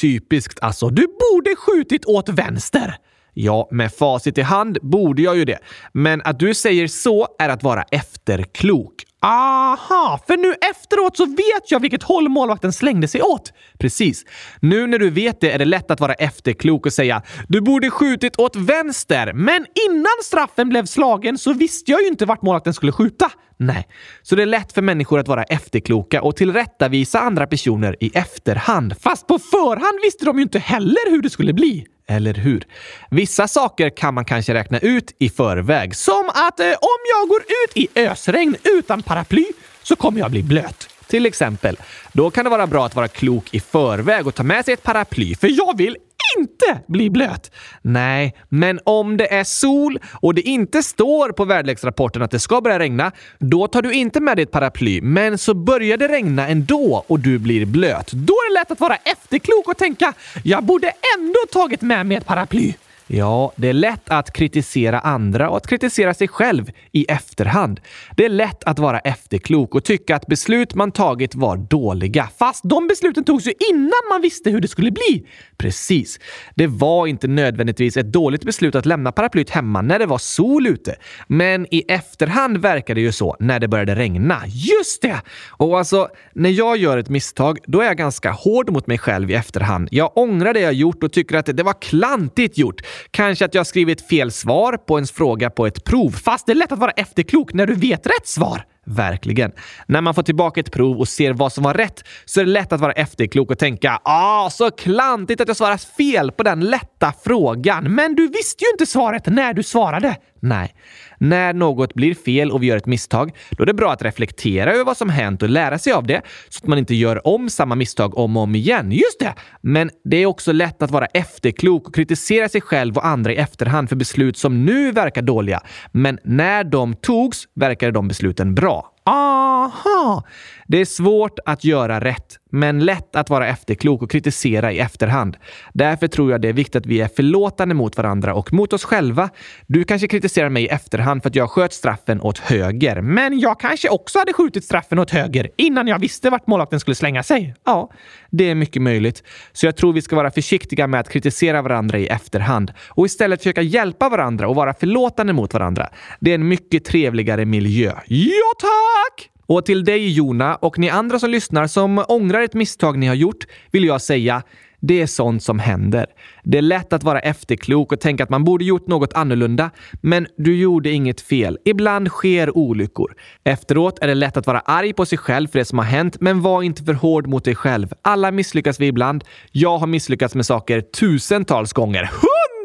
Typiskt 0.00 0.58
alltså. 0.62 0.88
Du 0.88 1.06
borde 1.06 1.56
skjutit 1.56 2.04
åt 2.04 2.28
vänster. 2.28 2.94
Ja, 3.34 3.68
med 3.70 3.92
facit 3.94 4.38
i 4.38 4.42
hand 4.42 4.78
borde 4.82 5.22
jag 5.22 5.36
ju 5.36 5.44
det. 5.44 5.58
Men 5.92 6.22
att 6.24 6.38
du 6.38 6.54
säger 6.54 6.86
så 6.86 7.28
är 7.38 7.48
att 7.48 7.62
vara 7.62 7.82
efterklok. 7.82 8.94
Aha, 9.22 10.20
för 10.26 10.36
nu 10.36 10.54
efteråt 10.70 11.16
så 11.16 11.26
vet 11.26 11.70
jag 11.70 11.80
vilket 11.80 12.02
håll 12.02 12.28
målvakten 12.28 12.72
slängde 12.72 13.08
sig 13.08 13.22
åt. 13.22 13.52
Precis. 13.78 14.24
Nu 14.60 14.86
när 14.86 14.98
du 14.98 15.10
vet 15.10 15.40
det 15.40 15.50
är 15.50 15.58
det 15.58 15.64
lätt 15.64 15.90
att 15.90 16.00
vara 16.00 16.14
efterklok 16.14 16.86
och 16.86 16.92
säga 16.92 17.22
“Du 17.48 17.60
borde 17.60 17.90
skjutit 17.90 18.38
åt 18.38 18.56
vänster”, 18.56 19.32
men 19.32 19.66
innan 19.90 20.06
straffen 20.24 20.68
blev 20.68 20.86
slagen 20.86 21.38
så 21.38 21.52
visste 21.52 21.90
jag 21.90 22.00
ju 22.02 22.08
inte 22.08 22.26
vart 22.26 22.42
målvakten 22.42 22.74
skulle 22.74 22.92
skjuta. 22.92 23.30
Nej, 23.56 23.88
så 24.22 24.36
det 24.36 24.42
är 24.42 24.46
lätt 24.46 24.72
för 24.72 24.82
människor 24.82 25.18
att 25.18 25.28
vara 25.28 25.42
efterkloka 25.42 26.22
och 26.22 26.36
tillrättavisa 26.36 27.20
andra 27.20 27.46
personer 27.46 27.96
i 28.00 28.10
efterhand. 28.14 28.94
Fast 29.00 29.26
på 29.26 29.38
förhand 29.38 29.98
visste 30.02 30.24
de 30.24 30.36
ju 30.36 30.42
inte 30.42 30.58
heller 30.58 31.10
hur 31.10 31.22
det 31.22 31.30
skulle 31.30 31.52
bli. 31.52 31.86
Eller 32.08 32.34
hur? 32.34 32.64
Vissa 33.10 33.48
saker 33.48 33.90
kan 33.90 34.14
man 34.14 34.24
kanske 34.24 34.54
räkna 34.54 34.78
ut 34.78 35.16
i 35.18 35.28
förväg. 35.28 35.96
Som 35.96 36.30
att 36.34 36.60
eh, 36.60 36.66
om 36.66 36.98
jag 37.18 37.28
går 37.28 37.40
ut 37.40 37.76
i 37.76 38.00
ösregn 38.00 38.56
utan 38.64 39.02
paraply 39.02 39.44
så 39.82 39.96
kommer 39.96 40.20
jag 40.20 40.30
bli 40.30 40.42
blöt. 40.42 40.88
Till 41.06 41.26
exempel. 41.26 41.76
Då 42.12 42.30
kan 42.30 42.44
det 42.44 42.50
vara 42.50 42.66
bra 42.66 42.86
att 42.86 42.94
vara 42.94 43.08
klok 43.08 43.54
i 43.54 43.60
förväg 43.60 44.26
och 44.26 44.34
ta 44.34 44.42
med 44.42 44.64
sig 44.64 44.74
ett 44.74 44.82
paraply, 44.82 45.34
för 45.34 45.48
jag 45.58 45.76
vill 45.76 45.96
inte 46.38 46.80
bli 46.86 47.10
blöt. 47.10 47.50
Nej, 47.82 48.34
men 48.48 48.80
om 48.84 49.16
det 49.16 49.34
är 49.34 49.44
sol 49.44 49.98
och 50.20 50.34
det 50.34 50.42
inte 50.42 50.82
står 50.82 51.32
på 51.32 51.44
väderleksrapporten 51.44 52.22
att 52.22 52.30
det 52.30 52.38
ska 52.38 52.60
börja 52.60 52.78
regna, 52.78 53.12
då 53.38 53.68
tar 53.68 53.82
du 53.82 53.92
inte 53.92 54.20
med 54.20 54.36
dig 54.36 54.42
ett 54.42 54.50
paraply. 54.50 55.00
Men 55.00 55.38
så 55.38 55.54
börjar 55.54 55.96
det 55.96 56.08
regna 56.08 56.48
ändå 56.48 57.04
och 57.06 57.20
du 57.20 57.38
blir 57.38 57.66
blöt. 57.66 58.12
Då 58.12 58.32
är 58.32 58.54
det 58.54 58.60
lätt 58.60 58.70
att 58.70 58.80
vara 58.80 58.96
efterklok 58.96 59.68
och 59.68 59.76
tänka 59.76 60.12
“Jag 60.44 60.64
borde 60.64 60.92
ändå 61.18 61.38
tagit 61.52 61.80
med 61.80 62.06
mig 62.06 62.16
ett 62.16 62.26
paraply”. 62.26 62.74
Ja, 63.10 63.52
det 63.56 63.68
är 63.68 63.72
lätt 63.72 64.10
att 64.10 64.32
kritisera 64.32 64.98
andra 64.98 65.50
och 65.50 65.56
att 65.56 65.66
kritisera 65.66 66.14
sig 66.14 66.28
själv 66.28 66.70
i 66.92 67.04
efterhand. 67.04 67.80
Det 68.16 68.24
är 68.24 68.28
lätt 68.28 68.64
att 68.64 68.78
vara 68.78 68.98
efterklok 68.98 69.74
och 69.74 69.84
tycka 69.84 70.16
att 70.16 70.26
beslut 70.26 70.74
man 70.74 70.92
tagit 70.92 71.34
var 71.34 71.56
dåliga, 71.56 72.28
fast 72.38 72.64
de 72.64 72.86
besluten 72.86 73.24
togs 73.24 73.46
ju 73.46 73.52
innan 73.70 74.00
man 74.10 74.22
visste 74.22 74.50
hur 74.50 74.60
det 74.60 74.68
skulle 74.68 74.90
bli. 74.90 75.26
Precis. 75.56 76.20
Det 76.54 76.66
var 76.66 77.06
inte 77.06 77.28
nödvändigtvis 77.28 77.96
ett 77.96 78.12
dåligt 78.12 78.44
beslut 78.44 78.74
att 78.74 78.86
lämna 78.86 79.12
paraplyet 79.12 79.50
hemma 79.50 79.82
när 79.82 79.98
det 79.98 80.06
var 80.06 80.18
sol 80.18 80.66
ute. 80.66 80.96
Men 81.26 81.66
i 81.70 81.84
efterhand 81.88 82.58
verkar 82.58 82.94
det 82.94 83.00
ju 83.00 83.12
så 83.12 83.36
när 83.40 83.60
det 83.60 83.68
började 83.68 83.94
regna. 83.94 84.42
Just 84.46 85.02
det! 85.02 85.20
Och 85.48 85.78
alltså, 85.78 86.08
när 86.32 86.50
jag 86.50 86.76
gör 86.76 86.98
ett 86.98 87.08
misstag, 87.08 87.58
då 87.66 87.80
är 87.80 87.86
jag 87.86 87.96
ganska 87.96 88.30
hård 88.30 88.70
mot 88.70 88.86
mig 88.86 88.98
själv 88.98 89.30
i 89.30 89.34
efterhand. 89.34 89.88
Jag 89.90 90.18
ångrar 90.18 90.54
det 90.54 90.60
jag 90.60 90.72
gjort 90.72 91.02
och 91.02 91.12
tycker 91.12 91.36
att 91.36 91.46
det 91.46 91.62
var 91.62 91.80
klantigt 91.80 92.58
gjort. 92.58 92.82
Kanske 93.10 93.44
att 93.44 93.54
jag 93.54 93.66
skrivit 93.66 94.08
fel 94.08 94.30
svar 94.30 94.76
på 94.76 94.96
ens 94.98 95.12
fråga 95.12 95.50
på 95.50 95.66
ett 95.66 95.84
prov, 95.84 96.10
fast 96.10 96.46
det 96.46 96.52
är 96.52 96.54
lätt 96.54 96.72
att 96.72 96.78
vara 96.78 96.90
efterklok 96.90 97.52
när 97.52 97.66
du 97.66 97.74
vet 97.74 98.06
rätt 98.06 98.26
svar. 98.26 98.64
Verkligen. 98.86 99.52
När 99.86 100.00
man 100.00 100.14
får 100.14 100.22
tillbaka 100.22 100.60
ett 100.60 100.72
prov 100.72 100.98
och 100.98 101.08
ser 101.08 101.32
vad 101.32 101.52
som 101.52 101.64
var 101.64 101.74
rätt 101.74 102.04
så 102.24 102.40
är 102.40 102.44
det 102.44 102.50
lätt 102.50 102.72
att 102.72 102.80
vara 102.80 102.92
efterklok 102.92 103.50
och 103.50 103.58
tänka 103.58 104.00
“Ah, 104.04 104.50
så 104.50 104.70
klantigt 104.70 105.40
att 105.40 105.48
jag 105.48 105.56
svarat 105.56 105.82
fel 105.82 106.32
på 106.32 106.42
den 106.42 106.60
lätta 106.60 107.12
frågan, 107.24 107.94
men 107.94 108.14
du 108.14 108.28
visste 108.28 108.64
ju 108.64 108.70
inte 108.70 108.86
svaret 108.86 109.26
när 109.26 109.52
du 109.52 109.62
svarade”. 109.62 110.16
Nej. 110.40 110.74
När 111.18 111.52
något 111.52 111.94
blir 111.94 112.14
fel 112.14 112.50
och 112.50 112.62
vi 112.62 112.66
gör 112.66 112.76
ett 112.76 112.86
misstag, 112.86 113.32
då 113.50 113.62
är 113.62 113.66
det 113.66 113.74
bra 113.74 113.92
att 113.92 114.02
reflektera 114.02 114.72
över 114.72 114.84
vad 114.84 114.96
som 114.96 115.08
hänt 115.08 115.42
och 115.42 115.48
lära 115.48 115.78
sig 115.78 115.92
av 115.92 116.06
det 116.06 116.22
så 116.48 116.58
att 116.62 116.66
man 116.66 116.78
inte 116.78 116.94
gör 116.94 117.26
om 117.26 117.50
samma 117.50 117.74
misstag 117.74 118.18
om 118.18 118.36
och 118.36 118.42
om 118.42 118.54
igen. 118.54 118.92
Just 118.92 119.20
det! 119.20 119.34
Men 119.60 119.90
det 120.04 120.16
är 120.16 120.26
också 120.26 120.52
lätt 120.52 120.82
att 120.82 120.90
vara 120.90 121.06
efterklok 121.06 121.88
och 121.88 121.94
kritisera 121.94 122.48
sig 122.48 122.60
själv 122.60 122.96
och 122.96 123.06
andra 123.06 123.32
i 123.32 123.36
efterhand 123.36 123.88
för 123.88 123.96
beslut 123.96 124.36
som 124.36 124.64
nu 124.64 124.92
verkar 124.92 125.22
dåliga. 125.22 125.60
Men 125.92 126.18
när 126.24 126.64
de 126.64 126.94
togs 126.94 127.44
verkade 127.54 127.92
de 127.92 128.08
besluten 128.08 128.54
bra. 128.54 128.92
Ah! 129.04 129.57
Aha! 129.68 130.24
Det 130.66 130.80
är 130.80 130.84
svårt 130.84 131.38
att 131.44 131.64
göra 131.64 132.00
rätt, 132.00 132.38
men 132.50 132.84
lätt 132.84 133.16
att 133.16 133.30
vara 133.30 133.48
efterklok 133.48 134.02
och 134.02 134.10
kritisera 134.10 134.72
i 134.72 134.78
efterhand. 134.78 135.36
Därför 135.72 136.08
tror 136.08 136.30
jag 136.30 136.40
det 136.40 136.48
är 136.48 136.52
viktigt 136.52 136.76
att 136.76 136.86
vi 136.86 137.00
är 137.00 137.08
förlåtande 137.08 137.74
mot 137.74 137.96
varandra 137.96 138.34
och 138.34 138.52
mot 138.52 138.72
oss 138.72 138.84
själva. 138.84 139.30
Du 139.66 139.84
kanske 139.84 140.08
kritiserar 140.08 140.48
mig 140.48 140.62
i 140.62 140.68
efterhand 140.68 141.22
för 141.22 141.30
att 141.30 141.36
jag 141.36 141.50
sköt 141.50 141.72
straffen 141.72 142.20
åt 142.20 142.38
höger, 142.38 143.00
men 143.00 143.38
jag 143.38 143.60
kanske 143.60 143.88
också 143.88 144.18
hade 144.18 144.32
skjutit 144.32 144.64
straffen 144.64 144.98
åt 144.98 145.10
höger 145.10 145.50
innan 145.56 145.88
jag 145.88 145.98
visste 145.98 146.30
vart 146.30 146.46
målvakten 146.46 146.80
skulle 146.80 146.94
slänga 146.94 147.22
sig. 147.22 147.54
Ja, 147.64 147.90
det 148.30 148.50
är 148.50 148.54
mycket 148.54 148.82
möjligt. 148.82 149.22
Så 149.52 149.66
jag 149.66 149.76
tror 149.76 149.92
vi 149.92 150.02
ska 150.02 150.16
vara 150.16 150.30
försiktiga 150.30 150.86
med 150.86 151.00
att 151.00 151.08
kritisera 151.08 151.62
varandra 151.62 151.98
i 151.98 152.06
efterhand 152.06 152.72
och 152.88 153.06
istället 153.06 153.40
försöka 153.40 153.62
hjälpa 153.62 154.08
varandra 154.08 154.48
och 154.48 154.54
vara 154.54 154.74
förlåtande 154.74 155.32
mot 155.32 155.54
varandra. 155.54 155.88
Det 156.20 156.30
är 156.30 156.34
en 156.34 156.48
mycket 156.48 156.84
trevligare 156.84 157.44
miljö. 157.44 157.92
Ja, 158.06 158.52
tack! 158.60 159.37
Och 159.48 159.66
till 159.66 159.84
dig 159.84 160.12
Jona 160.12 160.54
och 160.54 160.78
ni 160.78 160.90
andra 160.90 161.18
som 161.18 161.30
lyssnar 161.30 161.66
som 161.66 162.04
ångrar 162.08 162.40
ett 162.42 162.54
misstag 162.54 162.98
ni 162.98 163.06
har 163.06 163.14
gjort 163.14 163.46
vill 163.70 163.84
jag 163.84 164.02
säga 164.02 164.42
det 164.80 165.02
är 165.02 165.06
sånt 165.06 165.42
som 165.42 165.58
händer. 165.58 166.06
Det 166.44 166.58
är 166.58 166.62
lätt 166.62 166.92
att 166.92 167.02
vara 167.02 167.20
efterklok 167.20 167.92
och 167.92 168.00
tänka 168.00 168.24
att 168.24 168.30
man 168.30 168.44
borde 168.44 168.64
gjort 168.64 168.86
något 168.86 169.12
annorlunda, 169.12 169.70
men 170.00 170.26
du 170.36 170.56
gjorde 170.56 170.90
inget 170.90 171.20
fel. 171.20 171.58
Ibland 171.64 172.08
sker 172.08 172.56
olyckor. 172.56 173.14
Efteråt 173.44 173.98
är 174.02 174.06
det 174.06 174.14
lätt 174.14 174.36
att 174.36 174.46
vara 174.46 174.60
arg 174.60 174.92
på 174.92 175.06
sig 175.06 175.18
själv 175.18 175.48
för 175.48 175.58
det 175.58 175.64
som 175.64 175.78
har 175.78 175.84
hänt, 175.84 176.16
men 176.20 176.42
var 176.42 176.62
inte 176.62 176.84
för 176.84 176.94
hård 176.94 177.26
mot 177.26 177.44
dig 177.44 177.54
själv. 177.54 177.92
Alla 178.02 178.30
misslyckas 178.30 178.80
vi 178.80 178.86
ibland. 178.86 179.24
Jag 179.52 179.78
har 179.78 179.86
misslyckats 179.86 180.34
med 180.34 180.46
saker 180.46 180.80
tusentals 180.80 181.72
gånger 181.72 182.10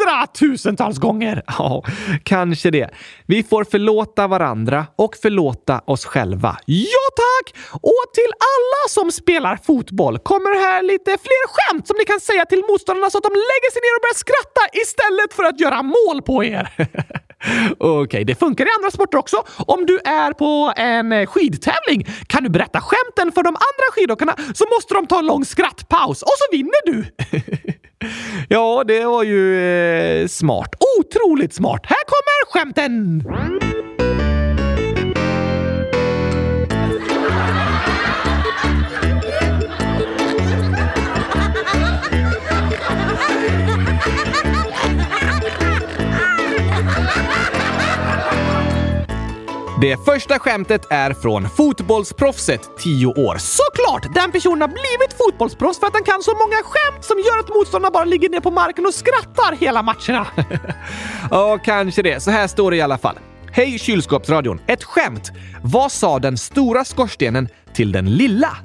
hundratusentals 0.04 0.98
gånger. 0.98 1.42
Ja, 1.48 1.84
kanske 2.24 2.72
det. 2.72 2.90
Vi 3.26 3.44
får 3.44 3.64
förlåta 3.64 4.28
varandra 4.28 4.86
och 4.96 5.16
förlåta 5.22 5.82
oss 5.86 6.06
själva. 6.06 6.58
Ja, 6.66 7.06
tack! 7.16 7.56
Och 7.72 8.04
till 8.14 8.32
alla 8.40 8.90
som 8.90 9.12
spelar 9.12 9.58
fotboll 9.58 10.20
kommer 10.20 10.60
här 10.60 10.84
lite 10.84 11.12
fler 11.12 11.46
skämt 11.48 11.88
som 11.88 11.96
ni 11.98 12.06
kan 12.06 12.20
säga 12.20 12.46
till 12.46 12.64
motståndarna 12.70 13.10
så 13.10 13.18
att 13.18 13.24
de 13.24 13.34
lägger 13.34 13.72
sig 13.72 13.82
ner 13.86 13.94
och 13.98 14.04
börjar 14.06 14.22
skratta 14.26 14.64
istället 14.82 15.34
för 15.34 15.44
att 15.44 15.60
göra 15.60 15.84
mål 15.84 16.22
på 16.22 16.44
er. 16.44 16.70
Okej, 17.78 18.02
okay, 18.02 18.24
det 18.24 18.36
funkar 18.36 18.66
i 18.66 18.70
andra 18.78 18.92
sporter 18.92 19.18
också. 19.18 19.44
Om 19.58 19.86
du 19.86 20.00
är 20.00 20.34
på 20.34 20.74
en 20.78 21.28
skidtävling 21.28 22.08
kan 22.28 22.44
du 22.44 22.50
berätta 22.50 22.82
skämten 22.82 23.32
för 23.32 23.44
de 23.44 23.50
andra 23.50 23.88
skidåkarna 23.92 24.36
så 24.54 24.66
måste 24.76 24.94
de 24.94 25.08
ta 25.08 25.20
en 25.20 25.26
lång 25.26 25.46
skrattpaus 25.46 26.22
och 26.22 26.36
så 26.38 26.58
vinner 26.58 26.86
du. 26.86 27.06
ja, 28.50 28.84
det 28.88 29.06
var 29.06 29.24
ju 29.24 29.60
eh, 30.22 30.28
smart. 30.28 30.76
Otroligt 31.00 31.54
smart. 31.54 31.82
Här 31.86 32.04
kommer 32.06 32.52
skämten! 32.52 33.24
Det 49.84 50.06
första 50.06 50.40
skämtet 50.40 50.88
är 50.90 51.14
från 51.14 51.50
fotbollsproffset 51.50 52.78
10 52.78 53.06
år. 53.06 53.38
Såklart! 53.38 54.16
Den 54.16 54.32
personen 54.32 54.62
har 54.62 54.68
blivit 54.68 55.18
fotbollsproffs 55.18 55.80
för 55.80 55.88
att 55.88 55.94
han 55.94 56.04
kan 56.04 56.24
så 56.24 56.32
många 56.32 56.56
skämt 56.64 57.04
som 57.04 57.18
gör 57.20 57.40
att 57.40 57.50
motståndarna 57.50 57.92
bara 57.92 58.06
ligger 58.06 58.30
ner 58.30 58.40
på 58.40 58.52
marken 58.52 58.86
och 58.86 58.94
skrattar 58.94 59.56
hela 59.56 59.82
matcherna. 59.82 60.28
ja, 61.32 61.60
kanske 61.66 62.02
det. 62.02 62.24
Så 62.24 62.32
här 62.32 62.48
står 62.48 62.72
det 62.72 62.78
i 62.78 62.82
alla 62.82 62.98
fall. 62.98 63.16
Hej 63.52 63.80
kylskåpsradion! 63.80 64.60
Ett 64.68 64.84
skämt! 64.84 65.32
Vad 65.64 65.92
sa 65.92 66.20
den 66.20 66.38
stora 66.38 66.86
skorstenen 66.86 67.48
till 67.74 67.92
den 67.92 68.12
lilla? 68.12 68.58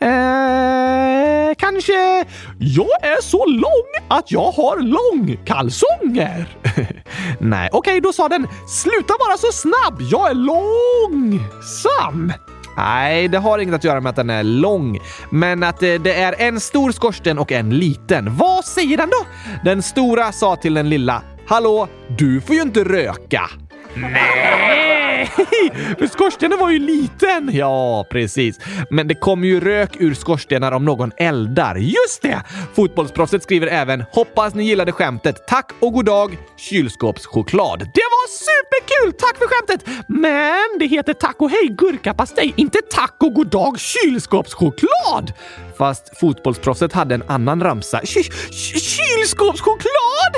Eh... 0.00 1.20
Kanske 1.58 2.24
jag 2.58 3.02
är 3.02 3.22
så 3.22 3.46
lång 3.46 4.06
att 4.08 4.32
jag 4.32 4.52
har 4.52 4.78
långkalsonger. 4.78 6.46
Nej, 7.38 7.68
okej, 7.72 7.78
okay, 7.78 8.00
då 8.00 8.12
sa 8.12 8.28
den 8.28 8.46
sluta 8.68 9.14
vara 9.28 9.36
så 9.36 9.52
snabb. 9.52 10.00
Jag 10.10 10.30
är 10.30 10.34
långsam. 10.34 12.32
Nej, 12.76 13.28
det 13.28 13.38
har 13.38 13.58
inget 13.58 13.74
att 13.74 13.84
göra 13.84 14.00
med 14.00 14.10
att 14.10 14.16
den 14.16 14.30
är 14.30 14.42
lång, 14.42 14.98
men 15.30 15.62
att 15.62 15.82
eh, 15.82 15.94
det 15.94 16.14
är 16.14 16.34
en 16.38 16.60
stor 16.60 16.92
skorsten 16.92 17.38
och 17.38 17.52
en 17.52 17.78
liten. 17.78 18.36
Vad 18.36 18.64
säger 18.64 18.96
den 18.96 19.10
då? 19.10 19.26
Den 19.64 19.82
stora 19.82 20.32
sa 20.32 20.56
till 20.56 20.74
den 20.74 20.88
lilla 20.88 21.22
Hallå, 21.46 21.88
du 22.18 22.40
får 22.40 22.56
ju 22.56 22.62
inte 22.62 22.84
röka. 22.84 23.50
Nej! 23.94 25.09
Nej, 25.20 25.94
För 25.98 26.06
skorstenen 26.06 26.58
var 26.58 26.70
ju 26.70 26.78
liten! 26.78 27.50
Ja, 27.52 28.06
precis. 28.10 28.58
Men 28.90 29.08
det 29.08 29.14
kommer 29.14 29.48
ju 29.48 29.60
rök 29.60 29.96
ur 29.98 30.14
skorstenar 30.14 30.72
om 30.72 30.84
någon 30.84 31.12
eldar. 31.16 31.76
Just 31.76 32.22
det! 32.22 32.42
Fotbollsproffset 32.74 33.42
skriver 33.42 33.66
även 33.66 34.04
“Hoppas 34.12 34.54
ni 34.54 34.64
gillade 34.64 34.92
skämtet. 34.92 35.46
Tack 35.46 35.70
och 35.80 35.92
god 35.92 36.04
dag, 36.04 36.38
kylskåpschoklad”. 36.56 37.78
Det 37.78 37.84
var 37.84 38.28
superkul! 38.28 39.12
Tack 39.12 39.38
för 39.38 39.46
skämtet! 39.46 39.84
Men 40.08 40.78
det 40.78 40.86
heter 40.86 41.14
tack 41.14 41.36
och 41.38 41.50
hej 41.50 41.68
gurkapastej, 41.78 42.54
inte 42.56 42.78
tack 42.90 43.16
och 43.20 43.34
god 43.34 43.50
dag 43.50 43.80
kylskåpschoklad! 43.80 45.32
Fast 45.78 46.18
fotbollsproffset 46.20 46.92
hade 46.92 47.14
en 47.14 47.22
annan 47.26 47.62
ramsa. 47.62 48.00
Kylskåpschoklad! 48.06 50.34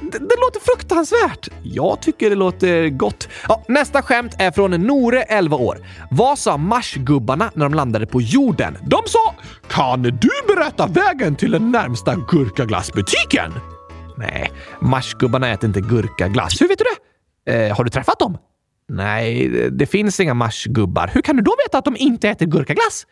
Det, 0.00 0.18
det 0.18 0.36
låter 0.40 0.60
fruktansvärt. 0.60 1.48
Jag 1.62 2.02
tycker 2.02 2.30
det 2.30 2.36
låter 2.36 2.88
gott. 2.88 3.28
Ja, 3.48 3.64
nästa 3.68 4.02
skämt 4.02 4.25
är 4.38 4.50
från 4.50 4.70
Nore, 4.70 5.22
11 5.22 5.56
år. 5.56 5.78
Vad 6.10 6.38
sa 6.38 6.56
Marsgubbarna 6.56 7.50
när 7.54 7.64
de 7.64 7.74
landade 7.74 8.06
på 8.06 8.20
jorden? 8.20 8.78
De 8.82 9.02
sa 9.06 9.34
“Kan 9.68 10.02
du 10.02 10.30
berätta 10.46 10.86
vägen 10.86 11.36
till 11.36 11.50
den 11.50 11.70
närmsta 11.72 12.16
gurkaglassbutiken?” 12.28 13.52
Nej, 14.16 14.50
Marsgubbarna 14.80 15.48
äter 15.48 15.68
inte 15.68 15.80
gurkaglass. 15.80 16.60
Hur 16.60 16.68
vet 16.68 16.78
du 16.78 16.84
det? 16.84 17.68
Eh, 17.68 17.76
har 17.76 17.84
du 17.84 17.90
träffat 17.90 18.18
dem? 18.18 18.38
Nej, 18.88 19.48
det 19.70 19.86
finns 19.86 20.20
inga 20.20 20.34
marsgubbar. 20.34 21.10
Hur 21.14 21.22
kan 21.22 21.36
du 21.36 21.42
då 21.42 21.54
veta 21.66 21.78
att 21.78 21.84
de 21.84 21.96
inte 21.96 22.28
äter 22.28 22.46
gurkaglass? 22.46 23.06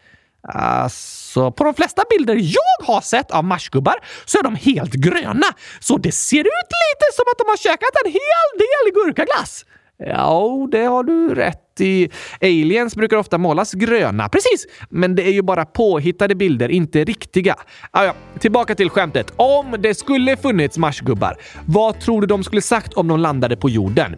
Alltså, 0.48 1.50
på 1.52 1.64
de 1.64 1.74
flesta 1.74 2.02
bilder 2.10 2.34
jag 2.40 2.86
har 2.86 3.00
sett 3.00 3.30
av 3.30 3.44
marsgubbar 3.44 3.94
så 4.24 4.38
är 4.38 4.42
de 4.42 4.54
helt 4.56 4.92
gröna. 4.92 5.46
Så 5.80 5.98
det 5.98 6.12
ser 6.12 6.40
ut 6.40 6.70
lite 6.84 7.06
som 7.16 7.24
att 7.32 7.38
de 7.38 7.44
har 7.48 7.56
käkat 7.56 7.90
en 8.04 8.10
hel 8.12 8.48
del 8.58 8.94
gurkaglass. 8.94 9.64
Ja, 9.98 10.68
det 10.70 10.84
har 10.84 11.04
du 11.04 11.34
rätt 11.34 11.80
i. 11.80 12.10
Aliens 12.40 12.96
brukar 12.96 13.16
ofta 13.16 13.38
målas 13.38 13.72
gröna. 13.72 14.28
Precis! 14.28 14.66
Men 14.88 15.14
det 15.14 15.22
är 15.22 15.32
ju 15.32 15.42
bara 15.42 15.64
påhittade 15.64 16.34
bilder, 16.34 16.68
inte 16.68 17.04
riktiga. 17.04 17.56
Ah, 17.90 18.04
ja, 18.04 18.14
tillbaka 18.38 18.74
till 18.74 18.90
skämtet. 18.90 19.32
Om 19.36 19.76
det 19.78 19.94
skulle 19.94 20.36
funnits 20.36 20.78
marsgubbar, 20.78 21.36
vad 21.66 22.00
tror 22.00 22.20
du 22.20 22.26
de 22.26 22.44
skulle 22.44 22.62
sagt 22.62 22.94
om 22.94 23.08
de 23.08 23.20
landade 23.20 23.56
på 23.56 23.70
jorden? 23.70 24.16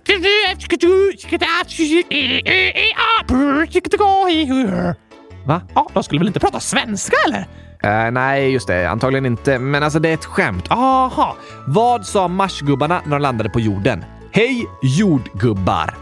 Va? 5.46 5.62
Ja, 5.74 5.90
de 5.94 6.02
skulle 6.02 6.18
väl 6.18 6.26
inte 6.26 6.40
prata 6.40 6.60
svenska 6.60 7.16
eller? 7.26 7.46
Uh, 7.84 8.10
nej, 8.12 8.52
just 8.52 8.66
det. 8.66 8.90
Antagligen 8.90 9.26
inte. 9.26 9.58
Men 9.58 9.82
alltså, 9.82 9.98
det 9.98 10.08
är 10.08 10.14
ett 10.14 10.24
skämt. 10.24 10.64
Aha! 10.70 11.36
Vad 11.66 12.06
sa 12.06 12.28
marsgubbarna 12.28 13.02
när 13.04 13.10
de 13.10 13.22
landade 13.22 13.50
på 13.50 13.60
jorden? 13.60 14.04
Hej 14.36 14.66
jordgubbar! 14.82 15.96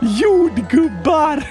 Jordgubbar! 0.22 1.44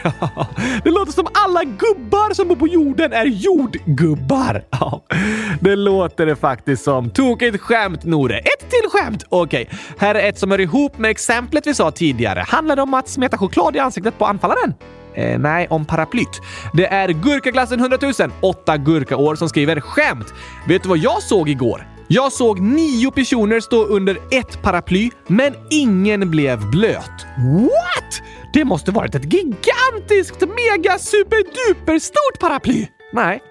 Det 0.83 0.89
låter 0.89 1.11
som 1.11 1.27
alla 1.33 1.63
gubbar 1.63 2.33
som 2.33 2.47
bor 2.47 2.55
på 2.55 2.67
jorden 2.67 3.13
är 3.13 3.25
jordgubbar. 3.25 4.63
Det 5.59 5.75
låter 5.75 6.25
det 6.25 6.35
faktiskt 6.35 6.83
som. 6.83 7.09
Tokigt 7.09 7.61
skämt, 7.61 8.03
Nore. 8.03 8.37
Ett 8.37 8.69
till 8.69 8.89
skämt! 8.91 9.23
Okej, 9.29 9.63
okay. 9.63 9.79
här 9.97 10.15
är 10.15 10.29
ett 10.29 10.39
som 10.39 10.51
hör 10.51 10.59
ihop 10.59 10.97
med 10.97 11.11
exemplet 11.11 11.67
vi 11.67 11.73
sa 11.73 11.91
tidigare. 11.91 12.43
Handlar 12.47 12.75
det 12.75 12.81
om 12.81 12.93
att 12.93 13.07
smeta 13.07 13.37
choklad 13.37 13.75
i 13.75 13.79
ansiktet 13.79 14.17
på 14.17 14.25
anfallaren? 14.25 14.73
Eh, 15.13 15.39
nej, 15.39 15.67
om 15.69 15.85
paraplyt. 15.85 16.41
Det 16.73 16.87
är 16.87 17.09
Gurkaglassen 17.09 17.79
100 17.79 17.97
000, 18.01 18.13
åtta 18.41 18.77
gurkaår, 18.77 19.35
som 19.35 19.49
skriver 19.49 19.79
skämt. 19.79 20.33
Vet 20.67 20.83
du 20.83 20.89
vad 20.89 20.97
jag 20.97 21.23
såg 21.23 21.49
igår? 21.49 21.94
Jag 22.07 22.31
såg 22.31 22.59
nio 22.59 23.11
personer 23.11 23.59
stå 23.59 23.85
under 23.85 24.17
ett 24.31 24.61
paraply, 24.61 25.09
men 25.27 25.53
ingen 25.69 26.31
blev 26.31 26.69
blöt. 26.71 27.25
What? 27.61 28.21
Det 28.53 28.65
måste 28.65 28.91
varit 28.91 29.15
ett 29.15 29.33
gigantiskt, 29.33 30.41
mega, 30.41 30.99
superduper 30.99 31.99
stort 31.99 32.39
paraply! 32.39 32.87
Nej, 33.13 33.41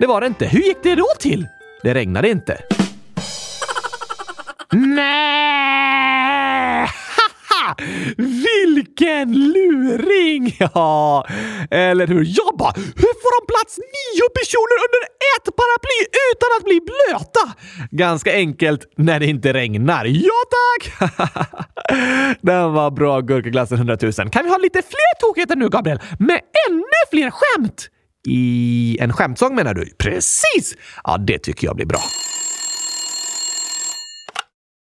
det 0.00 0.06
var 0.06 0.20
det 0.20 0.26
inte. 0.26 0.46
Hur 0.46 0.60
gick 0.60 0.82
det 0.82 0.94
då 0.94 1.06
till? 1.18 1.46
Det 1.82 1.94
regnade 1.94 2.30
inte. 2.30 2.58
Nej! 4.72 5.84
Vilken 8.16 9.32
luring! 9.32 10.56
Ja, 10.74 11.26
eller 11.70 12.06
hur? 12.06 12.24
Jag 12.36 12.56
bara, 12.58 12.72
hur 12.76 13.14
får 13.22 13.40
de 13.40 13.46
plats 13.52 13.78
nio 13.78 14.28
personer 14.38 14.76
under 14.86 15.02
ett 15.32 15.56
paraply 15.56 16.00
utan 16.32 16.48
att 16.58 16.64
bli 16.64 16.80
blöta? 16.90 17.44
Ganska 17.90 18.32
enkelt 18.32 18.92
när 18.96 19.20
det 19.20 19.26
inte 19.26 19.52
regnar. 19.52 20.04
Ja 20.04 20.40
tack! 20.56 21.10
Den 22.40 22.72
var 22.72 22.90
bra, 22.90 23.20
Gurkaglassen 23.20 23.76
100 23.78 23.96
000. 24.02 24.12
Kan 24.12 24.44
vi 24.44 24.50
ha 24.50 24.58
lite 24.58 24.82
fler 24.82 25.20
tokigheter 25.20 25.56
nu, 25.56 25.68
Gabriel? 25.68 25.98
Med 26.18 26.40
ännu 26.68 26.82
fler 27.10 27.30
skämt? 27.30 27.88
I 28.28 28.98
en 29.00 29.12
skämtsång 29.12 29.54
menar 29.54 29.74
du? 29.74 29.90
Precis! 29.98 30.74
Ja, 31.04 31.16
det 31.18 31.38
tycker 31.38 31.66
jag 31.66 31.76
blir 31.76 31.86
bra. 31.86 32.00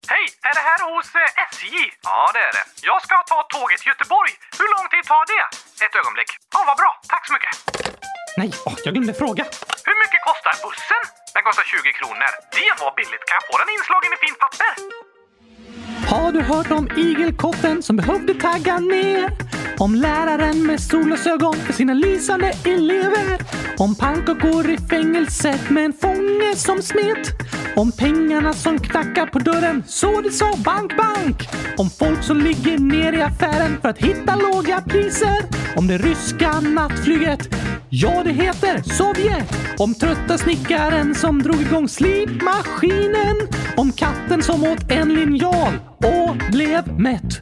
Hej! 0.07 0.25
Är 0.49 0.53
det 0.59 0.65
här 0.69 0.95
hos 0.95 1.07
eh, 1.15 1.50
SJ? 1.61 1.75
Ja, 2.03 2.31
det 2.35 2.39
är 2.49 2.53
det. 2.57 2.65
Jag 2.89 2.99
ska 3.05 3.15
ta 3.31 3.39
tåget 3.55 3.79
till 3.81 3.91
Göteborg. 3.93 4.31
Hur 4.59 4.67
lång 4.75 4.87
tid 4.93 5.03
tar 5.11 5.23
det? 5.33 5.45
Ett 5.85 5.95
ögonblick. 6.01 6.31
Ja, 6.53 6.59
vad 6.69 6.77
bra. 6.81 6.91
Tack 7.13 7.23
så 7.27 7.33
mycket. 7.35 7.53
Nej, 8.39 8.49
oh, 8.67 8.75
jag 8.85 8.93
glömde 8.93 9.13
fråga. 9.23 9.43
Hur 9.87 9.97
mycket 10.03 10.21
kostar 10.29 10.53
bussen? 10.65 11.01
Den 11.33 11.43
kostar 11.47 11.63
20 11.63 11.91
kronor. 11.99 12.31
Det 12.57 12.71
var 12.81 12.91
billigt. 12.99 13.23
Kan 13.27 13.35
jag 13.39 13.45
få 13.49 13.55
den 13.61 13.69
inslagen 13.77 14.09
i 14.15 14.17
fint 14.25 14.39
papper? 14.43 14.71
Har 16.11 16.29
du 16.35 16.41
hört 16.51 16.71
om 16.79 16.85
igelkotten 17.05 17.83
som 17.83 17.95
behövde 18.01 18.33
tagga 18.33 18.75
ner? 18.79 19.25
Om 19.81 19.95
läraren 19.95 20.65
med 20.65 20.79
solglasögon 20.79 21.53
för 21.53 21.73
sina 21.73 21.93
lysande 21.93 22.53
elever. 22.65 23.39
Om 23.77 23.95
pannkakor 23.95 24.69
i 24.69 24.77
fängelset 24.77 25.69
med 25.69 25.85
en 25.85 25.93
fånge 25.93 26.55
som 26.55 26.81
smet. 26.81 27.31
Om 27.75 27.91
pengarna 27.91 28.53
som 28.53 28.79
knackar 28.79 29.25
på 29.25 29.39
dörren 29.39 29.83
så 29.87 30.21
det 30.21 30.31
sa 30.31 30.53
bank, 30.65 30.97
bank. 30.97 31.49
Om 31.77 31.89
folk 31.89 32.23
som 32.23 32.37
ligger 32.37 32.77
ner 32.77 33.13
i 33.13 33.21
affären 33.21 33.77
för 33.81 33.89
att 33.89 33.97
hitta 33.97 34.35
låga 34.35 34.81
priser. 34.81 35.39
Om 35.75 35.87
det 35.87 35.97
ryska 35.97 36.59
nattflyget. 36.59 37.55
Ja, 37.89 38.23
det 38.23 38.31
heter 38.31 38.81
Sovjet. 38.83 39.53
Om 39.77 39.95
trötta 39.95 40.37
snickaren 40.37 41.15
som 41.15 41.41
drog 41.43 41.61
igång 41.61 41.89
slipmaskinen. 41.89 43.35
Om 43.75 43.91
katten 43.91 44.43
som 44.43 44.63
åt 44.63 44.91
en 44.91 45.13
linjal 45.13 45.73
och 45.97 46.35
blev 46.51 46.99
mätt. 46.99 47.41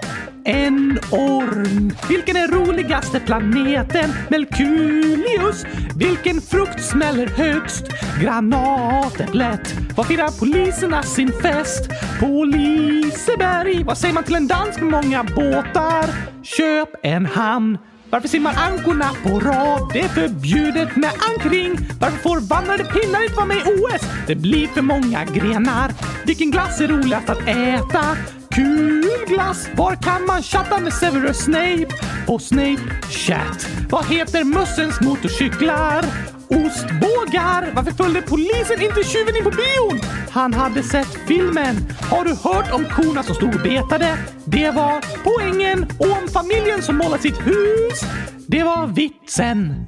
En 0.45 0.99
orm. 1.11 1.93
Vilken 2.09 2.35
är 2.35 2.47
roligaste 2.47 3.19
planeten? 3.19 4.13
Melkulius. 4.29 5.65
Vilken 5.95 6.41
frukt 6.41 6.83
smäller 6.83 7.27
högst? 7.27 7.85
Granatäpplet. 8.21 9.75
Var 9.95 10.03
firar 10.03 10.39
poliserna 10.39 11.03
sin 11.03 11.31
fest? 11.41 11.89
På 12.19 12.43
Liseberg. 12.43 13.83
Vad 13.83 13.97
säger 13.97 14.13
man 14.13 14.23
till 14.23 14.35
en 14.35 14.47
dans 14.47 14.77
med 14.81 14.91
många 14.91 15.23
båtar? 15.23 16.05
Köp 16.43 16.89
en 17.03 17.25
hamn. 17.25 17.77
Varför 18.09 18.27
simmar 18.27 18.55
ankorna 18.57 19.09
på 19.23 19.39
rad? 19.39 19.89
Det 19.93 19.99
är 19.99 20.07
förbjudet 20.07 20.95
med 20.95 21.11
ankring. 21.29 21.77
Varför 21.99 22.17
får 22.17 22.39
vandrade 22.39 22.83
pinnar 22.83 23.23
inte 23.23 23.35
vara 23.35 23.45
med 23.45 23.57
i 23.57 23.61
OS? 23.61 24.01
Det 24.27 24.35
blir 24.35 24.67
för 24.67 24.81
många 24.81 25.25
grenar. 25.25 25.91
Vilken 26.25 26.51
glass 26.51 26.81
är 26.81 26.87
roligast 26.87 27.29
att 27.29 27.47
äta? 27.47 28.17
Kul 28.55 29.25
glass! 29.27 29.69
Var 29.75 29.95
kan 29.95 30.25
man 30.25 30.43
chatta 30.43 30.79
med 30.79 30.93
Severus 30.93 31.37
Snape? 31.37 31.87
Och 32.27 32.41
Snape 32.41 32.81
Chat. 33.09 33.67
Vad 33.89 34.05
heter 34.05 34.43
mössens 34.43 35.01
motorcyklar? 35.01 36.05
Ostbågar! 36.47 37.71
Varför 37.75 37.91
följde 37.91 38.21
polisen 38.21 38.81
inte 38.81 39.03
tjuven 39.03 39.35
in 39.37 39.43
på 39.43 39.49
bion? 39.49 40.01
Han 40.29 40.53
hade 40.53 40.83
sett 40.83 41.27
filmen. 41.27 41.75
Har 42.01 42.25
du 42.25 42.29
hört 42.29 42.73
om 42.73 42.85
korna 42.85 43.23
som 43.23 43.35
stod 43.35 43.55
och 43.55 43.61
betade? 43.61 44.17
Det 44.45 44.71
var 44.71 45.05
poängen. 45.23 45.85
Och 45.99 46.11
om 46.21 46.27
familjen 46.33 46.81
som 46.81 46.97
målat 46.97 47.21
sitt 47.21 47.47
hus? 47.47 48.01
Det 48.47 48.63
var 48.63 48.87
vitsen. 48.87 49.87